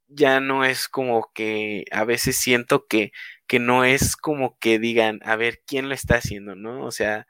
Ya 0.09 0.41
no 0.41 0.65
es 0.65 0.89
como 0.89 1.31
que 1.35 1.85
a 1.93 2.05
veces 2.05 2.37
siento 2.39 2.87
que 2.87 3.13
que 3.47 3.59
no 3.59 3.85
es 3.85 4.17
como 4.17 4.59
que 4.59 4.79
digan, 4.79 5.21
a 5.25 5.37
ver, 5.37 5.63
¿quién 5.67 5.89
lo 5.89 5.95
está 5.95 6.17
haciendo? 6.17 6.55
¿No? 6.57 6.85
O 6.85 6.91
sea, 6.91 7.27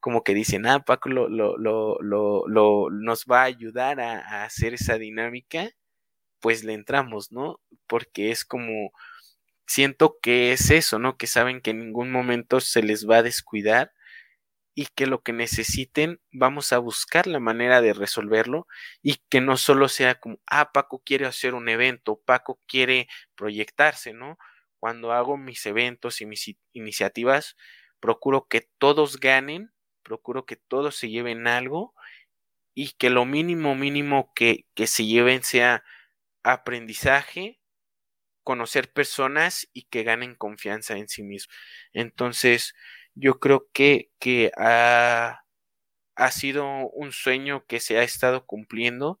como 0.00 0.24
que 0.24 0.34
dicen, 0.34 0.66
ah, 0.66 0.80
Paco 0.84 1.08
lo, 1.10 1.28
lo, 1.28 1.56
lo, 1.58 1.98
lo 2.00 2.90
nos 2.90 3.24
va 3.26 3.42
a 3.42 3.44
ayudar 3.44 4.00
a, 4.00 4.18
a, 4.20 4.44
hacer 4.44 4.74
esa 4.74 4.98
dinámica, 4.98 5.70
pues 6.40 6.64
le 6.64 6.74
entramos, 6.74 7.32
¿no? 7.32 7.60
Porque 7.86 8.32
es 8.32 8.44
como, 8.44 8.92
siento 9.66 10.18
que 10.22 10.52
es 10.52 10.70
eso, 10.70 10.98
¿no? 10.98 11.16
Que 11.16 11.26
saben 11.26 11.60
que 11.60 11.70
en 11.70 11.80
ningún 11.80 12.10
momento 12.12 12.60
se 12.60 12.82
les 12.82 13.08
va 13.08 13.18
a 13.18 13.22
descuidar 13.22 13.92
y 14.74 14.86
que 14.86 15.06
lo 15.06 15.22
que 15.22 15.32
necesiten 15.32 16.20
vamos 16.32 16.72
a 16.72 16.78
buscar 16.78 17.26
la 17.26 17.40
manera 17.40 17.80
de 17.82 17.92
resolverlo 17.92 18.66
y 19.02 19.16
que 19.28 19.40
no 19.40 19.56
solo 19.56 19.88
sea 19.88 20.16
como, 20.16 20.38
ah, 20.46 20.72
Paco 20.72 21.02
quiere 21.04 21.26
hacer 21.26 21.54
un 21.54 21.68
evento, 21.68 22.20
Paco 22.24 22.58
quiere 22.66 23.08
proyectarse, 23.36 24.12
¿no? 24.14 24.38
Cuando 24.82 25.12
hago 25.12 25.36
mis 25.36 25.64
eventos 25.66 26.20
y 26.20 26.26
mis 26.26 26.56
iniciativas, 26.72 27.56
procuro 28.00 28.48
que 28.48 28.68
todos 28.78 29.20
ganen, 29.20 29.72
procuro 30.02 30.44
que 30.44 30.56
todos 30.56 30.96
se 30.96 31.08
lleven 31.08 31.46
algo 31.46 31.94
y 32.74 32.92
que 32.92 33.10
lo 33.10 33.24
mínimo 33.26 33.74
mínimo 33.76 34.32
que, 34.34 34.66
que 34.74 34.88
se 34.88 35.06
lleven 35.06 35.44
sea 35.44 35.84
aprendizaje, 36.42 37.60
conocer 38.44 38.92
personas 38.92 39.68
y 39.72 39.84
que 39.84 40.02
ganen 40.04 40.34
confianza 40.34 40.96
en 40.98 41.08
sí 41.08 41.22
mismos. 41.22 41.54
Entonces, 41.92 42.74
yo 43.14 43.40
creo 43.40 43.68
que, 43.72 44.10
que 44.18 44.52
ha, 44.56 45.44
ha 46.16 46.30
sido 46.32 46.66
un 46.90 47.12
sueño 47.12 47.66
que 47.66 47.80
se 47.80 47.98
ha 47.98 48.02
estado 48.04 48.46
cumpliendo 48.46 49.20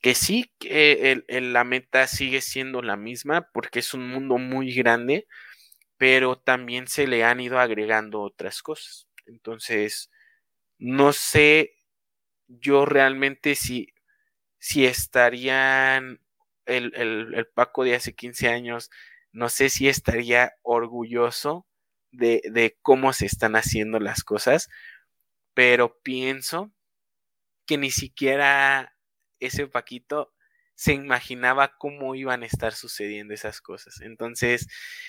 que 0.00 0.14
sí, 0.14 0.52
que 0.58 1.24
la 1.28 1.64
meta 1.64 2.06
sigue 2.06 2.40
siendo 2.40 2.82
la 2.82 2.96
misma 2.96 3.48
porque 3.52 3.80
es 3.80 3.94
un 3.94 4.08
mundo 4.08 4.38
muy 4.38 4.72
grande, 4.72 5.26
pero 5.98 6.38
también 6.38 6.88
se 6.88 7.06
le 7.06 7.24
han 7.24 7.40
ido 7.40 7.58
agregando 7.58 8.22
otras 8.22 8.62
cosas. 8.62 9.08
Entonces, 9.26 10.10
no 10.78 11.12
sé 11.12 11.74
yo 12.48 12.86
realmente 12.86 13.54
si, 13.54 13.94
si 14.58 14.86
estarían 14.86 16.20
el, 16.66 16.94
el, 16.94 17.46
Paco 17.54 17.84
de 17.84 17.94
hace 17.94 18.14
15 18.14 18.48
años, 18.48 18.90
no 19.32 19.48
sé 19.48 19.68
si 19.68 19.88
estaría 19.88 20.54
orgulloso 20.62 21.66
de, 22.10 22.42
de 22.50 22.78
cómo 22.82 23.12
se 23.12 23.26
están 23.26 23.54
haciendo 23.54 24.00
las 24.00 24.24
cosas, 24.24 24.68
pero 25.54 26.00
pienso 26.02 26.72
que 27.66 27.78
ni 27.78 27.90
siquiera 27.90 28.96
ese 29.40 29.66
Paquito 29.66 30.32
se 30.74 30.94
imaginaba 30.94 31.76
cómo 31.76 32.14
iban 32.14 32.42
a 32.42 32.46
estar 32.46 32.72
sucediendo 32.72 33.34
esas 33.34 33.60
cosas. 33.60 34.00
Entonces 34.00 34.66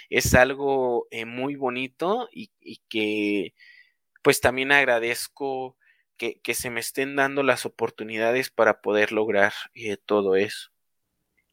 es 0.10 0.36
algo 0.36 1.08
eh, 1.12 1.24
muy 1.24 1.56
bonito 1.56 2.28
y, 2.34 2.52
que 2.90 3.54
pues 4.22 4.42
también 4.42 4.74
agradezco 4.74 5.78
que, 6.18 6.54
se 6.54 6.70
me 6.70 6.82
estén 6.82 7.16
dando 7.16 7.42
las 7.42 7.66
oportunidades 7.66 8.50
para 8.50 8.82
poder 8.82 9.14
lograr 9.14 9.54
eh, 9.74 9.96
todo 10.06 10.36
eso. 10.36 10.72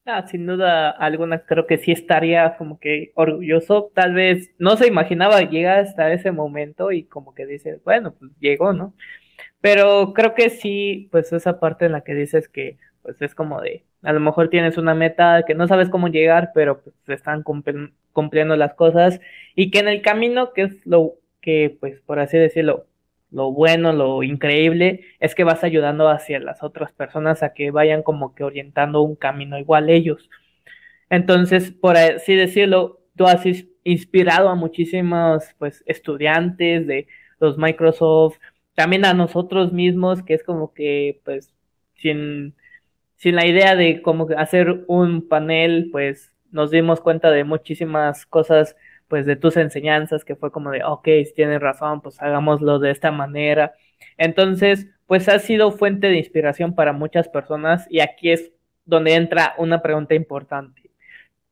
Ah, 0.04 0.26
sin 0.26 0.46
duda 0.46 0.90
alguna 0.90 1.44
creo 1.44 1.66
que 1.66 1.78
sí 1.78 1.92
estaría 1.92 2.56
como 2.56 2.80
que 2.80 3.12
orgulloso, 3.14 3.92
tal 3.94 4.14
vez 4.14 4.50
no 4.58 4.76
se 4.76 4.86
imaginaba 4.86 5.42
llegar 5.42 5.80
hasta 5.80 6.12
ese 6.12 6.32
momento 6.32 6.90
y 6.90 7.04
como 7.04 7.34
que 7.34 7.46
dice, 7.46 7.80
bueno, 7.84 8.14
pues 8.14 8.32
llegó, 8.40 8.72
¿no? 8.72 8.94
Pero 9.60 10.12
creo 10.14 10.34
que 10.34 10.50
sí, 10.50 11.08
pues 11.10 11.32
esa 11.32 11.58
parte 11.60 11.86
en 11.86 11.92
la 11.92 12.02
que 12.02 12.14
dices 12.14 12.48
que 12.48 12.78
pues 13.02 13.20
es 13.22 13.34
como 13.34 13.60
de, 13.60 13.84
a 14.02 14.12
lo 14.12 14.20
mejor 14.20 14.50
tienes 14.50 14.76
una 14.78 14.94
meta 14.94 15.44
que 15.46 15.54
no 15.54 15.66
sabes 15.66 15.88
cómo 15.88 16.08
llegar, 16.08 16.52
pero 16.54 16.80
pues 16.82 16.94
están 17.08 17.42
cumpliendo 17.42 18.56
las 18.56 18.74
cosas 18.74 19.20
y 19.54 19.70
que 19.70 19.80
en 19.80 19.88
el 19.88 20.02
camino, 20.02 20.52
que 20.52 20.62
es 20.62 20.86
lo 20.86 21.14
que, 21.40 21.76
pues 21.80 22.00
por 22.02 22.20
así 22.20 22.38
decirlo, 22.38 22.86
lo 23.30 23.52
bueno, 23.52 23.92
lo 23.92 24.22
increíble, 24.22 25.04
es 25.20 25.34
que 25.34 25.44
vas 25.44 25.64
ayudando 25.64 26.08
hacia 26.08 26.40
las 26.40 26.62
otras 26.62 26.92
personas 26.92 27.42
a 27.42 27.52
que 27.52 27.70
vayan 27.70 28.02
como 28.02 28.34
que 28.34 28.44
orientando 28.44 29.02
un 29.02 29.16
camino 29.16 29.58
igual 29.58 29.90
ellos. 29.90 30.30
Entonces, 31.10 31.70
por 31.70 31.96
así 31.96 32.34
decirlo, 32.34 33.00
tú 33.16 33.26
has 33.26 33.42
inspirado 33.84 34.48
a 34.48 34.54
muchísimos 34.54 35.44
pues 35.58 35.82
estudiantes 35.86 36.86
de 36.86 37.06
los 37.40 37.58
Microsoft, 37.58 38.38
también 38.78 39.04
a 39.04 39.12
nosotros 39.12 39.72
mismos, 39.72 40.22
que 40.22 40.34
es 40.34 40.44
como 40.44 40.72
que, 40.72 41.20
pues, 41.24 41.52
sin, 41.96 42.54
sin 43.16 43.34
la 43.34 43.44
idea 43.44 43.74
de 43.74 44.02
cómo 44.02 44.28
hacer 44.36 44.84
un 44.86 45.26
panel, 45.28 45.88
pues 45.90 46.32
nos 46.52 46.70
dimos 46.70 47.00
cuenta 47.00 47.32
de 47.32 47.42
muchísimas 47.42 48.24
cosas, 48.26 48.76
pues 49.08 49.26
de 49.26 49.34
tus 49.34 49.56
enseñanzas, 49.56 50.24
que 50.24 50.36
fue 50.36 50.52
como 50.52 50.70
de, 50.70 50.84
ok, 50.84 51.08
si 51.26 51.34
tienes 51.34 51.60
razón, 51.60 52.02
pues 52.02 52.22
hagámoslo 52.22 52.78
de 52.78 52.92
esta 52.92 53.10
manera. 53.10 53.74
Entonces, 54.16 54.86
pues 55.06 55.28
ha 55.28 55.40
sido 55.40 55.72
fuente 55.72 56.06
de 56.06 56.18
inspiración 56.18 56.76
para 56.76 56.92
muchas 56.92 57.28
personas 57.28 57.84
y 57.90 57.98
aquí 57.98 58.30
es 58.30 58.52
donde 58.84 59.14
entra 59.14 59.54
una 59.58 59.82
pregunta 59.82 60.14
importante. 60.14 60.87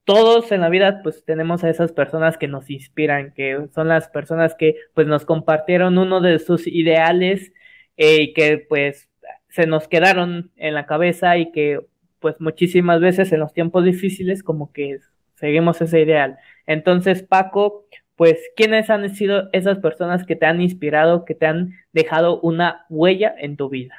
Todos 0.06 0.52
en 0.52 0.60
la 0.62 0.70
vida 0.70 1.00
pues 1.02 1.24
tenemos 1.24 1.64
a 1.64 1.68
esas 1.68 1.92
personas 1.92 2.38
que 2.38 2.48
nos 2.48 2.70
inspiran, 2.70 3.34
que 3.34 3.66
son 3.74 3.88
las 3.88 4.08
personas 4.08 4.54
que 4.54 4.76
pues 4.94 5.06
nos 5.06 5.26
compartieron 5.26 5.98
uno 5.98 6.20
de 6.20 6.38
sus 6.38 6.66
ideales 6.66 7.52
eh, 7.96 8.22
y 8.22 8.32
que 8.32 8.58
pues 8.58 9.10
se 9.48 9.66
nos 9.66 9.88
quedaron 9.88 10.52
en 10.56 10.74
la 10.74 10.86
cabeza 10.86 11.36
y 11.36 11.50
que 11.50 11.80
pues 12.20 12.40
muchísimas 12.40 13.00
veces 13.00 13.32
en 13.32 13.40
los 13.40 13.52
tiempos 13.52 13.84
difíciles 13.84 14.42
como 14.42 14.72
que 14.72 15.00
seguimos 15.34 15.80
ese 15.80 16.00
ideal. 16.00 16.38
Entonces, 16.66 17.24
Paco, 17.24 17.86
pues, 18.16 18.38
¿quiénes 18.56 18.90
han 18.90 19.14
sido 19.14 19.48
esas 19.52 19.78
personas 19.78 20.24
que 20.24 20.36
te 20.36 20.46
han 20.46 20.60
inspirado, 20.60 21.24
que 21.24 21.34
te 21.34 21.46
han 21.46 21.74
dejado 21.92 22.40
una 22.40 22.86
huella 22.88 23.34
en 23.38 23.56
tu 23.56 23.68
vida? 23.68 23.94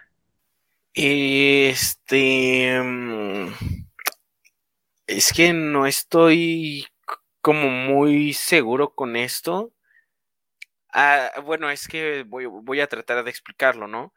Este... 0.94 2.82
Es 5.08 5.34
que 5.34 5.54
no 5.54 5.86
estoy 5.88 6.88
como 7.42 7.70
muy 7.70 8.34
seguro 8.34 8.94
con 8.94 9.16
esto. 9.16 9.74
Ah, 10.94 11.32
bueno, 11.46 11.70
es 11.70 11.88
que 11.88 12.24
voy, 12.24 12.46
voy 12.46 12.80
a 12.82 12.88
tratar 12.88 13.24
de 13.24 13.30
explicarlo, 13.30 13.88
¿no? 13.88 14.14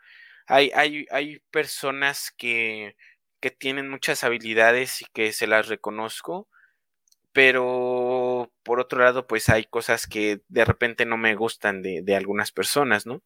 hay, 0.49 0.73
hay, 0.75 1.07
hay 1.13 1.41
personas 1.53 2.33
que, 2.39 2.97
que 3.41 3.53
tienen 3.53 3.91
muchas 3.91 4.25
habilidades 4.25 5.03
y 5.03 5.07
que 5.15 5.33
se 5.33 5.47
las 5.49 5.69
reconozco, 5.69 6.49
pero 7.33 8.53
por 8.65 8.81
otro 8.81 9.01
lado, 9.05 9.27
pues 9.29 9.49
hay 9.51 9.65
cosas 9.67 10.07
que 10.09 10.43
de 10.49 10.65
repente 10.67 11.07
no 11.07 11.19
me 11.19 11.35
gustan 11.37 11.83
de, 11.83 12.03
de 12.03 12.17
algunas 12.17 12.53
personas, 12.53 13.07
¿no? 13.07 13.23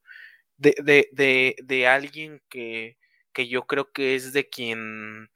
De, 0.59 0.75
de, 0.83 1.09
de, 1.12 1.57
de 1.65 1.89
alguien 1.89 2.43
que, 2.51 2.99
que 3.35 3.49
yo 3.49 3.67
creo 3.67 3.93
que 3.93 4.15
es 4.17 4.33
de 4.35 4.49
quien 4.49 5.31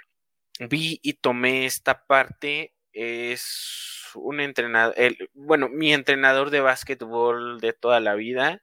vi 0.58 1.00
y 1.02 1.14
tomé 1.14 1.66
esta 1.66 2.06
parte 2.06 2.74
es 2.92 4.10
un 4.14 4.40
entrenador, 4.40 4.94
bueno, 5.34 5.68
mi 5.68 5.92
entrenador 5.92 6.50
de 6.50 6.60
básquetbol 6.60 7.60
de 7.60 7.72
toda 7.72 8.00
la 8.00 8.14
vida. 8.14 8.62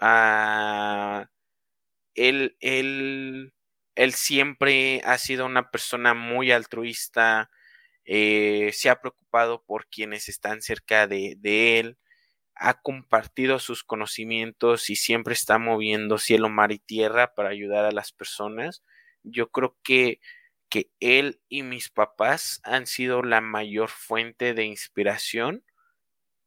Ah, 0.00 1.28
él, 2.14 2.56
él, 2.60 3.54
él 3.94 4.12
siempre 4.14 5.02
ha 5.04 5.18
sido 5.18 5.46
una 5.46 5.70
persona 5.70 6.14
muy 6.14 6.52
altruista, 6.52 7.50
eh, 8.04 8.70
se 8.74 8.90
ha 8.90 9.00
preocupado 9.00 9.64
por 9.64 9.88
quienes 9.88 10.28
están 10.28 10.62
cerca 10.62 11.06
de, 11.06 11.36
de, 11.38 11.80
él, 11.80 11.98
ha 12.56 12.80
compartido 12.82 13.58
sus 13.60 13.84
conocimientos 13.84 14.90
y 14.90 14.96
siempre 14.96 15.34
está 15.34 15.58
moviendo 15.58 16.18
cielo, 16.18 16.48
mar 16.48 16.72
y 16.72 16.78
tierra 16.80 17.34
para 17.34 17.50
ayudar 17.50 17.84
a 17.86 17.92
las 17.92 18.12
personas. 18.12 18.82
Yo 19.24 19.50
creo 19.50 19.76
que, 19.84 20.20
que 20.68 20.90
él 21.00 21.40
y 21.48 21.62
mis 21.62 21.88
papás 21.88 22.60
han 22.64 22.86
sido 22.86 23.22
la 23.22 23.40
mayor 23.40 23.88
fuente 23.88 24.54
de 24.54 24.64
inspiración 24.64 25.64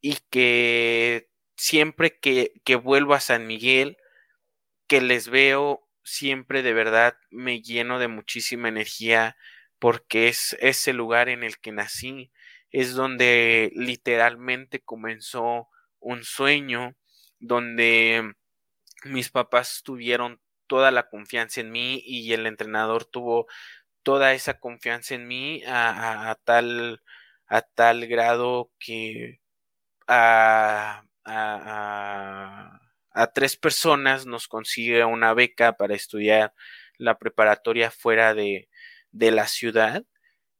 y 0.02 0.18
que 0.30 1.30
siempre 1.56 2.20
que, 2.20 2.54
que 2.64 2.76
vuelvo 2.76 3.14
a 3.14 3.20
San 3.20 3.48
Miguel, 3.48 3.98
que 4.88 5.02
les 5.02 5.30
veo 5.30 5.88
siempre 6.04 6.64
de 6.64 6.74
verdad 6.74 7.18
me 7.30 7.62
lleno 7.62 8.00
de 8.00 8.08
muchísima 8.08 8.68
energía 8.68 9.38
porque 9.80 10.28
es 10.28 10.56
ese 10.60 10.94
lugar 10.94 11.30
en 11.30 11.44
el 11.44 11.60
que 11.60 11.72
nací, 11.72 12.32
es 12.72 12.94
donde 12.94 13.72
literalmente 13.76 14.80
comenzó 14.80 15.70
un 16.00 16.24
sueño, 16.24 16.96
donde 17.40 18.36
mis 19.04 19.30
papás 19.30 19.82
tuvieron 19.84 20.40
toda 20.68 20.92
la 20.92 21.10
confianza 21.10 21.62
en 21.62 21.72
mí 21.72 22.02
y 22.06 22.32
el 22.34 22.46
entrenador 22.46 23.06
tuvo 23.06 23.48
toda 24.04 24.34
esa 24.34 24.60
confianza 24.60 25.16
en 25.16 25.28
mí 25.28 25.64
a, 25.68 26.38
tal 26.44 27.02
a 27.48 27.62
tal 27.62 28.08
grado 28.08 28.72
que 28.80 29.40
a, 30.08 31.04
a 31.26 32.80
tres 33.34 33.58
personas 33.58 34.26
nos 34.26 34.48
consigue 34.48 35.04
una 35.06 35.34
beca 35.34 35.74
para 35.74 35.96
estudiar 35.96 36.54
la 36.98 37.18
preparatoria 37.18 37.92
fuera 37.92 38.34
de, 38.34 38.70
de 39.12 39.32
la 39.32 39.48
ciudad 39.48 40.04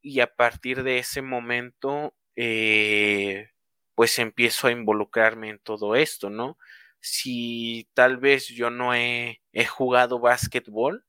y 0.02 0.20
a 0.22 0.28
partir 0.36 0.84
de 0.84 1.00
ese 1.00 1.22
momento 1.22 2.16
eh, 2.36 3.50
pues 3.96 4.18
empiezo 4.20 4.68
a 4.68 4.72
involucrarme 4.72 5.50
en 5.50 5.60
todo 5.60 5.96
esto, 5.96 6.30
¿no? 6.30 6.58
Si 7.00 7.88
tal 7.94 8.18
vez 8.18 8.48
yo 8.48 8.70
no 8.70 8.94
he, 8.96 9.42
he 9.54 9.66
jugado 9.66 10.20
básquetbol, 10.20 11.06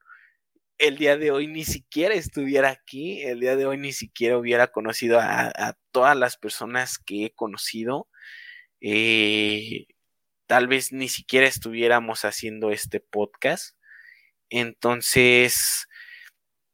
el 0.83 0.99
día 0.99 1.16
de 1.16 1.30
hoy 1.30 1.47
ni 1.47 1.64
siquiera 1.64 2.14
estuviera 2.14 2.70
aquí, 2.70 3.22
el 3.22 3.39
día 3.39 3.55
de 3.55 3.66
hoy 3.66 3.78
ni 3.78 3.93
siquiera 3.93 4.37
hubiera 4.37 4.66
conocido 4.66 5.20
a, 5.20 5.76
todas 5.93 6.16
las 6.16 6.37
personas 6.37 6.99
que 6.99 7.26
he 7.26 7.30
conocido. 7.30 8.09
Eh, 8.80 9.87
tal 10.47 10.66
vez 10.66 10.93
ni 10.93 11.09
siquiera 11.09 11.47
estuviéramos 11.47 12.24
haciendo 12.24 12.72
este 12.72 12.99
podcast. 12.99 13.76
Entonces, 14.51 15.87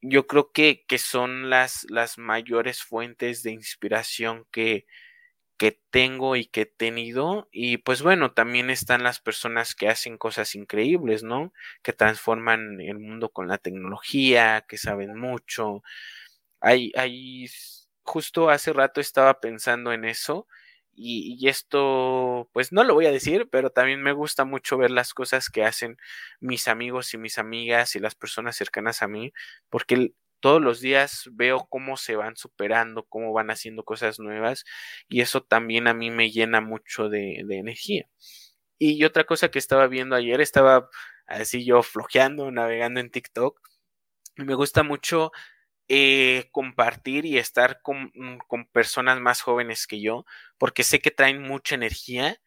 yo 0.00 0.26
creo 0.26 0.52
que, 0.52 0.86
que 0.88 0.96
son 0.96 1.50
las, 1.50 1.84
las, 1.90 2.16
mayores 2.16 2.82
fuentes 2.82 3.42
de 3.42 3.52
inspiración 3.52 4.46
que, 4.50 4.86
que 5.58 5.80
tengo 5.90 6.36
y 6.36 6.46
que 6.46 6.62
he 6.62 6.66
tenido. 6.66 7.48
Y 7.52 7.78
pues 7.78 8.02
bueno, 8.02 8.32
también 8.32 8.70
están 8.70 9.02
las 9.02 9.20
personas 9.20 9.74
que 9.74 9.88
hacen 9.88 10.18
cosas 10.18 10.54
increíbles, 10.54 11.22
¿no? 11.24 11.52
Que 11.82 11.92
transforman 11.92 12.80
el 12.80 12.98
mundo 12.98 13.30
con 13.30 13.48
la 13.48 13.58
tecnología, 13.58 14.64
que 14.68 14.78
saben 14.78 15.18
mucho. 15.18 15.82
Hay, 16.60 16.92
hay, 16.96 17.46
justo 18.04 18.50
hace 18.50 18.72
rato 18.72 19.00
estaba 19.00 19.40
pensando 19.40 19.92
en 19.92 20.04
eso 20.04 20.46
y, 21.00 21.48
esto, 21.48 22.50
pues 22.52 22.72
no 22.72 22.82
lo 22.82 22.94
voy 22.94 23.06
a 23.06 23.12
decir, 23.12 23.48
pero 23.50 23.70
también 23.70 24.02
me 24.02 24.12
gusta 24.12 24.44
mucho 24.44 24.76
ver 24.76 24.90
las 24.90 25.14
cosas 25.14 25.48
que 25.48 25.64
hacen 25.64 25.96
mis 26.40 26.66
amigos 26.66 27.14
y 27.14 27.18
mis 27.18 27.38
amigas 27.38 27.94
y 27.94 28.00
las 28.00 28.16
personas 28.16 28.56
cercanas 28.56 29.00
a 29.02 29.08
mí, 29.08 29.32
porque 29.70 30.12
todos 30.40 30.62
los 30.62 30.80
días 30.80 31.28
veo 31.32 31.66
cómo 31.68 31.96
se 31.96 32.16
van 32.16 32.36
superando, 32.36 33.04
cómo 33.04 33.32
van 33.32 33.50
haciendo 33.50 33.84
cosas 33.84 34.18
nuevas 34.18 34.64
y 35.08 35.20
eso 35.20 35.42
también 35.42 35.88
a 35.88 35.94
mí 35.94 36.10
me 36.10 36.30
llena 36.30 36.60
mucho 36.60 37.08
de, 37.08 37.40
energía. 37.50 38.08
Y 38.78 39.04
otra 39.04 39.24
cosa 39.24 39.50
que 39.50 39.58
estaba 39.58 39.88
viendo 39.88 40.16
ayer, 40.16 40.40
estaba 40.40 40.88
así 41.26 41.64
yo 41.64 41.82
flojeando, 41.82 42.50
navegando 42.50 43.00
en 43.00 43.10
TikTok, 43.10 43.60
me 44.36 44.54
gusta 44.54 44.82
mucho 44.84 45.32
eh, 45.88 46.48
compartir 46.52 47.24
y 47.26 47.38
estar 47.38 47.80
mm, 47.84 48.38
con, 48.46 48.66
personas 48.66 49.20
más 49.20 49.40
jóvenes 49.42 49.86
que 49.86 50.00
yo, 50.00 50.24
porque 50.58 50.84
sé 50.84 51.00
que 51.00 51.10
traen 51.10 51.42
mucha 51.42 51.74
energía. 51.74 52.40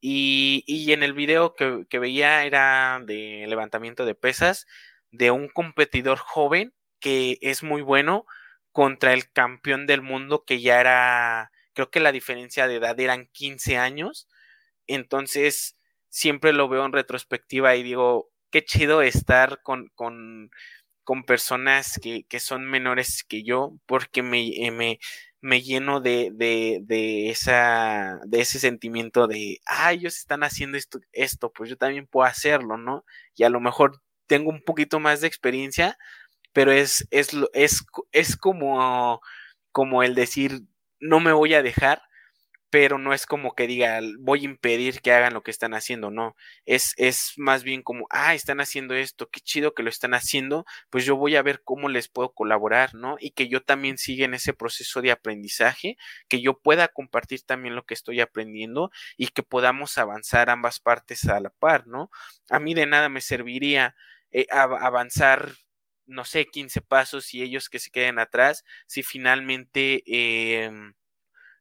Y, 0.00 0.64
y 0.66 0.92
en 0.92 1.02
el 1.04 1.12
video 1.14 1.54
que, 1.54 1.86
que, 1.88 1.98
veía 2.00 2.44
era 2.44 3.00
de 3.06 3.46
levantamiento 3.48 4.04
de 4.04 4.16
pesas 4.16 4.66
de 5.12 5.30
un 5.30 5.48
competidor 5.48 6.18
joven 6.18 6.74
que 7.02 7.38
es 7.42 7.62
muy 7.62 7.82
bueno 7.82 8.26
contra 8.72 9.12
el 9.12 9.30
campeón 9.32 9.86
del 9.86 10.02
mundo 10.02 10.44
que 10.46 10.62
ya 10.62 10.80
era, 10.80 11.52
creo 11.74 11.90
que 11.90 12.00
la 12.00 12.12
diferencia 12.12 12.68
de 12.68 12.76
edad 12.76 12.98
eran 13.00 13.28
15 13.32 13.76
años. 13.78 14.28
Entonces, 14.86 15.76
siempre 16.08 16.52
lo 16.54 16.68
veo 16.68 16.86
en 16.86 16.92
retrospectiva 16.92 17.76
y 17.76 17.82
digo, 17.82 18.30
qué 18.50 18.64
chido 18.64 19.02
estar 19.02 19.62
con, 19.62 19.90
con 19.94 20.50
con 21.04 21.24
personas 21.24 21.98
que, 22.02 22.24
que 22.24 22.40
son 22.40 22.64
menores 22.64 23.24
que 23.24 23.42
yo 23.42 23.74
porque 23.86 24.22
me, 24.22 24.48
eh, 24.48 24.70
me, 24.70 24.98
me 25.40 25.62
lleno 25.62 26.00
de, 26.00 26.30
de, 26.32 26.80
de, 26.82 27.30
esa, 27.30 28.20
de 28.24 28.40
ese 28.40 28.60
sentimiento 28.60 29.26
de, 29.26 29.60
ah, 29.66 29.92
ellos 29.92 30.16
están 30.16 30.44
haciendo 30.44 30.78
esto, 30.78 31.00
esto, 31.12 31.52
pues 31.52 31.70
yo 31.70 31.76
también 31.76 32.06
puedo 32.06 32.26
hacerlo, 32.26 32.76
¿no? 32.78 33.04
Y 33.34 33.44
a 33.44 33.50
lo 33.50 33.60
mejor 33.60 34.00
tengo 34.26 34.50
un 34.50 34.62
poquito 34.62 35.00
más 35.00 35.20
de 35.20 35.26
experiencia, 35.28 35.98
pero 36.52 36.72
es, 36.72 37.06
es, 37.10 37.30
es, 37.54 37.84
es 38.12 38.36
como, 38.36 39.20
como 39.72 40.02
el 40.02 40.14
decir, 40.14 40.62
no 41.00 41.20
me 41.20 41.32
voy 41.32 41.54
a 41.54 41.62
dejar 41.62 42.02
pero 42.72 42.96
no 42.96 43.12
es 43.12 43.26
como 43.26 43.54
que 43.54 43.66
diga, 43.66 44.00
voy 44.20 44.40
a 44.40 44.44
impedir 44.46 45.02
que 45.02 45.12
hagan 45.12 45.34
lo 45.34 45.42
que 45.42 45.50
están 45.50 45.74
haciendo, 45.74 46.10
no, 46.10 46.34
es, 46.64 46.94
es 46.96 47.34
más 47.36 47.64
bien 47.64 47.82
como, 47.82 48.06
ah, 48.08 48.34
están 48.34 48.62
haciendo 48.62 48.94
esto, 48.94 49.28
qué 49.28 49.40
chido 49.40 49.74
que 49.74 49.82
lo 49.82 49.90
están 49.90 50.14
haciendo, 50.14 50.64
pues 50.88 51.04
yo 51.04 51.16
voy 51.16 51.36
a 51.36 51.42
ver 51.42 51.60
cómo 51.62 51.90
les 51.90 52.08
puedo 52.08 52.32
colaborar, 52.32 52.94
¿no? 52.94 53.16
Y 53.20 53.32
que 53.32 53.46
yo 53.48 53.62
también 53.62 53.98
siga 53.98 54.24
en 54.24 54.32
ese 54.32 54.54
proceso 54.54 55.02
de 55.02 55.10
aprendizaje, 55.10 55.98
que 56.28 56.40
yo 56.40 56.60
pueda 56.60 56.88
compartir 56.88 57.42
también 57.42 57.74
lo 57.74 57.84
que 57.84 57.92
estoy 57.92 58.22
aprendiendo 58.22 58.90
y 59.18 59.26
que 59.28 59.42
podamos 59.42 59.98
avanzar 59.98 60.48
ambas 60.48 60.80
partes 60.80 61.26
a 61.26 61.40
la 61.40 61.50
par, 61.50 61.86
¿no? 61.86 62.10
A 62.48 62.58
mí 62.58 62.72
de 62.72 62.86
nada 62.86 63.10
me 63.10 63.20
serviría 63.20 63.94
eh, 64.30 64.46
avanzar 64.50 65.52
no 66.06 66.24
sé, 66.24 66.46
15 66.46 66.80
pasos 66.82 67.34
y 67.34 67.42
ellos 67.42 67.68
que 67.68 67.78
se 67.78 67.90
queden 67.90 68.18
atrás, 68.18 68.64
si 68.86 69.02
finalmente 69.02 70.02
em, 70.06 70.94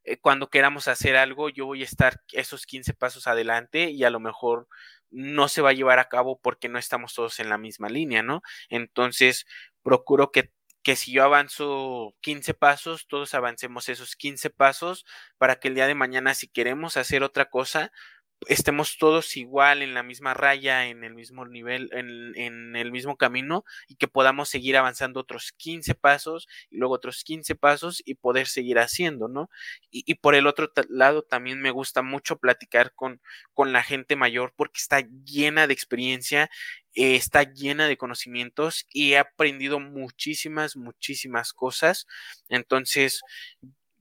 eh, 0.04 0.18
cuando 0.18 0.50
queramos 0.50 0.88
hacer 0.88 1.16
algo, 1.16 1.50
yo 1.50 1.66
voy 1.68 1.82
a 1.82 1.86
estar 1.86 2.22
esos 2.34 2.66
15 2.66 2.94
pasos 2.94 3.28
adelante 3.28 3.92
y 3.92 4.04
a 4.04 4.10
lo 4.10 4.20
mejor 4.20 4.68
no 5.12 5.48
se 5.48 5.62
va 5.62 5.70
a 5.72 5.74
llevar 5.74 6.00
a 6.00 6.10
cabo 6.10 6.40
porque 6.42 6.70
no 6.70 6.80
estamos 6.80 7.14
todos 7.14 7.40
en 7.40 7.50
la 7.50 7.58
misma 7.58 7.90
línea, 7.90 8.24
¿no? 8.24 8.42
Entonces, 8.70 9.46
procuro 9.84 10.32
que, 10.32 10.52
que 10.84 10.96
si 10.96 11.12
yo 11.12 11.24
avanzo 11.24 12.16
15 12.22 12.54
pasos, 12.56 13.08
todos 13.08 13.34
avancemos 13.36 13.90
esos 13.90 14.16
15 14.16 14.50
pasos 14.50 15.06
para 15.38 15.58
que 15.60 15.68
el 15.68 15.76
día 15.76 15.88
de 15.88 15.96
mañana, 15.96 16.34
si 16.34 16.48
queremos 16.48 16.98
hacer 16.98 17.24
otra 17.24 17.46
cosa, 17.50 17.92
estemos 18.48 18.98
todos 18.98 19.38
igual 19.38 19.82
en 19.82 19.94
la 19.94 20.04
misma 20.04 20.34
raya, 20.34 20.88
en 20.88 21.04
el 21.04 21.14
mismo 21.14 21.46
nivel, 21.46 21.90
en, 21.94 22.76
el 22.76 22.92
mismo 22.92 23.16
camino 23.16 23.64
y 23.88 23.96
que 23.96 24.08
podamos 24.08 24.50
seguir 24.50 24.78
avanzando 24.78 25.20
otros 25.20 25.52
15 25.58 25.94
pasos 25.96 26.48
y 26.70 26.78
luego 26.78 26.96
otros 26.96 27.24
15 27.24 27.56
pasos 27.56 28.02
y 28.04 28.16
poder 28.16 28.48
seguir 28.48 28.80
haciendo, 28.80 29.28
¿no? 29.28 29.50
Y, 29.92 30.16
por 30.16 30.36
el 30.36 30.48
otro 30.48 30.72
lado 30.90 31.22
también 31.24 31.62
me 31.62 31.72
gusta 31.72 32.02
mucho 32.02 32.38
platicar 32.38 32.94
con, 32.96 33.22
con 33.54 33.74
la 33.74 33.84
gente 33.84 34.16
mayor 34.16 34.54
porque 34.56 34.80
está 34.80 35.02
llena 35.24 35.68
de 35.68 35.74
experiencia, 35.74 36.50
eh, 36.96 37.16
está 37.16 37.44
llena 37.44 37.88
de 37.88 37.98
conocimientos 37.98 38.86
y 38.92 39.14
he 39.14 39.18
aprendido 39.20 39.80
muchísimas, 39.80 40.76
muchísimas 40.76 41.54
cosas. 41.54 42.08
Entonces, 42.50 43.22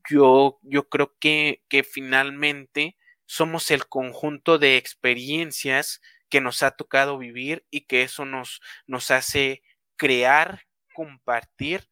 yo, 0.09 0.59
yo 0.63 0.89
creo 0.89 1.15
que, 1.19 1.63
que 1.69 1.83
finalmente 1.83 2.97
somos 3.31 3.71
el 3.71 3.87
conjunto 3.87 4.59
de 4.59 4.75
experiencias 4.75 6.01
que 6.27 6.41
nos 6.41 6.63
ha 6.63 6.71
tocado 6.71 7.17
vivir 7.17 7.63
y 7.71 7.85
que 7.85 8.01
eso 8.01 8.25
nos, 8.25 8.59
nos 8.87 9.09
hace 9.09 9.63
crear, 9.95 10.63
compartir 10.93 11.87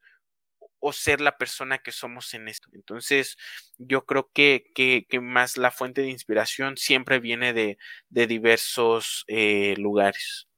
o 0.80 0.92
ser 0.92 1.22
la 1.22 1.38
persona 1.38 1.78
que 1.78 1.94
somos 1.94 2.34
en 2.34 2.50
esto. 2.50 2.68
Entonces, 2.74 3.38
yo 3.78 4.06
creo 4.06 4.30
que, 4.34 4.66
que, 4.76 5.20
más 5.22 5.56
la 5.56 5.72
fuente 5.72 6.02
de 6.02 6.10
inspiración 6.10 6.76
siempre 6.76 7.22
viene 7.22 7.54
de, 7.54 7.78
de 8.10 8.28
diversos 8.28 9.24
eh, 9.30 9.76
lugares. 9.78 10.50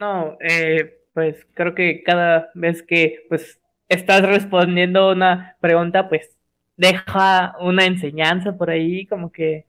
No, 0.00 0.38
eh, 0.40 1.02
pues 1.12 1.46
creo 1.52 1.74
que 1.74 2.02
cada 2.02 2.50
vez 2.54 2.82
que 2.82 3.26
pues 3.28 3.60
estás 3.90 4.22
respondiendo 4.22 5.12
una 5.12 5.58
pregunta, 5.60 6.08
pues 6.08 6.34
deja 6.78 7.54
una 7.60 7.84
enseñanza 7.84 8.56
por 8.56 8.70
ahí, 8.70 9.06
como 9.06 9.30
que 9.30 9.67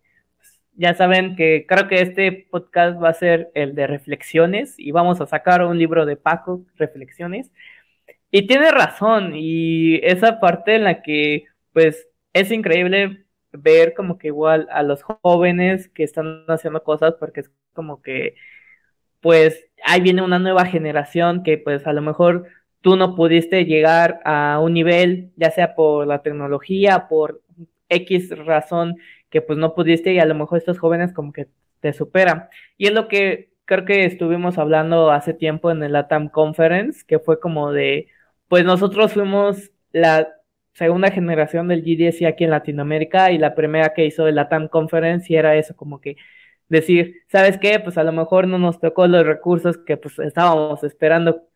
ya 0.80 0.94
saben 0.94 1.36
que 1.36 1.66
creo 1.68 1.90
que 1.90 2.02
este 2.02 2.48
podcast 2.50 3.02
va 3.04 3.10
a 3.10 3.14
ser 3.14 3.52
el 3.54 3.76
de 3.76 3.86
reflexiones 3.86 4.76
y 4.78 4.92
vamos 4.92 5.20
a 5.20 5.28
sacar 5.28 5.62
un 5.66 5.78
libro 5.78 6.06
de 6.06 6.16
Paco, 6.16 6.66
reflexiones. 6.78 7.52
Y 8.32 8.48
tiene 8.48 8.72
razón, 8.72 9.34
y 9.36 9.98
esa 10.04 10.40
parte 10.40 10.76
en 10.76 10.86
la 10.86 11.02
que 11.02 11.46
pues 11.74 12.08
es 12.34 12.52
increíble 12.52 13.26
ver 13.52 13.94
como 13.94 14.18
que 14.18 14.28
igual 14.28 14.68
a 14.72 14.84
los 14.84 15.04
jóvenes 15.04 15.90
que 15.90 16.04
están 16.04 16.46
haciendo 16.48 16.84
cosas 16.84 17.16
porque 17.20 17.42
es 17.42 17.52
como 17.74 18.02
que 18.02 18.36
pues 19.22 19.66
ahí 19.86 20.02
viene 20.02 20.22
una 20.22 20.40
nueva 20.40 20.66
generación 20.66 21.44
que 21.44 21.58
pues 21.58 21.88
a 21.88 21.94
lo 21.94 22.02
mejor 22.02 22.48
tú 22.82 22.96
no 22.96 23.16
pudiste 23.16 23.66
llegar 23.66 24.22
a 24.24 24.60
un 24.62 24.74
nivel, 24.74 25.32
ya 25.36 25.52
sea 25.52 25.76
por 25.76 26.08
la 26.08 26.22
tecnología, 26.22 27.08
por 27.10 27.42
X 27.90 28.30
razón 28.46 28.96
que 29.30 29.42
pues 29.42 29.60
no 29.60 29.76
pudiste 29.76 30.14
y 30.14 30.20
a 30.20 30.26
lo 30.26 30.36
mejor 30.36 30.58
estos 30.58 30.80
jóvenes 30.80 31.14
como 31.14 31.34
que 31.34 31.48
te 31.80 31.94
superan. 31.94 32.50
Y 32.78 32.88
es 32.88 32.94
lo 32.94 33.08
que 33.08 33.52
creo 33.66 33.86
que 33.86 34.06
estuvimos 34.06 34.58
hablando 34.58 35.12
hace 35.12 35.34
tiempo 35.34 35.72
en 35.72 35.84
el 35.84 35.96
ATAM 35.96 36.30
Conference, 36.30 37.04
que 37.08 37.20
fue 37.20 37.40
como 37.40 37.72
de, 37.72 38.08
pues 38.48 38.66
nosotros 38.66 39.14
fuimos 39.14 39.72
la 39.92 40.28
segunda 40.74 41.12
generación 41.12 41.68
del 41.68 41.84
GDC 41.84 42.26
aquí 42.26 42.46
en 42.46 42.52
Latinoamérica 42.52 43.32
y 43.32 43.38
la 43.38 43.56
primera 43.56 43.94
que 43.94 44.06
hizo 44.06 44.28
el 44.28 44.40
ATAM 44.40 44.70
Conference 44.70 45.32
y 45.32 45.36
era 45.36 45.56
eso 45.56 45.76
como 45.76 46.02
que 46.02 46.16
decir, 46.70 47.24
¿sabes 47.28 47.58
qué? 47.58 47.80
Pues 47.80 47.98
a 47.98 48.04
lo 48.04 48.12
mejor 48.12 48.48
no 48.48 48.58
nos 48.58 48.80
tocó 48.80 49.08
los 49.08 49.26
recursos 49.26 49.78
que 49.78 49.98
pues 49.98 50.18
estábamos 50.20 50.84
esperando 50.84 51.48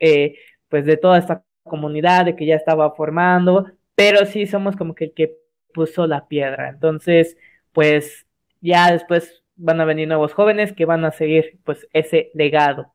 eh, 0.00 0.36
pues 0.68 0.84
de 0.86 0.96
toda 0.96 1.18
esta 1.18 1.44
comunidad, 1.64 2.24
de 2.26 2.36
que 2.36 2.46
ya 2.46 2.56
estaba 2.56 2.94
formando, 2.94 3.66
pero 3.94 4.26
sí 4.26 4.46
somos 4.46 4.76
como 4.76 4.94
que 4.94 5.06
el 5.06 5.14
que 5.14 5.41
puso 5.72 6.06
la 6.06 6.28
piedra. 6.28 6.68
Entonces, 6.68 7.36
pues 7.72 8.26
ya 8.60 8.92
después 8.92 9.42
van 9.56 9.80
a 9.80 9.84
venir 9.84 10.08
nuevos 10.08 10.34
jóvenes 10.34 10.72
que 10.72 10.84
van 10.84 11.04
a 11.04 11.12
seguir 11.12 11.58
pues 11.64 11.86
ese 11.92 12.30
legado. 12.34 12.92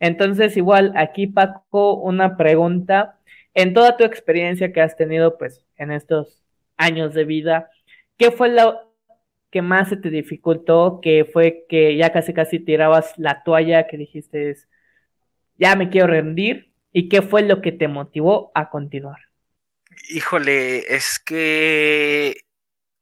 Entonces, 0.00 0.56
igual 0.56 0.92
aquí 0.96 1.26
Paco, 1.26 1.94
una 1.94 2.36
pregunta. 2.36 3.18
En 3.54 3.74
toda 3.74 3.96
tu 3.96 4.04
experiencia 4.04 4.72
que 4.72 4.80
has 4.80 4.96
tenido 4.96 5.36
pues 5.38 5.66
en 5.76 5.90
estos 5.92 6.42
años 6.76 7.14
de 7.14 7.24
vida, 7.24 7.70
¿qué 8.16 8.30
fue 8.30 8.48
lo 8.48 8.94
que 9.50 9.62
más 9.62 9.88
se 9.88 9.96
te 9.96 10.10
dificultó? 10.10 11.00
¿Qué 11.02 11.24
fue 11.30 11.66
que 11.68 11.96
ya 11.96 12.12
casi 12.12 12.32
casi 12.32 12.60
tirabas 12.60 13.14
la 13.18 13.42
toalla, 13.42 13.86
que 13.86 13.96
dijiste, 13.96 14.54
ya 15.58 15.76
me 15.76 15.90
quiero 15.90 16.06
rendir? 16.08 16.72
¿Y 16.92 17.08
qué 17.08 17.22
fue 17.22 17.42
lo 17.42 17.60
que 17.60 17.72
te 17.72 17.88
motivó 17.88 18.52
a 18.54 18.70
continuar? 18.70 19.29
Híjole, 20.08 20.94
es 20.94 21.18
que, 21.18 22.42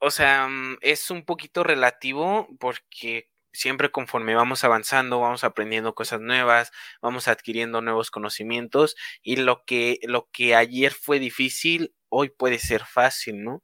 o 0.00 0.10
sea, 0.10 0.48
mm, 0.48 0.78
es 0.82 1.10
un 1.10 1.24
poquito 1.24 1.64
relativo 1.64 2.48
porque 2.60 3.28
siempre 3.52 3.90
conforme 3.90 4.34
vamos 4.34 4.64
avanzando, 4.64 5.20
vamos 5.20 5.44
aprendiendo 5.44 5.94
cosas 5.94 6.20
nuevas, 6.20 6.72
vamos 7.02 7.28
adquiriendo 7.28 7.80
nuevos 7.82 8.10
conocimientos 8.10 8.96
y 9.22 9.36
lo 9.36 9.64
que, 9.64 10.00
lo 10.04 10.28
que 10.32 10.54
ayer 10.54 10.92
fue 10.92 11.18
difícil, 11.18 11.94
hoy 12.08 12.30
puede 12.30 12.58
ser 12.58 12.84
fácil, 12.86 13.44
¿no? 13.44 13.62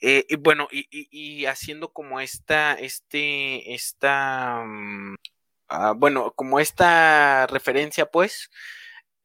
Eh, 0.00 0.26
y 0.28 0.36
bueno, 0.36 0.68
y, 0.72 0.86
y, 0.90 1.46
haciendo 1.46 1.92
como 1.92 2.20
esta, 2.20 2.74
este, 2.74 3.74
esta, 3.74 4.64
mm, 4.66 5.16
ah, 5.68 5.94
bueno, 5.96 6.32
como 6.36 6.60
esta 6.60 7.46
referencia, 7.48 8.06
pues, 8.06 8.50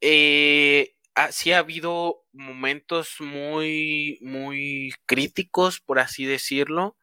eh, 0.00 0.94
sí 1.32 1.52
ha 1.52 1.58
habido 1.58 2.24
momentos 2.32 3.16
muy, 3.20 4.18
muy 4.22 4.92
críticos, 5.06 5.80
por 5.80 5.98
así 5.98 6.24
decirlo, 6.26 6.96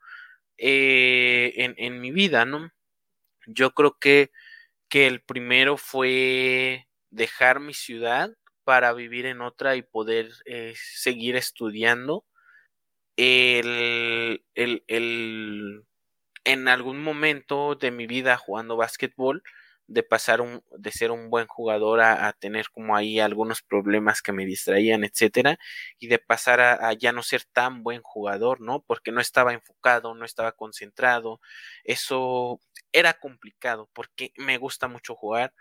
eh, 0.58 1.54
en, 1.58 1.76
en, 1.78 2.02
mi 2.02 2.12
vida, 2.12 2.46
¿no? 2.46 2.72
Yo 3.48 3.72
creo 3.74 3.98
que, 4.00 4.32
que 4.90 5.08
el 5.08 5.22
primero 5.22 5.78
fue 5.78 6.88
dejar 7.12 7.60
mi 7.60 7.74
ciudad 7.74 8.32
para 8.64 8.94
vivir 8.94 9.26
en 9.28 9.42
otra 9.42 9.76
y 9.76 9.84
poder 9.84 10.32
eh, 10.46 10.74
seguir 10.78 11.36
estudiando. 11.36 12.26
El, 13.18 14.44
el, 14.56 14.84
el, 14.88 15.86
en 16.46 16.68
algún 16.68 17.02
momento 17.04 17.76
de 17.76 17.92
mi 17.92 18.08
vida 18.08 18.38
jugando 18.38 18.78
básquetbol, 18.78 19.44
de 19.88 20.04
pasar 20.04 20.42
un, 20.42 20.64
de 20.78 20.92
ser 20.92 21.12
un 21.12 21.30
buen 21.30 21.48
jugador 21.48 22.02
a, 22.02 22.34
tener 22.34 22.70
como 22.72 22.96
ahí 22.96 23.20
algunos 23.20 23.62
problemas 23.62 24.22
que 24.22 24.32
me 24.32 24.46
distraían, 24.46 25.04
etcétera, 25.04 25.58
y 26.00 26.08
de 26.08 26.20
pasar 26.20 26.60
a, 26.62 26.94
ya 26.94 27.12
no 27.12 27.24
ser 27.24 27.44
tan 27.46 27.84
buen 27.84 28.02
jugador, 28.02 28.62
¿no? 28.62 28.82
Porque 28.82 29.12
no 29.12 29.22
estaba 29.22 29.54
enfocado, 29.54 30.16
no 30.16 30.26
estaba 30.26 30.54
concentrado, 30.54 31.40
eso 31.84 32.60
era 32.92 33.14
complicado 33.14 33.90
porque 33.94 34.32
me 34.38 34.58
gusta 34.58 34.88
mucho 34.88 35.16
jugar. 35.16 35.54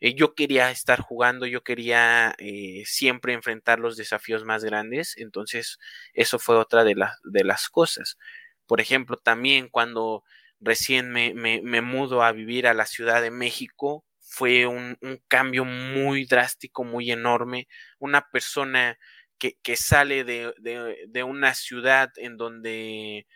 Eh, 0.00 0.14
yo 0.14 0.34
quería 0.34 0.70
estar 0.70 1.00
jugando, 1.00 1.46
yo 1.46 1.62
quería 1.62 2.34
eh, 2.38 2.84
siempre 2.86 3.34
enfrentar 3.34 3.78
los 3.78 3.96
desafíos 3.96 4.44
más 4.44 4.64
grandes, 4.64 5.16
entonces 5.18 5.78
eso 6.14 6.38
fue 6.38 6.56
otra 6.56 6.84
de, 6.84 6.96
de 7.24 7.44
las 7.44 7.68
cosas. 7.68 8.18
Por 8.66 8.80
ejemplo, 8.80 9.16
también 9.18 9.68
cuando 9.68 10.24
recién 10.60 11.10
me, 11.10 11.34
me, 11.34 11.80
mudo 11.80 12.22
a 12.22 12.32
vivir 12.32 12.66
a 12.66 12.74
la 12.74 12.86
Ciudad 12.86 13.22
de 13.22 13.30
México, 13.30 14.04
fue 14.20 14.66
un, 14.66 14.96
cambio 15.28 15.64
muy 15.64 16.24
drástico, 16.24 16.84
muy 16.84 17.10
enorme. 17.10 17.66
Una 17.98 18.28
persona 18.30 18.98
que, 19.38 19.76
sale 19.76 20.24
de, 20.24 21.22
una 21.24 21.54
ciudad 21.54 22.10
en 22.16 22.36
donde 22.36 23.26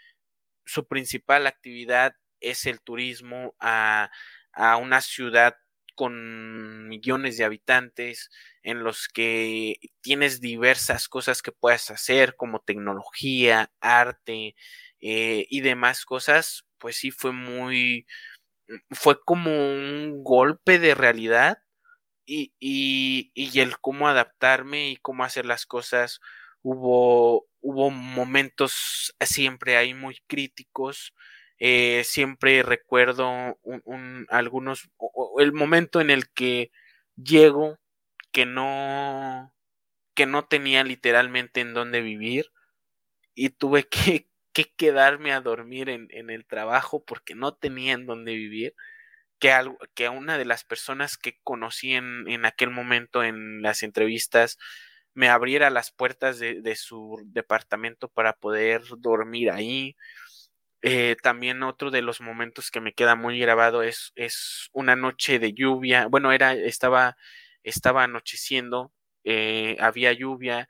su 0.65 0.87
principal 0.87 1.47
actividad 1.47 2.15
es 2.41 2.67
el 2.67 2.81
turismo 2.81 3.55
a, 3.59 4.11
a 4.53 4.77
una 4.77 5.01
ciudad 5.01 5.57
con 5.95 6.89
millones 6.89 7.37
de 7.37 7.45
habitantes 7.45 8.31
en 8.63 8.83
los 8.83 9.09
que 9.09 9.77
tienes 10.01 10.41
diversas 10.41 11.09
cosas 11.09 11.43
que 11.43 11.53
puedes 11.53 11.91
hacer 11.91 12.37
como 12.37 12.61
tecnología, 12.61 13.71
arte 13.81 14.57
eh, 15.01 15.47
y 15.51 15.61
demás 15.61 16.05
cosas, 16.05 16.64
pues 16.79 16.97
sí 16.97 17.11
fue 17.11 17.33
muy, 17.33 18.07
fue 18.91 19.21
como 19.25 19.51
un 19.51 20.23
golpe 20.25 20.79
de 20.79 20.95
realidad 20.95 21.59
y, 22.27 22.53
y, 22.61 23.33
y 23.35 23.61
el 23.61 23.79
cómo 23.81 24.09
adaptarme 24.09 24.91
y 24.91 24.97
cómo 24.97 25.25
hacer 25.25 25.47
las 25.47 25.67
cosas. 25.67 26.21
Hubo, 26.63 27.47
hubo 27.61 27.91
momentos 27.91 29.15
siempre 29.21 29.77
ahí 29.77 29.95
muy 29.95 30.19
críticos. 30.27 31.15
Eh, 31.59 32.03
siempre 32.05 32.63
recuerdo 32.63 33.59
un, 33.63 34.27
algunos, 34.31 34.91
el 35.39 35.53
momento 35.53 36.01
en 36.01 36.11
el 36.11 36.31
que 36.31 36.71
llego, 37.17 37.79
que 38.33 38.47
no, 38.47 39.55
que 40.15 40.27
no 40.27 40.47
tenía 40.47 40.85
literalmente 40.85 41.61
en 41.61 41.75
dónde 41.75 42.01
vivir 42.03 42.51
y 43.35 43.51
tuve 43.51 43.85
que, 43.89 44.29
que 44.55 44.73
quedarme 44.77 45.33
a 45.33 45.41
dormir 45.43 45.91
en, 45.91 46.09
en, 46.11 46.31
el 46.31 46.47
trabajo 46.47 47.05
porque 47.05 47.35
no 47.35 47.55
tenía 47.55 47.93
en 47.93 48.07
dónde 48.07 48.35
vivir. 48.35 48.75
Que, 49.41 49.53
algo, 49.53 49.79
que 49.95 50.09
una 50.09 50.39
de 50.39 50.47
las 50.47 50.65
personas 50.65 51.19
que 51.19 51.39
conocí 51.43 51.95
en, 51.95 52.27
en 52.29 52.47
aquel 52.47 52.71
momento 52.71 53.23
en 53.25 53.63
las 53.63 53.83
entrevistas 53.83 54.59
me 55.13 55.29
abriera 55.29 55.71
las 55.71 55.93
puertas 55.93 56.39
de, 56.39 56.63
de 56.63 56.77
su 56.77 57.21
departamento 57.27 58.09
para 58.09 58.35
poder 58.35 58.83
dormir 58.99 59.51
ahí. 59.51 59.97
Eh, 60.83 61.17
también 61.23 61.63
otro 61.63 61.91
de 61.91 62.03
los 62.03 62.21
momentos 62.21 62.71
que 62.71 62.81
me 62.81 62.95
queda 62.95 63.17
muy 63.17 63.39
grabado 63.39 63.83
es, 63.83 64.13
es 64.17 64.69
una 64.73 64.97
noche 64.97 65.39
de 65.39 65.55
lluvia. 65.55 66.07
Bueno, 66.09 66.33
era, 66.33 66.53
estaba, 66.55 67.17
estaba 67.63 68.05
anocheciendo, 68.05 68.93
eh, 69.25 69.77
había 69.81 70.13
lluvia 70.13 70.69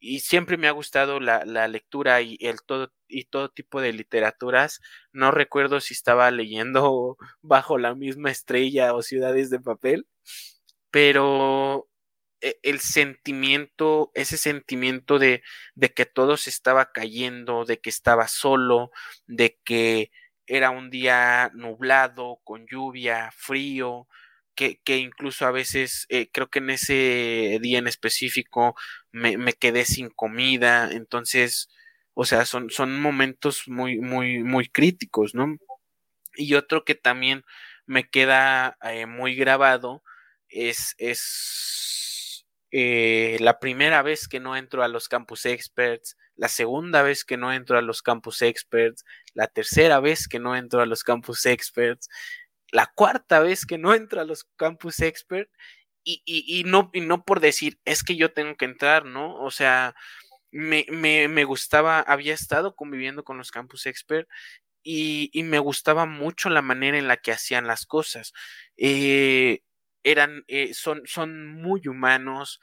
y 0.00 0.20
siempre 0.20 0.56
me 0.56 0.68
ha 0.68 0.72
gustado 0.72 1.20
la, 1.20 1.44
la, 1.44 1.68
lectura 1.68 2.22
y 2.22 2.38
el 2.40 2.62
todo 2.62 2.92
y 3.08 3.24
todo 3.24 3.50
tipo 3.50 3.80
de 3.80 3.92
literaturas. 3.92 4.80
No 5.12 5.30
recuerdo 5.30 5.80
si 5.80 5.94
estaba 5.94 6.30
leyendo 6.30 7.16
bajo 7.42 7.78
la 7.78 7.94
misma 7.94 8.30
estrella 8.30 8.94
o 8.94 9.02
ciudades 9.02 9.50
de 9.50 9.60
papel, 9.60 10.06
pero 10.90 11.88
e, 12.40 12.58
el 12.62 12.80
sentimiento, 12.80 14.10
ese 14.14 14.36
sentimiento 14.38 15.18
de, 15.18 15.42
de 15.74 15.92
que 15.92 16.06
todo 16.06 16.36
se 16.36 16.50
estaba 16.50 16.92
cayendo, 16.92 17.64
de 17.64 17.80
que 17.80 17.90
estaba 17.90 18.28
solo, 18.28 18.90
de 19.26 19.58
que 19.64 20.10
era 20.46 20.70
un 20.70 20.90
día 20.90 21.50
nublado, 21.54 22.40
con 22.44 22.66
lluvia, 22.66 23.30
frío, 23.36 24.08
que, 24.54 24.80
que 24.82 24.98
incluso 24.98 25.46
a 25.46 25.52
veces 25.52 26.06
eh, 26.08 26.30
creo 26.32 26.50
que 26.50 26.58
en 26.60 26.70
ese 26.70 27.58
día 27.62 27.78
en 27.78 27.86
específico 27.86 28.74
me, 29.12 29.36
me, 29.36 29.52
quedé 29.52 29.84
sin 29.84 30.10
comida, 30.10 30.90
entonces, 30.92 31.68
o 32.14 32.24
sea, 32.24 32.44
son, 32.44 32.70
son 32.70 33.00
momentos 33.00 33.64
muy, 33.66 33.98
muy, 34.00 34.42
muy 34.44 34.68
críticos, 34.68 35.34
¿no? 35.34 35.56
Y 36.36 36.54
otro 36.54 36.84
que 36.84 36.94
también 36.94 37.44
me 37.86 38.08
queda 38.08 38.78
eh, 38.82 39.06
muy 39.06 39.34
grabado 39.34 40.02
es, 40.48 40.94
es 40.98 42.46
eh, 42.72 43.36
la 43.40 43.58
primera 43.58 44.02
vez 44.02 44.28
que 44.28 44.40
no 44.40 44.56
entro 44.56 44.82
a 44.84 44.88
los 44.88 45.08
campus 45.08 45.44
experts, 45.46 46.16
la 46.36 46.48
segunda 46.48 47.02
vez 47.02 47.24
que 47.24 47.36
no 47.36 47.52
entro 47.52 47.78
a 47.78 47.82
los 47.82 48.02
campus 48.02 48.42
experts, 48.42 49.04
la 49.34 49.48
tercera 49.48 50.00
vez 50.00 50.28
que 50.28 50.38
no 50.38 50.56
entro 50.56 50.80
a 50.80 50.86
los 50.86 51.02
campus 51.02 51.46
experts, 51.46 52.08
la 52.70 52.86
cuarta 52.94 53.40
vez 53.40 53.66
que 53.66 53.78
no 53.78 53.94
entro 53.94 54.20
a 54.20 54.24
los 54.24 54.44
campus 54.56 55.00
experts 55.00 55.50
y, 56.04 56.22
y, 56.24 56.60
y, 56.60 56.64
no, 56.64 56.90
y 56.94 57.00
no 57.02 57.24
por 57.24 57.40
decir 57.40 57.78
es 57.84 58.02
que 58.04 58.16
yo 58.16 58.32
tengo 58.32 58.56
que 58.56 58.64
entrar, 58.66 59.04
¿no? 59.04 59.36
O 59.42 59.50
sea, 59.50 59.94
me, 60.52 60.86
me, 60.90 61.28
me 61.28 61.44
gustaba, 61.44 62.00
había 62.00 62.34
estado 62.34 62.74
conviviendo 62.76 63.24
con 63.24 63.38
los 63.38 63.50
campus 63.52 63.86
expert 63.86 64.28
y, 64.82 65.30
y, 65.32 65.42
me 65.44 65.58
gustaba 65.58 66.06
mucho 66.06 66.50
la 66.50 66.62
manera 66.62 66.98
en 66.98 67.08
la 67.08 67.18
que 67.18 67.32
hacían 67.32 67.66
las 67.66 67.86
cosas. 67.86 68.32
Eh, 68.78 69.60
eran, 70.04 70.44
eh, 70.48 70.74
son, 70.74 71.02
son 71.06 71.48
muy 71.48 71.86
humanos, 71.88 72.60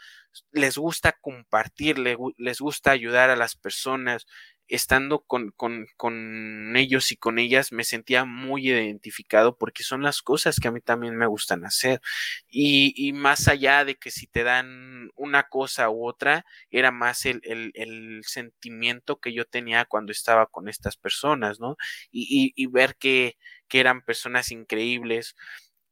les 0.52 0.78
gusta 0.78 1.14
compartir, 1.22 1.98
les 2.00 2.60
gusta 2.60 2.92
ayudar 2.92 3.30
a 3.30 3.36
las 3.36 3.56
personas. 3.56 4.26
Estando 4.68 5.22
con, 5.22 5.52
con, 5.52 5.88
con, 5.98 6.76
ellos 6.76 7.12
y 7.12 7.18
con 7.18 7.40
ellas 7.40 7.72
me 7.72 7.84
sentía 7.84 8.26
muy 8.26 8.70
identificado 8.70 9.58
porque 9.58 9.84
son 9.84 10.04
las 10.04 10.22
cosas 10.22 10.60
que 10.60 10.68
a 10.68 10.72
mí 10.72 10.82
también 10.82 11.16
me 11.16 11.28
gustan 11.28 11.66
hacer. 11.66 12.02
Y, 12.50 12.94
y 12.96 13.14
más 13.14 13.48
allá 13.48 13.86
de 13.86 13.96
que 13.96 14.12
si 14.12 14.28
te 14.28 14.44
dan 14.44 15.10
una 15.16 15.44
cosa 15.50 15.90
u 15.90 16.08
otra, 16.08 16.46
era 16.70 16.92
más 16.92 17.26
el, 17.26 17.42
el, 17.44 18.22
sentimiento 18.26 19.20
que 19.20 19.34
yo 19.34 19.46
tenía 19.46 19.86
cuando 19.86 20.12
estaba 20.12 20.48
con 20.48 20.68
estas 20.70 20.98
personas, 20.98 21.60
¿no? 21.60 21.78
Y, 22.12 22.54
y, 22.56 22.64
y 22.64 22.68
ver 22.68 22.96
que, 22.98 23.38
que 23.68 23.80
eran 23.80 24.02
personas 24.02 24.52
increíbles 24.52 25.36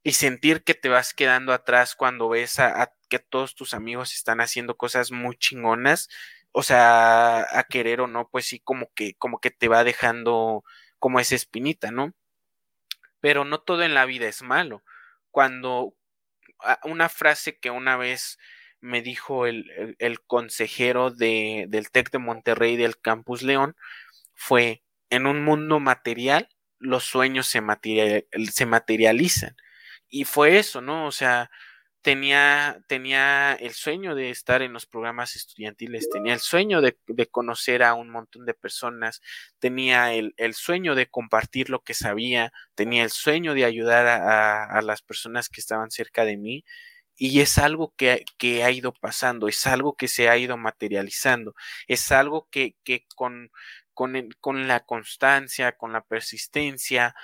y 0.06 0.14
sentir 0.14 0.64
que 0.64 0.76
te 0.76 0.88
vas 0.88 1.16
quedando 1.16 1.52
atrás 1.52 1.96
cuando 1.96 2.30
ves 2.30 2.60
a, 2.60 2.94
que 3.10 3.18
todos 3.18 3.56
tus 3.56 3.74
amigos 3.74 4.14
están 4.14 4.40
haciendo 4.40 4.78
cosas 4.78 5.12
muy 5.12 5.36
chingonas, 5.36 6.10
o 6.58 6.64
sea, 6.64 7.46
a 7.60 7.66
querer 7.66 8.00
o 8.00 8.08
no, 8.08 8.30
pues 8.30 8.46
sí, 8.46 8.62
como 8.62 8.90
que, 8.96 9.16
como 9.16 9.40
que 9.42 9.52
te 9.52 9.68
va 9.68 9.84
dejando 9.84 10.64
como 11.00 11.20
esa 11.20 11.36
espinita, 11.36 11.92
¿no? 11.92 12.14
Pero 13.20 13.44
no 13.44 13.60
todo 13.60 13.84
en 13.84 13.94
la 13.94 14.06
vida 14.06 14.28
es 14.30 14.42
malo. 14.42 14.82
Cuando 15.32 15.96
una 16.86 17.10
frase 17.10 17.60
que 17.60 17.72
una 17.72 17.98
vez 17.98 18.40
me 18.80 19.02
dijo 19.02 19.48
el, 19.48 19.70
el, 19.72 19.96
el 20.00 20.22
consejero 20.22 21.12
de, 21.12 21.66
del 21.68 21.92
TEC 21.92 22.12
de 22.12 22.20
Monterrey 22.20 22.78
del 22.78 23.02
Campus 23.02 23.42
León 23.42 23.76
fue, 24.34 24.82
en 25.10 25.28
un 25.28 25.44
mundo 25.44 25.82
material, 25.82 26.48
los 26.80 27.04
sueños 27.04 27.48
se, 27.48 27.60
material, 27.60 28.26
se 28.50 28.66
materializan 28.66 29.58
y 30.08 30.24
fue 30.24 30.58
eso, 30.58 30.80
¿no? 30.80 31.06
O 31.06 31.12
sea, 31.12 31.52
tenía, 32.06 32.84
tenía 32.88 33.54
el 33.54 33.74
sueño 33.74 34.14
de 34.14 34.30
estar 34.30 34.62
en 34.62 34.74
los 34.74 34.86
programas 34.86 35.36
estudiantiles, 35.36 36.08
tenía 36.08 36.36
el 36.36 36.40
sueño 36.40 36.80
de, 36.80 37.00
de 37.08 37.26
conocer 37.26 37.82
a 37.82 37.96
un 37.96 38.12
montón 38.12 38.46
de 38.46 38.54
personas, 38.54 39.24
tenía 39.58 40.14
el, 40.14 40.36
el, 40.38 40.54
sueño 40.54 40.94
de 40.94 41.08
compartir 41.08 41.72
lo 41.72 41.82
que 41.84 41.96
sabía, 41.96 42.54
tenía 42.76 43.04
el 43.04 43.10
sueño 43.10 43.56
de 43.56 43.66
ayudar 43.66 44.06
a, 44.06 44.66
a, 44.66 44.82
las 44.84 45.02
personas 45.02 45.50
que 45.50 45.60
estaban 45.60 45.90
cerca 45.90 46.26
de 46.26 46.38
mí. 46.38 46.64
Y 47.16 47.40
es 47.40 47.58
algo 47.58 47.96
que, 47.98 48.24
que, 48.38 48.64
ha 48.64 48.70
ido 48.70 48.94
pasando, 48.94 49.48
es 49.48 49.66
algo 49.66 49.96
que 49.96 50.08
se 50.08 50.30
ha 50.30 50.38
ido 50.38 50.58
materializando, 50.58 51.56
es 51.88 52.12
algo 52.12 52.48
que, 52.52 52.76
que 52.84 53.08
con, 53.16 53.50
con, 53.96 54.30
con 54.42 54.68
la 54.68 54.82
constancia, 54.82 55.72
con 55.72 55.92
la 55.92 56.02
persistencia, 56.02 57.16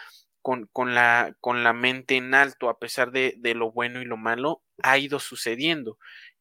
con, 0.42 0.68
con, 0.74 0.96
la, 0.96 1.36
con 1.40 1.64
la 1.64 1.74
mente 1.74 2.18
en 2.18 2.34
alto, 2.34 2.70
a 2.70 2.80
pesar 2.80 3.12
de, 3.12 3.36
de 3.38 3.56
lo 3.56 3.72
bueno 3.72 4.02
y 4.02 4.06
lo 4.06 4.18
malo, 4.18 4.64
ha 4.84 4.98
ido 4.98 5.20
sucediendo. 5.20 5.98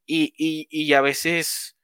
Y, 0.07 0.35
y, 0.37 0.67
y 0.71 0.93
a 0.95 1.01
veces 1.01 1.77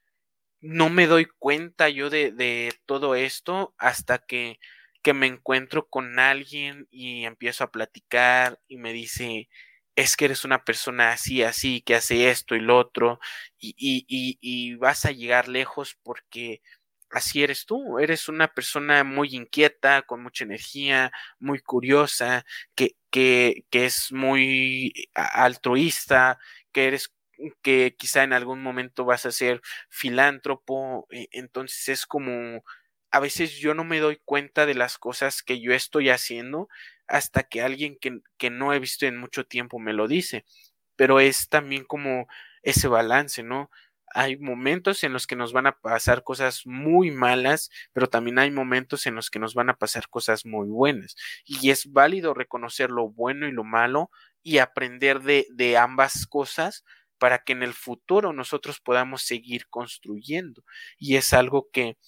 no 0.61 0.91
me 0.91 1.07
doy 1.07 1.27
cuenta 1.39 1.89
yo 1.89 2.11
de, 2.11 2.33
de 2.33 2.73
todo 2.87 3.14
esto 3.14 3.75
hasta 3.79 4.19
que, 4.19 4.59
que, 5.03 5.14
me 5.14 5.27
encuentro 5.27 5.89
con 5.89 6.19
alguien 6.19 6.89
y 6.91 7.25
empiezo 7.25 7.64
a 7.64 7.71
platicar 7.71 8.61
y 8.69 8.79
me 8.79 8.93
dice, 8.93 9.49
es 9.97 10.17
que 10.17 10.27
eres 10.27 10.45
una 10.45 10.64
persona 10.64 11.12
así, 11.12 11.43
así, 11.43 11.81
que 11.83 11.95
hace 11.95 12.31
esto 12.31 12.55
y 12.55 12.61
lo 12.61 12.79
otro, 12.79 13.21
y, 13.59 13.75
y, 14.09 14.75
vas 14.77 15.05
a 15.07 15.12
llegar 15.12 15.49
lejos 15.49 15.97
porque 16.03 16.62
así 17.11 17.42
eres 17.42 17.66
tú, 17.66 17.98
eres 17.98 18.28
una 18.28 18.48
persona 18.54 19.04
muy 19.04 19.34
inquieta, 19.34 20.02
con 20.02 20.22
mucha 20.22 20.44
energía, 20.44 21.12
muy 21.38 21.61
curiosa, 21.61 22.44
que, 22.74 22.96
que, 23.11 23.64
que 23.70 23.86
es 23.86 24.12
muy 24.12 24.92
altruista, 25.14 26.38
que 26.72 26.86
eres 26.88 27.12
que 27.62 27.94
quizá 27.98 28.22
en 28.24 28.32
algún 28.32 28.62
momento 28.62 29.04
vas 29.04 29.26
a 29.26 29.32
ser 29.32 29.61
filántropo, 29.90 31.07
e, 31.11 31.28
entonces 31.32 31.88
es 31.88 32.07
como 32.07 32.62
a 33.11 33.20
veces 33.20 33.57
yo 33.57 33.74
no 33.74 33.84
me 33.84 34.00
doy 34.00 34.18
cuenta 34.24 34.66
de 34.66 34.74
las 34.74 34.98
cosas 34.98 35.42
que 35.42 35.61
yo 35.61 35.72
estoy 35.72 36.11
haciendo 36.11 36.68
hasta 37.07 37.44
que 37.44 37.62
alguien 37.62 37.96
que, 38.00 38.18
que 38.38 38.50
no 38.50 38.72
he 38.72 38.78
visto 38.80 39.07
en 39.07 39.16
mucho 39.18 39.46
tiempo 39.46 39.78
me 39.78 39.92
lo 39.92 40.09
dice, 40.09 40.44
pero 40.96 41.20
es 41.20 41.48
también 41.48 41.84
como 41.84 42.26
ese 42.62 42.88
balance, 42.88 43.42
¿no? 43.42 43.70
Hay 44.17 44.39
momentos 44.39 45.05
en 45.05 45.12
los 45.12 45.27
que 45.27 45.37
nos 45.37 45.53
van 45.53 45.67
a 45.67 45.79
pasar 45.79 46.25
cosas 46.25 46.62
muy 46.64 47.11
malas, 47.11 47.71
pero 47.93 48.09
también 48.09 48.39
hay 48.39 48.51
momentos 48.51 49.07
en 49.07 49.14
los 49.14 49.29
que 49.31 49.39
nos 49.39 49.53
van 49.53 49.69
a 49.69 49.77
pasar 49.77 50.09
cosas 50.09 50.47
muy 50.47 50.69
buenas. 50.69 51.17
Y 51.45 51.69
es 51.69 51.93
válido 51.93 52.33
reconocer 52.33 52.89
lo 52.91 53.11
bueno 53.11 53.47
y 53.47 53.53
lo 53.53 53.62
malo 53.62 54.11
y 54.43 54.57
aprender 54.57 55.21
de, 55.21 55.47
de 55.51 55.77
ambas 55.77 56.27
cosas 56.27 56.83
para 57.19 57.45
que 57.45 57.53
en 57.53 57.62
el 57.62 57.75
futuro 57.75 58.33
nosotros 58.33 58.81
podamos 58.81 59.21
seguir 59.21 59.69
construyendo. 59.69 60.64
Y 60.97 61.17
es 61.17 61.35
algo 61.35 61.69
que, 61.71 61.99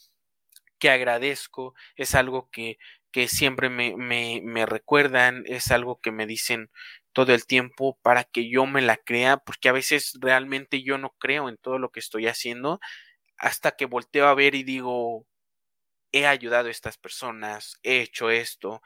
que 0.78 0.88
agradezco, 0.88 1.74
es 1.94 2.14
algo 2.14 2.48
que, 2.50 2.78
que 3.10 3.28
siempre 3.28 3.68
me, 3.68 3.96
me, 3.98 4.40
me 4.42 4.64
recuerdan, 4.64 5.42
es 5.44 5.70
algo 5.70 6.00
que 6.00 6.10
me 6.10 6.26
dicen 6.26 6.70
todo 7.18 7.34
el 7.34 7.46
tiempo 7.46 7.98
para 8.00 8.22
que 8.22 8.48
yo 8.48 8.64
me 8.64 8.80
la 8.80 8.96
crea, 8.96 9.38
porque 9.38 9.68
a 9.68 9.72
veces 9.72 10.12
realmente 10.20 10.84
yo 10.84 10.98
no 10.98 11.16
creo 11.18 11.48
en 11.48 11.56
todo 11.56 11.80
lo 11.80 11.90
que 11.90 11.98
estoy 11.98 12.28
haciendo 12.28 12.78
hasta 13.38 13.72
que 13.72 13.86
volteo 13.86 14.28
a 14.28 14.34
ver 14.34 14.54
y 14.54 14.62
digo, 14.62 15.26
he 16.12 16.28
ayudado 16.28 16.68
a 16.68 16.70
estas 16.70 16.96
personas, 16.96 17.80
he 17.82 18.02
hecho 18.02 18.30
esto, 18.30 18.82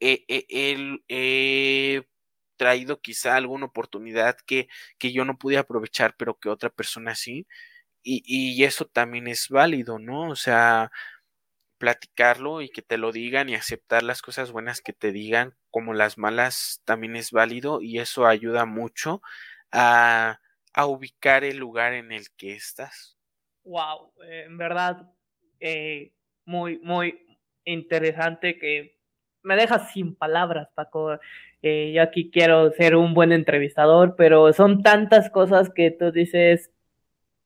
he, 0.00 0.24
he, 0.28 2.02
traído 2.56 3.00
quizá 3.00 3.36
alguna 3.36 3.66
oportunidad 3.66 4.36
que, 4.44 4.68
que, 4.98 5.12
yo 5.12 5.24
no 5.24 5.38
pude 5.38 5.58
aprovechar, 5.58 6.16
pero 6.18 6.36
que 6.36 6.48
otra 6.48 6.70
persona 6.70 7.14
sí. 7.14 7.46
Y, 8.02 8.22
y 8.26 8.64
eso 8.64 8.86
también 8.86 9.28
es 9.28 9.48
válido, 9.50 10.00
¿no? 10.00 10.30
O 10.30 10.36
sea, 10.36 10.90
platicarlo 11.78 12.60
y 12.62 12.68
que 12.68 12.82
te 12.82 12.98
lo 12.98 13.12
digan 13.12 13.48
y 13.48 13.54
aceptar 13.54 14.02
las 14.02 14.22
cosas 14.22 14.52
buenas 14.52 14.80
que 14.80 14.92
te 14.92 15.12
digan 15.12 15.54
como 15.70 15.94
las 15.94 16.18
malas 16.18 16.82
también 16.84 17.16
es 17.16 17.30
válido 17.30 17.80
y 17.80 17.98
eso 17.98 18.26
ayuda 18.26 18.64
mucho 18.66 19.22
a, 19.72 20.40
a 20.74 20.86
ubicar 20.86 21.44
el 21.44 21.58
lugar 21.58 21.92
en 21.94 22.12
el 22.12 22.26
que 22.36 22.52
estás. 22.52 23.16
Wow, 23.64 24.12
eh, 24.24 24.44
en 24.46 24.58
verdad, 24.58 25.10
eh, 25.60 26.12
muy, 26.44 26.78
muy 26.78 27.18
interesante 27.64 28.58
que 28.58 28.98
me 29.42 29.56
dejas 29.56 29.92
sin 29.92 30.14
palabras, 30.14 30.68
Paco. 30.74 31.18
Eh, 31.62 31.92
yo 31.94 32.02
aquí 32.02 32.30
quiero 32.30 32.70
ser 32.72 32.96
un 32.96 33.14
buen 33.14 33.32
entrevistador, 33.32 34.14
pero 34.16 34.52
son 34.52 34.82
tantas 34.82 35.30
cosas 35.30 35.70
que 35.70 35.90
tú 35.90 36.12
dices, 36.12 36.70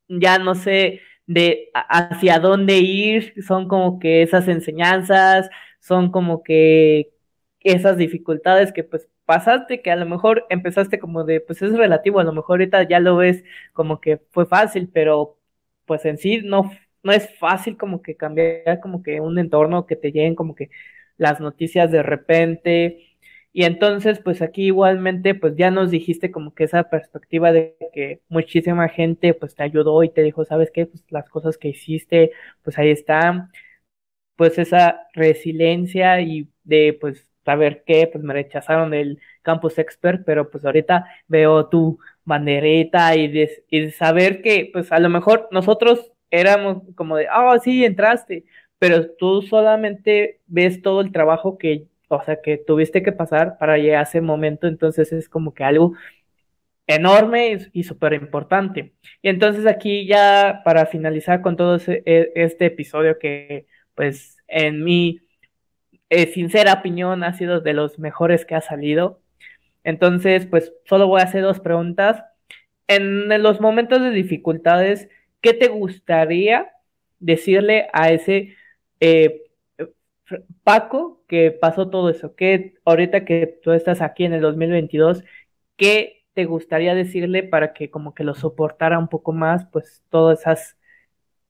ya 0.08 0.38
no 0.38 0.54
sé 0.54 1.00
de 1.26 1.70
hacia 1.74 2.38
dónde 2.38 2.78
ir, 2.78 3.34
son 3.46 3.68
como 3.68 3.98
que 3.98 4.22
esas 4.22 4.48
enseñanzas, 4.48 5.48
son 5.80 6.10
como 6.10 6.42
que 6.42 7.12
esas 7.60 7.96
dificultades 7.96 8.72
que 8.72 8.84
pues 8.84 9.08
pasaste, 9.24 9.82
que 9.82 9.90
a 9.90 9.96
lo 9.96 10.06
mejor 10.06 10.44
empezaste 10.50 10.98
como 10.98 11.24
de, 11.24 11.40
pues 11.40 11.62
es 11.62 11.72
relativo, 11.76 12.20
a 12.20 12.24
lo 12.24 12.32
mejor 12.32 12.54
ahorita 12.60 12.82
ya 12.88 13.00
lo 13.00 13.16
ves 13.16 13.44
como 13.72 14.00
que 14.00 14.18
fue 14.30 14.46
fácil, 14.46 14.88
pero 14.92 15.38
pues 15.86 16.04
en 16.04 16.18
sí 16.18 16.40
no, 16.42 16.70
no 17.02 17.12
es 17.12 17.28
fácil 17.38 17.76
como 17.76 18.02
que 18.02 18.16
cambiar 18.16 18.80
como 18.80 19.02
que 19.02 19.20
un 19.20 19.38
entorno 19.38 19.86
que 19.86 19.96
te 19.96 20.12
lleguen 20.12 20.34
como 20.34 20.54
que 20.54 20.70
las 21.16 21.40
noticias 21.40 21.90
de 21.90 22.02
repente. 22.02 23.11
Y 23.54 23.64
entonces, 23.64 24.18
pues 24.20 24.40
aquí 24.42 24.66
igualmente, 24.66 25.34
pues 25.34 25.54
ya 25.56 25.70
nos 25.70 25.90
dijiste 25.90 26.30
como 26.30 26.54
que 26.54 26.64
esa 26.64 26.84
perspectiva 26.88 27.52
de 27.52 27.76
que 27.92 28.22
muchísima 28.28 28.88
gente 28.88 29.34
pues 29.34 29.54
te 29.54 29.62
ayudó 29.62 30.02
y 30.02 30.10
te 30.10 30.22
dijo, 30.22 30.44
¿sabes 30.46 30.70
qué? 30.72 30.86
Pues 30.86 31.04
las 31.10 31.28
cosas 31.28 31.58
que 31.58 31.68
hiciste, 31.68 32.32
pues 32.62 32.78
ahí 32.78 32.90
están. 32.90 33.50
Pues 34.36 34.58
esa 34.58 35.08
resiliencia 35.14 36.20
y 36.20 36.48
de 36.64 36.96
pues 37.00 37.28
saber 37.44 37.84
qué, 37.86 38.08
pues 38.12 38.24
me 38.24 38.34
rechazaron 38.34 38.90
del 38.90 39.20
campus 39.42 39.78
expert, 39.78 40.24
pero 40.26 40.50
pues 40.50 40.64
ahorita 40.64 41.06
veo 41.28 41.68
tu 41.68 41.98
bandereta 42.24 43.16
y 43.16 43.28
de, 43.28 43.64
y 43.70 43.80
de 43.80 43.90
saber 43.92 44.42
que 44.42 44.70
pues 44.72 44.90
a 44.92 44.98
lo 45.00 45.08
mejor 45.10 45.48
nosotros 45.52 46.12
éramos 46.30 46.82
como 46.96 47.16
de, 47.16 47.28
oh, 47.34 47.58
sí, 47.60 47.84
entraste, 47.84 48.44
pero 48.78 49.10
tú 49.16 49.42
solamente 49.42 50.40
ves 50.46 50.82
todo 50.82 51.00
el 51.02 51.12
trabajo 51.12 51.58
que, 51.58 51.86
o 52.16 52.24
sea, 52.24 52.40
que 52.42 52.58
tuviste 52.58 53.02
que 53.02 53.12
pasar 53.12 53.58
para 53.58 53.78
llegar 53.78 54.00
a 54.00 54.02
ese 54.08 54.20
momento, 54.20 54.66
entonces 54.66 55.12
es 55.12 55.28
como 55.28 55.54
que 55.54 55.64
algo 55.64 55.94
enorme 56.86 57.70
y, 57.72 57.84
súper 57.84 58.14
importante. 58.14 58.94
Y 59.22 59.28
entonces 59.28 59.66
aquí 59.66 60.06
ya 60.06 60.62
para 60.64 60.86
finalizar 60.86 61.42
con 61.42 61.56
todo 61.56 61.78
e, 61.86 62.32
este 62.34 62.66
episodio 62.66 63.18
que 63.18 63.66
pues 63.94 64.38
en 64.48 64.84
mi 64.84 65.20
eh, 66.10 66.26
sincera 66.26 66.74
opinión 66.74 67.24
ha 67.24 67.34
sido 67.34 67.60
de 67.60 67.74
los 67.74 67.98
mejores 67.98 68.44
que 68.44 68.54
ha 68.54 68.60
salido. 68.60 69.20
Entonces 69.84 70.46
pues 70.46 70.72
solo 70.84 71.06
voy 71.08 71.20
a 71.20 71.24
hacer 71.24 71.42
dos 71.42 71.60
preguntas. 71.60 72.22
En 72.88 73.28
los 73.42 73.60
momentos 73.60 74.02
de 74.02 74.10
dificultades, 74.10 75.08
¿qué 75.40 75.54
te 75.54 75.68
gustaría 75.68 76.72
decirle 77.20 77.88
a 77.92 78.10
ese 78.10 78.56
eh, 79.00 79.41
Paco 80.64 81.24
que 81.28 81.50
pasó 81.50 81.90
todo 81.90 82.10
eso? 82.10 82.34
¿Qué 82.34 82.74
ahorita 82.84 83.24
que 83.24 83.58
tú 83.62 83.72
estás 83.72 84.00
aquí 84.00 84.24
en 84.24 84.32
el 84.32 84.40
2022, 84.40 85.24
qué 85.76 86.24
te 86.34 86.44
gustaría 86.44 86.94
decirle 86.94 87.42
para 87.42 87.72
que 87.72 87.90
como 87.90 88.14
que 88.14 88.24
lo 88.24 88.34
soportara 88.34 88.98
un 88.98 89.08
poco 89.08 89.32
más, 89.32 89.66
pues 89.70 90.02
todas 90.08 90.40
esas, 90.40 90.76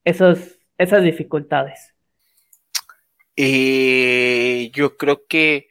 esos, 0.03 0.59
esas 0.77 1.03
dificultades? 1.03 1.93
Eh, 3.35 4.69
yo 4.73 4.97
creo 4.97 5.25
que, 5.27 5.67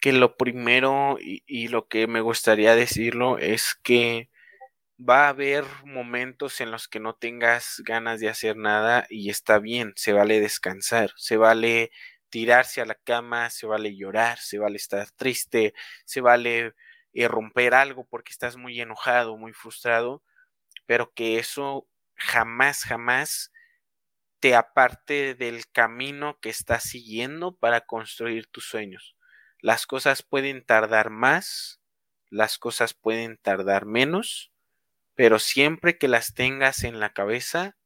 que 0.00 0.12
lo 0.12 0.36
primero 0.36 1.18
y, 1.20 1.68
lo 1.68 1.86
que 1.86 2.06
me 2.06 2.20
gustaría 2.20 2.74
decirlo 2.74 3.38
es 3.38 3.76
que 3.82 4.28
va 4.98 5.26
a 5.26 5.28
haber 5.30 5.64
momentos 5.84 6.60
en 6.60 6.70
los 6.70 6.88
que 6.88 7.00
no 7.00 7.14
tengas 7.14 7.82
ganas 7.86 8.20
de 8.20 8.28
hacer 8.28 8.56
nada 8.56 9.06
y 9.08 9.30
está 9.30 9.58
bien, 9.58 9.92
se 9.96 10.12
vale 10.12 10.40
descansar, 10.40 11.12
se 11.16 11.36
vale 11.36 11.90
tirarse 12.30 12.80
a 12.80 12.86
la 12.86 12.94
cama, 12.94 13.50
se 13.50 13.66
vale 13.66 13.96
llorar, 13.96 14.38
se 14.38 14.58
vale 14.58 14.76
estar 14.76 15.10
triste, 15.12 15.74
se 16.04 16.20
vale 16.20 16.74
eh, 17.12 17.28
romper 17.28 17.74
algo 17.74 18.06
porque 18.06 18.32
estás 18.32 18.56
muy 18.56 18.80
enojado, 18.80 19.36
muy 19.36 19.52
frustrado, 19.52 20.22
pero 20.86 21.12
que 21.14 21.38
eso 21.38 21.88
jamás, 22.16 22.84
jamás 22.84 23.52
te 24.40 24.54
aparte 24.54 25.34
del 25.34 25.70
camino 25.70 26.38
que 26.40 26.48
estás 26.50 26.84
siguiendo 26.84 27.56
para 27.56 27.82
construir 27.82 28.46
tus 28.46 28.66
sueños. 28.68 29.16
Las 29.60 29.86
cosas 29.86 30.22
pueden 30.22 30.64
tardar 30.64 31.10
más, 31.10 31.80
las 32.30 32.58
cosas 32.58 32.94
pueden 32.94 33.36
tardar 33.36 33.84
menos, 33.84 34.52
pero 35.14 35.38
siempre 35.38 35.98
que 35.98 36.08
las 36.08 36.34
tengas 36.34 36.84
en 36.84 37.00
la 37.00 37.12
cabeza, 37.12 37.76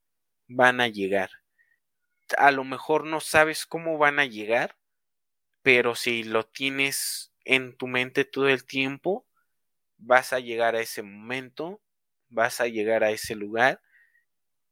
van 0.48 0.80
a 0.80 0.88
llegar. 0.88 1.43
A 2.38 2.50
lo 2.50 2.64
mejor 2.64 3.04
no 3.04 3.20
sabes 3.20 3.66
cómo 3.66 3.98
van 3.98 4.18
a 4.18 4.24
llegar, 4.26 4.76
pero 5.62 5.94
si 5.94 6.24
lo 6.24 6.44
tienes 6.44 7.32
en 7.44 7.76
tu 7.76 7.86
mente 7.86 8.24
todo 8.24 8.48
el 8.48 8.64
tiempo, 8.64 9.26
vas 9.98 10.32
a 10.32 10.40
llegar 10.40 10.76
a 10.76 10.80
ese 10.80 11.02
momento, 11.02 11.80
vas 12.28 12.60
a 12.60 12.68
llegar 12.68 13.04
a 13.04 13.10
ese 13.10 13.34
lugar 13.34 13.80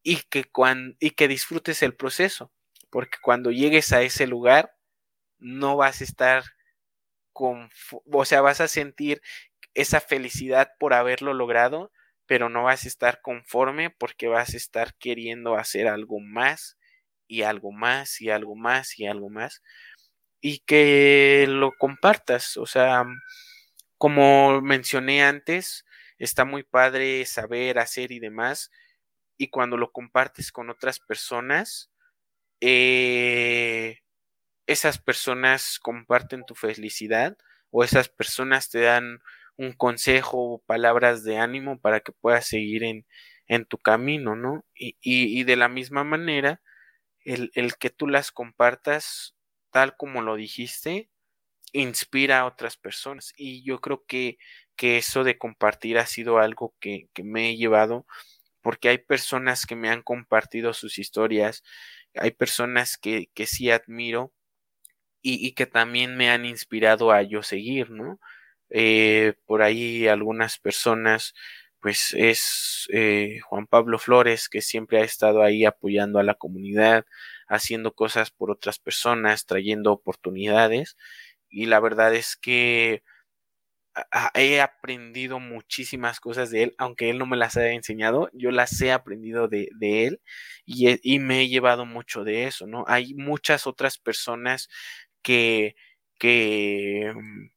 y 0.03 0.17
que, 0.29 0.45
y 0.99 1.11
que 1.11 1.27
disfrutes 1.27 1.83
el 1.83 1.95
proceso, 1.95 2.51
porque 2.89 3.17
cuando 3.21 3.51
llegues 3.51 3.93
a 3.93 4.01
ese 4.01 4.27
lugar, 4.27 4.75
no 5.39 5.77
vas 5.77 6.01
a 6.01 6.03
estar 6.05 6.43
con, 7.33 7.69
o 8.11 8.25
sea, 8.25 8.41
vas 8.41 8.61
a 8.61 8.67
sentir 8.67 9.21
esa 9.73 10.01
felicidad 10.01 10.71
por 10.79 10.93
haberlo 10.93 11.33
logrado, 11.33 11.91
pero 12.25 12.49
no 12.49 12.63
vas 12.63 12.85
a 12.85 12.87
estar 12.87 13.21
conforme 13.21 13.89
porque 13.89 14.27
vas 14.27 14.53
a 14.53 14.57
estar 14.57 14.95
queriendo 14.95 15.55
hacer 15.57 15.87
algo 15.87 16.19
más 16.19 16.77
y 17.33 17.43
algo 17.43 17.71
más 17.71 18.21
y 18.21 18.29
algo 18.29 18.55
más 18.55 18.99
y 18.99 19.07
algo 19.07 19.29
más 19.29 19.61
y 20.41 20.59
que 20.59 21.45
lo 21.49 21.71
compartas, 21.71 22.57
o 22.57 22.65
sea, 22.65 23.05
como 23.97 24.61
mencioné 24.61 25.23
antes, 25.23 25.85
está 26.19 26.45
muy 26.45 26.63
padre 26.63 27.25
saber, 27.25 27.79
hacer 27.79 28.11
y 28.11 28.19
demás, 28.19 28.69
y 29.37 29.49
cuando 29.49 29.77
lo 29.77 29.91
compartes 29.91 30.51
con 30.51 30.69
otras 30.69 30.99
personas, 30.99 31.89
eh, 32.61 33.99
esas 34.67 34.97
personas 34.99 35.79
comparten 35.79 36.45
tu 36.45 36.55
felicidad 36.55 37.37
o 37.71 37.83
esas 37.83 38.09
personas 38.09 38.69
te 38.69 38.81
dan 38.81 39.21
un 39.57 39.73
consejo 39.73 40.55
o 40.55 40.59
palabras 40.59 41.23
de 41.23 41.37
ánimo 41.37 41.79
para 41.79 42.01
que 42.01 42.11
puedas 42.11 42.47
seguir 42.47 42.83
en, 42.83 43.05
en 43.47 43.65
tu 43.65 43.77
camino, 43.77 44.35
¿no? 44.35 44.65
Y, 44.75 44.97
y, 45.01 45.43
de 45.43 45.55
la 45.55 45.69
misma 45.69 46.03
manera, 46.03 46.61
el, 47.25 47.51
el, 47.55 47.75
que 47.77 47.89
tú 47.89 48.07
las 48.07 48.31
compartas 48.31 49.35
tal 49.71 49.95
como 49.97 50.21
lo 50.21 50.35
dijiste, 50.35 51.09
inspira 51.73 52.41
a 52.41 52.45
otras 52.45 52.77
personas. 52.77 53.33
Y 53.37 53.63
yo 53.63 53.81
creo 53.81 54.05
que, 54.07 54.37
que 54.75 54.97
eso 54.97 55.23
de 55.23 55.37
compartir 55.37 55.97
ha 55.97 56.05
sido 56.05 56.39
algo 56.39 56.75
que, 56.79 57.09
que 57.13 57.23
me 57.23 57.49
he 57.49 57.57
llevado 57.57 58.05
porque 58.63 58.89
hay 58.89 58.97
personas 58.97 59.65
que 59.67 59.75
me 59.75 59.89
han 59.89 60.01
compartido 60.01 60.73
sus 60.73 60.97
historias, 60.97 61.63
hay 62.15 62.31
personas 62.31 62.97
que, 62.97 63.29
que 63.35 63.45
sí 63.45 63.69
admiro 63.69 64.33
y, 65.21 65.45
y, 65.47 65.53
que 65.53 65.65
también 65.67 66.17
me 66.17 66.29
han 66.31 66.45
inspirado 66.45 67.11
a 67.11 67.23
yo 67.23 67.43
seguir, 67.43 67.91
¿no? 67.91 68.19
Eh, 68.69 69.35
por 69.45 69.61
ahí 69.61 70.07
algunas 70.07 70.59
personas, 70.59 71.33
pues 71.83 72.15
es 72.17 72.87
eh, 72.93 73.39
Juan 73.49 73.67
Pablo 73.67 73.99
Flores, 73.99 74.49
que 74.49 74.61
siempre 74.61 74.99
ha 75.01 75.03
estado 75.03 75.43
ahí 75.43 75.65
apoyando 75.65 76.19
a 76.19 76.23
la 76.23 76.35
comunidad, 76.35 77.05
haciendo 77.47 77.93
cosas 77.93 78.31
por 78.31 78.51
otras 78.51 78.79
personas, 78.79 79.45
trayendo 79.45 79.91
oportunidades. 79.93 80.97
Y 81.49 81.67
la 81.67 81.79
verdad 81.81 82.15
es 82.15 82.37
que 82.37 83.03
he 84.35 84.61
aprendido 84.61 85.39
muchísimas 85.39 86.19
cosas 86.19 86.49
de 86.51 86.63
él, 86.63 86.75
aunque 86.77 87.09
él 87.09 87.19
no 87.19 87.25
me 87.27 87.37
las 87.37 87.57
haya 87.57 87.73
enseñado, 87.73 88.29
yo 88.33 88.51
las 88.51 88.79
he 88.81 88.91
aprendido 88.91 89.47
de, 89.47 89.69
de 89.77 90.07
él 90.07 90.21
y, 90.65 90.99
y, 91.03 91.19
me 91.19 91.41
he 91.41 91.49
llevado 91.49 91.85
mucho 91.85 92.23
de 92.23 92.45
eso, 92.47 92.65
¿no? 92.65 92.85
Hay 92.87 93.13
muchas 93.13 93.67
otras 93.67 93.99
personas 93.99 94.67
que, 95.21 95.75
que 96.17 97.13
mm, 97.15 97.53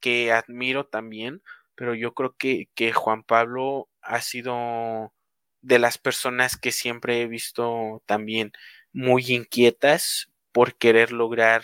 que, 0.00 0.32
admiro 0.32 0.86
también, 0.86 1.42
pero 1.80 1.94
yo 1.94 2.12
creo 2.12 2.36
que, 2.36 2.68
que 2.74 2.92
Juan 2.92 3.22
Pablo 3.22 3.88
ha 4.02 4.20
sido 4.20 5.14
de 5.62 5.78
las 5.78 5.96
personas 5.96 6.58
que 6.58 6.72
siempre 6.72 7.22
he 7.22 7.26
visto 7.26 8.02
también 8.04 8.52
muy 8.92 9.24
inquietas 9.28 10.30
por 10.52 10.76
querer 10.76 11.10
lograr 11.10 11.62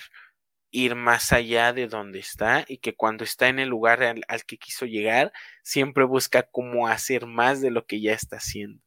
ir 0.71 0.95
más 0.95 1.35
allá 1.35 1.75
de 1.75 1.87
donde 1.87 2.21
está 2.21 2.64
y 2.67 2.79
que 2.79 2.95
cuando 2.95 3.25
está 3.25 3.49
en 3.49 3.59
el 3.59 3.69
lugar 3.69 4.03
al, 4.03 4.25
que 4.47 4.57
quiso 4.57 4.87
llegar, 4.87 5.35
siempre 5.62 6.05
busca 6.05 6.45
cómo 6.45 6.89
hacer 6.89 7.27
más 7.27 7.61
de 7.61 7.71
lo 7.71 7.85
que 7.85 8.01
ya 8.01 8.14
está 8.14 8.37
haciendo. 8.37 8.81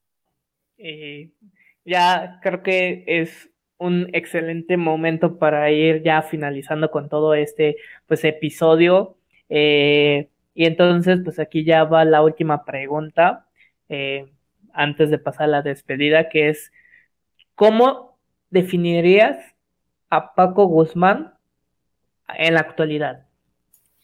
Eh, 0.79 1.29
ya 1.85 2.39
creo 2.41 2.63
que 2.63 3.03
es 3.05 3.51
un 3.77 4.09
excelente 4.13 4.77
momento 4.77 5.37
para 5.37 5.69
ir 5.69 6.01
ya 6.01 6.23
finalizando 6.23 6.89
con 6.89 7.07
todo 7.07 7.35
este 7.35 7.77
pues 8.07 8.23
episodio. 8.23 9.15
Eh, 9.47 10.27
y 10.59 10.65
entonces, 10.65 11.21
pues 11.23 11.39
aquí 11.39 11.63
ya 11.63 11.85
va 11.85 12.03
la 12.03 12.21
última 12.21 12.65
pregunta. 12.65 13.47
eh, 13.87 14.29
antes 14.73 15.09
de 15.09 15.17
pasar 15.17 15.45
a 15.45 15.47
la 15.47 15.61
despedida, 15.61 16.27
que 16.27 16.49
es 16.49 16.73
¿cómo 17.55 18.19
definirías 18.49 19.37
a 20.09 20.35
Paco 20.35 20.65
Guzmán 20.65 21.33
en 22.37 22.55
la 22.55 22.59
actualidad? 22.59 23.25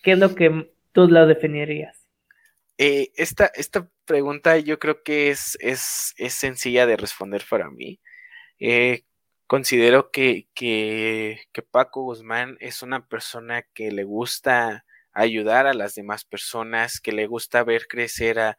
¿Qué 0.01 0.13
es 0.13 0.19
lo 0.19 0.33
que 0.33 0.71
tú 0.93 1.09
lo 1.09 1.27
definirías? 1.27 2.07
Eh, 2.77 3.11
esta, 3.17 3.47
esta 3.47 3.89
pregunta 4.05 4.57
yo 4.57 4.79
creo 4.79 5.03
que 5.03 5.31
es, 5.31 5.57
es, 5.59 6.13
es 6.17 6.33
sencilla 6.35 6.85
de 6.85 6.95
responder 6.95 7.43
para 7.49 7.69
mí. 7.69 7.99
Eh, 8.59 9.03
considero 9.45 10.09
que, 10.09 10.47
que, 10.53 11.41
que, 11.51 11.61
Paco 11.63 12.03
Guzmán 12.03 12.55
es 12.61 12.81
una 12.81 13.05
persona 13.07 13.63
que 13.73 13.91
le 13.91 14.05
gusta 14.05 14.85
ayudar 15.15 15.67
a 15.67 15.73
las 15.73 15.95
demás 15.95 16.25
personas, 16.25 16.99
que 17.01 17.11
le 17.13 17.27
gusta 17.27 17.63
ver 17.63 17.87
crecer 17.87 18.39
a, 18.39 18.57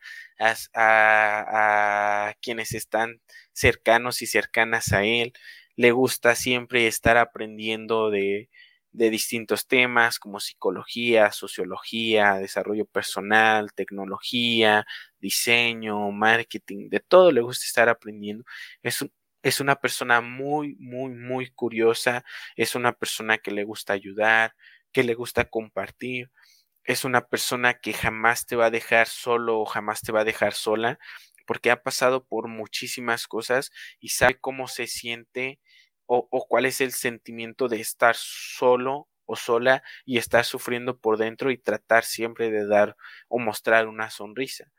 a, 0.75 2.29
a 2.29 2.35
quienes 2.43 2.73
están 2.75 3.21
cercanos 3.53 4.23
y 4.23 4.27
cercanas 4.27 4.93
a 4.93 5.05
él, 5.05 5.33
le 5.77 5.93
gusta 5.93 6.35
siempre 6.35 6.87
estar 6.87 7.17
aprendiendo 7.19 8.11
de, 8.11 8.49
de 8.93 9.11
distintos 9.11 9.67
temas 9.67 10.19
como 10.19 10.41
psicología, 10.41 11.31
sociología, 11.33 12.35
desarrollo 12.37 12.87
personal, 12.87 13.73
tecnología, 13.75 14.87
diseño, 15.21 16.11
marketing, 16.13 16.89
de 16.89 17.01
todo 17.01 17.31
le 17.33 17.43
gusta 17.43 17.65
estar 17.67 17.89
aprendiendo. 17.89 18.45
Es, 18.83 19.05
es 19.43 19.61
una 19.61 19.77
persona 19.77 20.21
muy, 20.23 20.77
muy, 20.79 21.11
muy 21.15 21.51
curiosa, 21.51 22.25
es 22.57 22.75
una 22.75 22.93
persona 22.93 23.39
que 23.39 23.51
le 23.51 23.65
gusta 23.65 23.93
ayudar, 23.93 24.55
que 24.93 25.05
le 25.05 25.15
gusta 25.15 25.45
compartir, 25.45 26.31
es 26.87 27.05
una 27.05 27.27
persona 27.27 27.75
que 27.75 27.93
jamás 27.93 28.47
te 28.47 28.57
va 28.57 28.67
a 28.67 28.71
dejar 28.71 29.09
solo 29.09 29.61
o 29.61 29.67
jamás 29.67 30.03
te 30.03 30.13
va 30.13 30.21
a 30.21 30.25
dejar 30.25 30.55
sola, 30.55 30.99
porque 31.47 31.71
ha 31.71 31.83
pasado 31.83 32.25
por 32.25 32.49
muchísimas 32.49 33.27
cosas 33.27 33.71
y 34.01 34.11
sabe 34.11 34.39
cómo 34.41 34.69
se 34.69 34.87
siente 34.87 35.61
o, 36.07 36.29
cuál 36.49 36.67
es 36.67 36.81
el 36.81 36.93
sentimiento 36.93 37.69
de 37.69 37.81
estar 37.81 38.15
solo 38.17 39.09
o 39.25 39.37
sola 39.37 39.83
y 40.05 40.19
estar 40.19 40.45
sufriendo 40.45 40.99
por 40.99 41.19
dentro 41.19 41.51
y 41.51 41.59
tratar 41.59 42.05
siempre 42.05 42.51
de 42.51 42.67
dar 42.67 42.97
o 43.29 43.39
mostrar 43.39 43.89
una 43.89 44.11
sonrisa. 44.11 44.71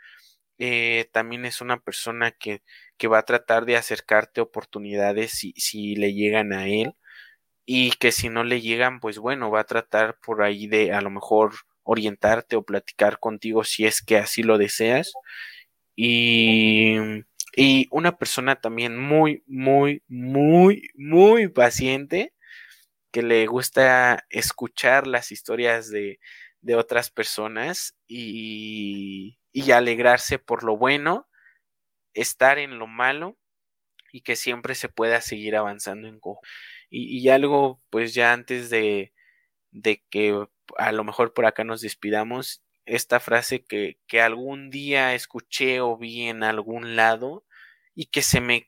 Eh, 0.60 1.10
también 1.12 1.46
es 1.46 1.62
una 1.62 1.80
persona 1.80 2.32
que, 2.32 2.64
que, 2.98 3.08
va 3.08 3.20
a 3.20 3.26
tratar 3.26 3.66
de 3.66 3.78
acercarte 3.78 4.42
oportunidades 4.42 5.32
si, 5.32 5.54
si 5.58 5.96
le 5.96 6.14
llegan 6.14 6.54
a 6.54 6.68
él 6.68 6.96
y 7.66 7.92
que 7.92 8.12
si 8.12 8.30
no 8.30 8.44
le 8.44 8.62
llegan, 8.62 9.00
pues 9.00 9.20
bueno, 9.20 9.52
va 9.52 9.62
a 9.62 9.66
tratar 9.66 10.18
por 10.20 10.44
ahí 10.44 10.68
de 10.68 10.94
a 10.94 11.02
lo 11.02 11.10
mejor 11.12 11.54
orientarte 11.88 12.56
o 12.56 12.64
platicar 12.64 13.20
contigo 13.20 13.64
si 13.64 13.86
es 13.86 14.02
que 14.02 14.18
así 14.18 14.44
lo 14.44 14.58
deseas. 14.58 15.14
Y 15.96 17.24
y 17.60 17.88
una 17.90 18.20
persona 18.20 18.62
también 18.62 18.96
muy, 19.00 19.44
muy, 19.48 20.04
muy, 20.08 20.90
muy 20.94 21.48
paciente, 21.48 22.36
que 23.12 23.24
le 23.24 23.48
gusta 23.48 24.28
escuchar 24.30 25.08
las 25.08 25.32
historias 25.32 25.90
de, 25.90 26.20
de 26.62 26.76
otras 26.76 27.10
personas 27.10 27.96
y, 28.08 29.40
y 29.52 29.72
alegrarse 29.72 30.38
por 30.38 30.64
lo 30.64 30.78
bueno, 30.78 31.28
estar 32.14 32.60
en 32.60 32.78
lo 32.78 32.86
malo 32.86 33.40
y 34.12 34.22
que 34.22 34.36
siempre 34.36 34.76
se 34.76 34.90
pueda 34.90 35.20
seguir 35.22 35.56
avanzando 35.56 36.08
en 36.08 36.20
cojo. 36.20 36.42
Y, 36.92 37.18
y, 37.18 37.30
algo, 37.30 37.82
pues 37.90 38.14
ya 38.14 38.34
antes 38.34 38.70
de, 38.70 39.14
de 39.82 40.04
que 40.10 40.46
a 40.78 40.92
lo 40.92 41.04
mejor 41.04 41.34
por 41.34 41.46
acá 41.46 41.64
nos 41.64 41.82
despidamos, 41.82 42.64
esta 42.86 43.20
frase 43.20 43.64
que, 43.66 43.98
que 44.08 44.22
algún 44.22 44.70
día 44.70 45.14
escuché 45.14 45.82
o 45.82 45.98
vi 45.98 46.24
en 46.24 46.44
algún 46.44 46.96
lado 46.96 47.46
y 47.96 48.08
que 48.08 48.22
se 48.22 48.42
me 48.42 48.68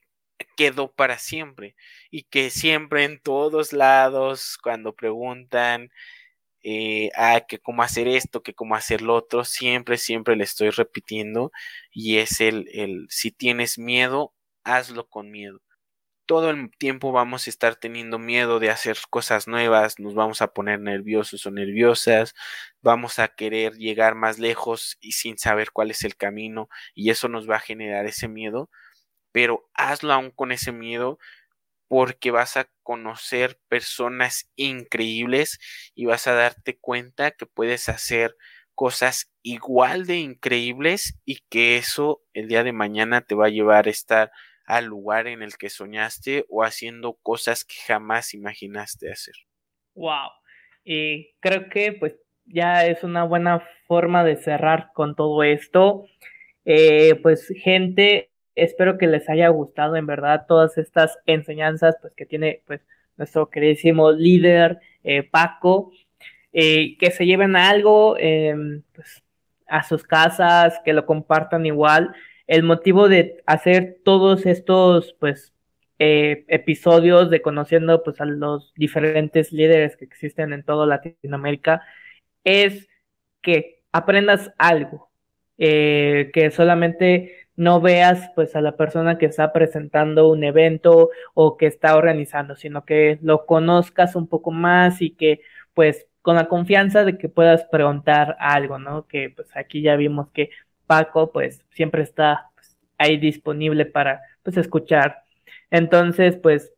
quedó 0.57 0.91
para 0.91 1.17
siempre 1.17 1.75
y 2.11 2.23
que 2.23 2.49
siempre 2.49 3.05
en 3.05 3.19
todos 3.21 3.73
lados 3.73 4.57
cuando 4.61 4.95
preguntan 4.95 5.91
eh, 6.63 7.11
ah, 7.15 7.41
que 7.47 7.59
cómo 7.59 7.83
hacer 7.83 8.07
esto, 8.07 8.43
que 8.43 8.53
cómo 8.53 8.75
hacer 8.75 9.01
lo 9.01 9.15
otro, 9.15 9.45
siempre, 9.45 9.97
siempre 9.97 10.35
le 10.35 10.43
estoy 10.43 10.69
repitiendo 10.71 11.51
y 11.91 12.17
es 12.17 12.41
el, 12.41 12.67
el 12.73 13.07
si 13.09 13.31
tienes 13.31 13.77
miedo, 13.79 14.33
hazlo 14.63 15.07
con 15.07 15.31
miedo. 15.31 15.61
Todo 16.29 16.51
el 16.51 16.69
tiempo 16.77 17.11
vamos 17.11 17.47
a 17.47 17.49
estar 17.49 17.75
teniendo 17.75 18.19
miedo 18.19 18.59
de 18.59 18.69
hacer 18.69 18.97
cosas 19.09 19.47
nuevas, 19.47 19.97
nos 19.97 20.13
vamos 20.13 20.43
a 20.43 20.53
poner 20.53 20.79
nerviosos 20.79 21.43
o 21.47 21.51
nerviosas, 21.51 22.35
vamos 22.83 23.17
a 23.17 23.29
querer 23.29 23.73
llegar 23.77 24.13
más 24.13 24.37
lejos 24.37 24.97
y 25.01 25.13
sin 25.13 25.39
saber 25.39 25.71
cuál 25.71 25.89
es 25.89 26.03
el 26.03 26.15
camino 26.15 26.69
y 26.93 27.09
eso 27.09 27.29
nos 27.29 27.49
va 27.49 27.55
a 27.55 27.59
generar 27.59 28.05
ese 28.05 28.27
miedo 28.27 28.69
pero 29.33 29.69
hazlo 29.75 30.13
aún 30.13 30.31
con 30.31 30.51
ese 30.51 30.71
miedo 30.73 31.19
porque 31.87 32.31
vas 32.31 32.57
a 32.57 32.69
conocer 32.83 33.59
personas 33.67 34.49
increíbles 34.55 35.59
y 35.95 36.05
vas 36.05 36.27
a 36.27 36.33
darte 36.33 36.77
cuenta 36.79 37.31
que 37.31 37.45
puedes 37.47 37.89
hacer 37.89 38.35
cosas 38.75 39.31
igual 39.43 40.05
de 40.05 40.17
increíbles 40.17 41.15
y 41.25 41.39
que 41.49 41.77
eso 41.77 42.21
el 42.33 42.47
día 42.47 42.63
de 42.63 42.73
mañana 42.73 43.21
te 43.21 43.35
va 43.35 43.47
a 43.47 43.49
llevar 43.49 43.87
a 43.87 43.91
estar 43.91 44.31
al 44.69 44.85
lugar 44.85 45.27
en 45.27 45.41
el 45.41 45.57
que 45.57 45.69
soñaste 45.69 46.45
o 46.47 46.63
haciendo 46.63 47.17
cosas 47.21 47.65
que 47.65 47.75
jamás 47.85 48.33
imaginaste 48.33 49.11
hacer. 49.11 49.35
Wow. 49.95 50.29
Y 50.85 51.33
creo 51.41 51.69
que 51.69 51.91
pues 51.93 52.15
ya 52.45 52.85
es 52.85 53.03
una 53.03 53.23
buena 53.25 53.67
forma 53.87 54.23
de 54.23 54.37
cerrar 54.37 54.91
con 54.93 55.15
todo 55.15 55.43
esto. 55.43 56.05
Eh, 56.65 57.15
pues 57.21 57.47
gente, 57.61 58.29
Espero 58.55 58.97
que 58.97 59.07
les 59.07 59.29
haya 59.29 59.47
gustado 59.49 59.95
en 59.95 60.05
verdad 60.05 60.45
todas 60.47 60.77
estas 60.77 61.17
enseñanzas 61.25 61.95
pues, 62.01 62.13
que 62.13 62.25
tiene 62.25 62.61
pues, 62.65 62.81
nuestro 63.17 63.49
queridísimo 63.49 64.11
líder 64.11 64.79
eh, 65.03 65.23
Paco. 65.23 65.91
Eh, 66.51 66.97
que 66.97 67.11
se 67.11 67.27
lleven 67.27 67.55
algo 67.55 68.17
em, 68.17 68.81
pues, 68.93 69.23
a 69.67 69.83
sus 69.83 70.03
casas, 70.03 70.79
que 70.83 70.93
lo 70.93 71.05
compartan 71.05 71.65
igual. 71.65 72.13
El 72.49 72.63
motivo 72.63 73.07
de 73.09 73.43
hacer 73.45 73.99
todos 74.03 74.45
estos 74.47 75.15
pues, 75.19 75.53
eh, 75.99 76.45
episodios 76.47 77.29
de 77.29 77.41
conociendo 77.41 78.03
pues, 78.03 78.19
a 78.21 78.25
los 78.25 78.73
diferentes 78.75 79.51
líderes 79.53 79.95
que 79.95 80.05
existen 80.05 80.53
en 80.53 80.63
toda 80.63 80.87
Latinoamérica 80.87 81.83
es 82.43 82.89
que 83.41 83.83
aprendas 83.91 84.51
algo, 84.57 85.09
que 85.57 86.51
solamente 86.55 87.49
no 87.59 87.81
veas 87.81 88.31
pues 88.35 88.55
a 88.55 88.61
la 88.61 88.77
persona 88.77 89.17
que 89.17 89.25
está 89.25 89.51
presentando 89.51 90.29
un 90.29 90.45
evento 90.45 91.09
o 91.33 91.57
que 91.57 91.67
está 91.67 91.97
organizando, 91.97 92.55
sino 92.55 92.85
que 92.85 93.19
lo 93.21 93.45
conozcas 93.45 94.15
un 94.15 94.27
poco 94.27 94.51
más 94.51 95.01
y 95.01 95.11
que 95.11 95.41
pues 95.73 96.07
con 96.21 96.35
la 96.37 96.47
confianza 96.47 97.03
de 97.03 97.17
que 97.17 97.27
puedas 97.29 97.65
preguntar 97.65 98.37
algo, 98.39 98.79
¿no? 98.79 99.07
Que 99.07 99.29
pues 99.29 99.49
aquí 99.57 99.81
ya 99.81 99.97
vimos 99.97 100.29
que 100.31 100.51
Paco 100.89 101.31
pues 101.31 101.63
siempre 101.69 102.01
está 102.01 102.49
pues, 102.55 102.75
ahí 102.97 103.17
disponible 103.17 103.85
para 103.85 104.21
pues 104.41 104.57
escuchar. 104.57 105.21
Entonces 105.69 106.35
pues 106.35 106.73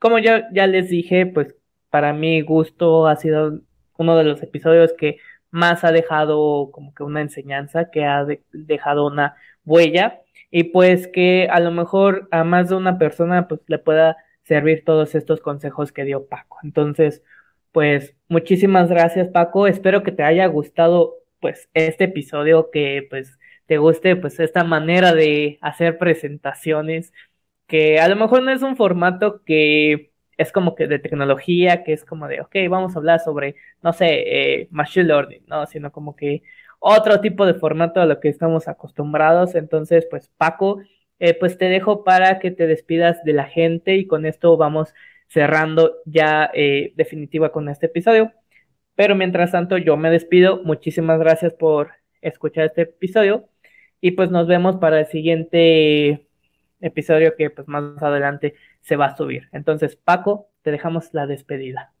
como 0.00 0.18
yo 0.18 0.32
ya 0.52 0.66
les 0.66 0.88
dije 0.90 1.24
pues 1.24 1.54
para 1.88 2.12
mi 2.12 2.40
gusto 2.40 3.06
ha 3.06 3.14
sido 3.14 3.60
uno 3.96 4.16
de 4.16 4.24
los 4.24 4.42
episodios 4.42 4.92
que 4.92 5.18
más 5.52 5.84
ha 5.84 5.92
dejado 5.92 6.72
como 6.72 6.92
que 6.94 7.04
una 7.04 7.20
enseñanza, 7.20 7.92
que 7.92 8.04
ha 8.04 8.26
dejado 8.52 9.06
una 9.06 9.36
huella 9.64 10.20
y 10.50 10.64
pues 10.64 11.06
que 11.06 11.46
a 11.48 11.60
lo 11.60 11.70
mejor 11.70 12.26
a 12.32 12.42
más 12.42 12.70
de 12.70 12.74
una 12.74 12.98
persona 12.98 13.46
pues 13.46 13.60
le 13.68 13.78
pueda 13.78 14.16
servir 14.42 14.84
todos 14.84 15.14
estos 15.14 15.40
consejos 15.40 15.92
que 15.92 16.02
dio 16.02 16.26
Paco. 16.26 16.58
Entonces, 16.64 17.22
pues 17.70 18.16
muchísimas 18.28 18.90
gracias 18.90 19.28
Paco, 19.28 19.68
espero 19.68 20.02
que 20.02 20.10
te 20.10 20.24
haya 20.24 20.46
gustado 20.46 21.14
pues 21.40 21.68
este 21.74 22.04
episodio, 22.04 22.70
que 22.72 23.06
pues 23.08 23.38
te 23.66 23.78
guste 23.78 24.16
pues 24.16 24.40
esta 24.40 24.64
manera 24.64 25.14
de 25.14 25.58
hacer 25.60 25.98
presentaciones, 25.98 27.12
que 27.66 27.98
a 28.00 28.08
lo 28.08 28.16
mejor 28.16 28.42
no 28.42 28.50
es 28.52 28.62
un 28.62 28.76
formato 28.76 29.42
que 29.44 30.12
es 30.36 30.52
como 30.52 30.74
que 30.74 30.86
de 30.86 30.98
tecnología, 30.98 31.84
que 31.84 31.92
es 31.92 32.04
como 32.04 32.28
de, 32.28 32.40
ok, 32.40 32.54
vamos 32.68 32.94
a 32.94 32.98
hablar 32.98 33.20
sobre, 33.20 33.56
no 33.82 33.92
sé, 33.92 34.62
eh, 34.62 34.68
machine 34.70 35.06
learning, 35.06 35.44
¿no? 35.46 35.66
Sino 35.66 35.92
como 35.92 36.16
que 36.16 36.42
otro 36.80 37.20
tipo 37.20 37.46
de 37.46 37.54
formato 37.54 38.00
a 38.00 38.06
lo 38.06 38.20
que 38.20 38.28
estamos 38.28 38.68
acostumbrados. 38.68 39.54
Entonces, 39.54 40.06
pues 40.10 40.28
Paco, 40.36 40.80
eh, 41.18 41.34
pues 41.34 41.58
te 41.58 41.66
dejo 41.66 42.04
para 42.04 42.38
que 42.40 42.50
te 42.50 42.66
despidas 42.66 43.22
de 43.24 43.32
la 43.32 43.44
gente 43.44 43.96
y 43.96 44.06
con 44.06 44.26
esto 44.26 44.56
vamos 44.56 44.94
cerrando 45.28 45.96
ya 46.04 46.50
eh, 46.54 46.92
definitiva 46.96 47.52
con 47.52 47.68
este 47.68 47.86
episodio. 47.86 48.32
Pero 48.96 49.14
mientras 49.16 49.52
tanto, 49.52 49.78
yo 49.78 49.96
me 49.96 50.10
despido. 50.10 50.62
Muchísimas 50.64 51.18
gracias 51.18 51.54
por 51.54 51.92
escuchar 52.20 52.66
este 52.66 52.82
episodio 52.82 53.48
y 54.04 54.10
pues 54.10 54.30
nos 54.30 54.46
vemos 54.46 54.76
para 54.76 55.00
el 55.00 55.06
siguiente 55.06 56.28
episodio 56.82 57.36
que 57.36 57.48
pues 57.48 57.66
más 57.68 58.02
adelante 58.02 58.54
se 58.82 58.96
va 58.96 59.06
a 59.06 59.16
subir. 59.16 59.48
Entonces, 59.50 59.96
Paco, 59.96 60.50
te 60.60 60.70
dejamos 60.70 61.08
la 61.14 61.26
despedida. 61.26 61.94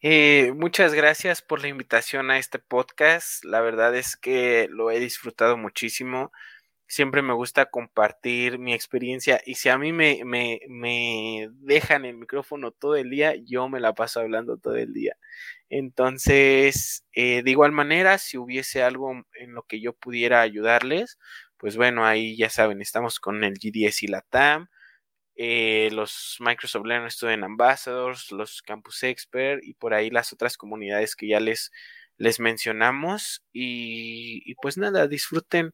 Eh, 0.00 0.52
muchas 0.54 0.94
gracias 0.94 1.42
por 1.42 1.60
la 1.60 1.66
invitación 1.66 2.30
a 2.30 2.38
este 2.38 2.60
podcast. 2.60 3.44
La 3.44 3.60
verdad 3.60 3.96
es 3.96 4.16
que 4.16 4.68
lo 4.70 4.92
he 4.92 5.00
disfrutado 5.00 5.56
muchísimo. 5.56 6.30
siempre 6.86 7.22
me 7.22 7.34
gusta 7.34 7.66
compartir 7.66 8.60
mi 8.60 8.72
experiencia 8.72 9.40
y 9.44 9.56
si 9.56 9.68
a 9.68 9.78
mí 9.78 9.92
me, 9.92 10.22
me, 10.24 10.60
me, 10.68 11.48
dejan 11.54 12.04
el 12.04 12.18
micrófono 12.18 12.70
todo 12.70 12.94
el 12.94 13.10
día, 13.10 13.34
yo 13.34 13.68
me 13.68 13.80
la 13.80 13.94
paso 13.94 14.20
hablando 14.20 14.58
todo 14.58 14.76
el 14.76 14.92
día. 14.92 15.16
Entonces, 15.70 17.04
eh, 17.12 17.42
de 17.42 17.50
igual 17.50 17.72
manera, 17.72 18.18
si 18.18 18.38
hubiese 18.38 18.82
algo 18.82 19.12
en 19.34 19.52
lo 19.54 19.64
que 19.64 19.80
yo 19.80 19.92
pudiera 19.94 20.40
ayudarles, 20.42 21.18
pues 21.56 21.76
bueno, 21.76 22.06
ahí 22.06 22.36
ya 22.36 22.50
saben, 22.50 22.80
estamos 22.82 23.18
con 23.20 23.42
el 23.44 23.54
GDS 23.54 24.02
y 24.04 24.08
la 24.08 24.22
TAM. 24.22 24.68
Eh, 25.36 25.90
los 25.92 26.36
Microsoft 26.40 26.86
Learning 26.86 27.10
Student 27.10 27.44
Ambassadors, 27.44 28.32
los 28.32 28.62
Campus 28.62 29.02
Expert 29.02 29.62
y 29.64 29.74
por 29.74 29.92
ahí 29.94 30.10
las 30.10 30.32
otras 30.32 30.56
comunidades 30.56 31.14
que 31.16 31.28
ya 31.28 31.40
les, 31.40 31.72
les 32.18 32.40
mencionamos. 32.40 33.44
Y, 33.52 34.42
y 34.50 34.54
pues 34.56 34.78
nada, 34.78 35.08
disfruten 35.08 35.72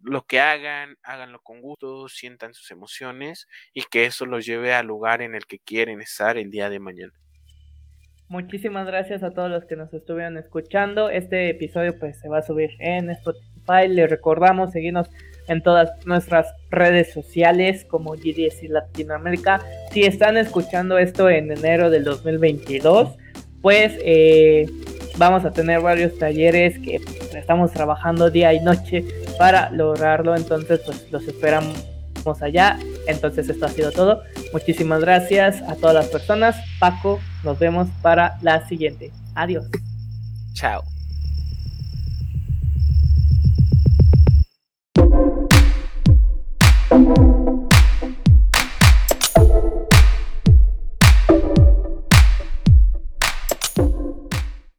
lo 0.00 0.26
que 0.26 0.40
hagan, 0.40 0.96
háganlo 1.02 1.40
con 1.42 1.60
gusto, 1.62 2.08
sientan 2.08 2.54
sus 2.54 2.70
emociones 2.72 3.46
y 3.74 3.84
que 3.84 4.06
eso 4.06 4.26
los 4.26 4.46
lleve 4.46 4.74
al 4.74 4.86
lugar 4.86 5.22
en 5.22 5.34
el 5.34 5.46
que 5.46 5.58
quieren 5.60 6.00
estar 6.02 6.38
el 6.38 6.50
día 6.50 6.70
de 6.70 6.80
mañana. 6.80 7.12
Muchísimas 8.30 8.86
gracias 8.86 9.24
a 9.24 9.32
todos 9.32 9.50
los 9.50 9.64
que 9.64 9.74
nos 9.74 9.92
estuvieron 9.92 10.36
escuchando. 10.36 11.10
Este 11.10 11.50
episodio 11.50 11.98
pues 11.98 12.16
se 12.20 12.28
va 12.28 12.38
a 12.38 12.42
subir 12.42 12.70
en 12.78 13.10
Spotify. 13.10 13.88
Les 13.88 14.08
recordamos 14.08 14.70
seguirnos 14.70 15.10
en 15.48 15.60
todas 15.64 15.90
nuestras 16.06 16.54
redes 16.70 17.12
sociales 17.12 17.84
como 17.84 18.12
GDS 18.12 18.68
Latinoamérica. 18.68 19.60
Si 19.90 20.04
están 20.04 20.36
escuchando 20.36 20.96
esto 20.96 21.28
en 21.28 21.50
enero 21.50 21.90
del 21.90 22.04
2022, 22.04 23.16
pues 23.62 23.98
eh, 24.04 24.70
vamos 25.18 25.44
a 25.44 25.50
tener 25.50 25.80
varios 25.80 26.16
talleres 26.16 26.78
que 26.78 27.00
estamos 27.34 27.72
trabajando 27.72 28.30
día 28.30 28.54
y 28.54 28.60
noche 28.60 29.04
para 29.38 29.72
lograrlo. 29.72 30.36
Entonces, 30.36 30.78
pues 30.86 31.10
los 31.10 31.26
esperamos 31.26 31.74
allá. 32.40 32.78
Entonces, 33.08 33.48
esto 33.48 33.66
ha 33.66 33.70
sido 33.70 33.90
todo. 33.90 34.22
Muchísimas 34.52 35.00
gracias 35.00 35.62
a 35.62 35.74
todas 35.74 35.96
las 35.96 36.06
personas. 36.06 36.56
Paco, 36.78 37.18
nos 37.42 37.58
vemos 37.58 37.88
para 38.02 38.38
la 38.42 38.66
siguiente. 38.66 39.10
Adiós. 39.34 39.66
Chao. 40.54 40.82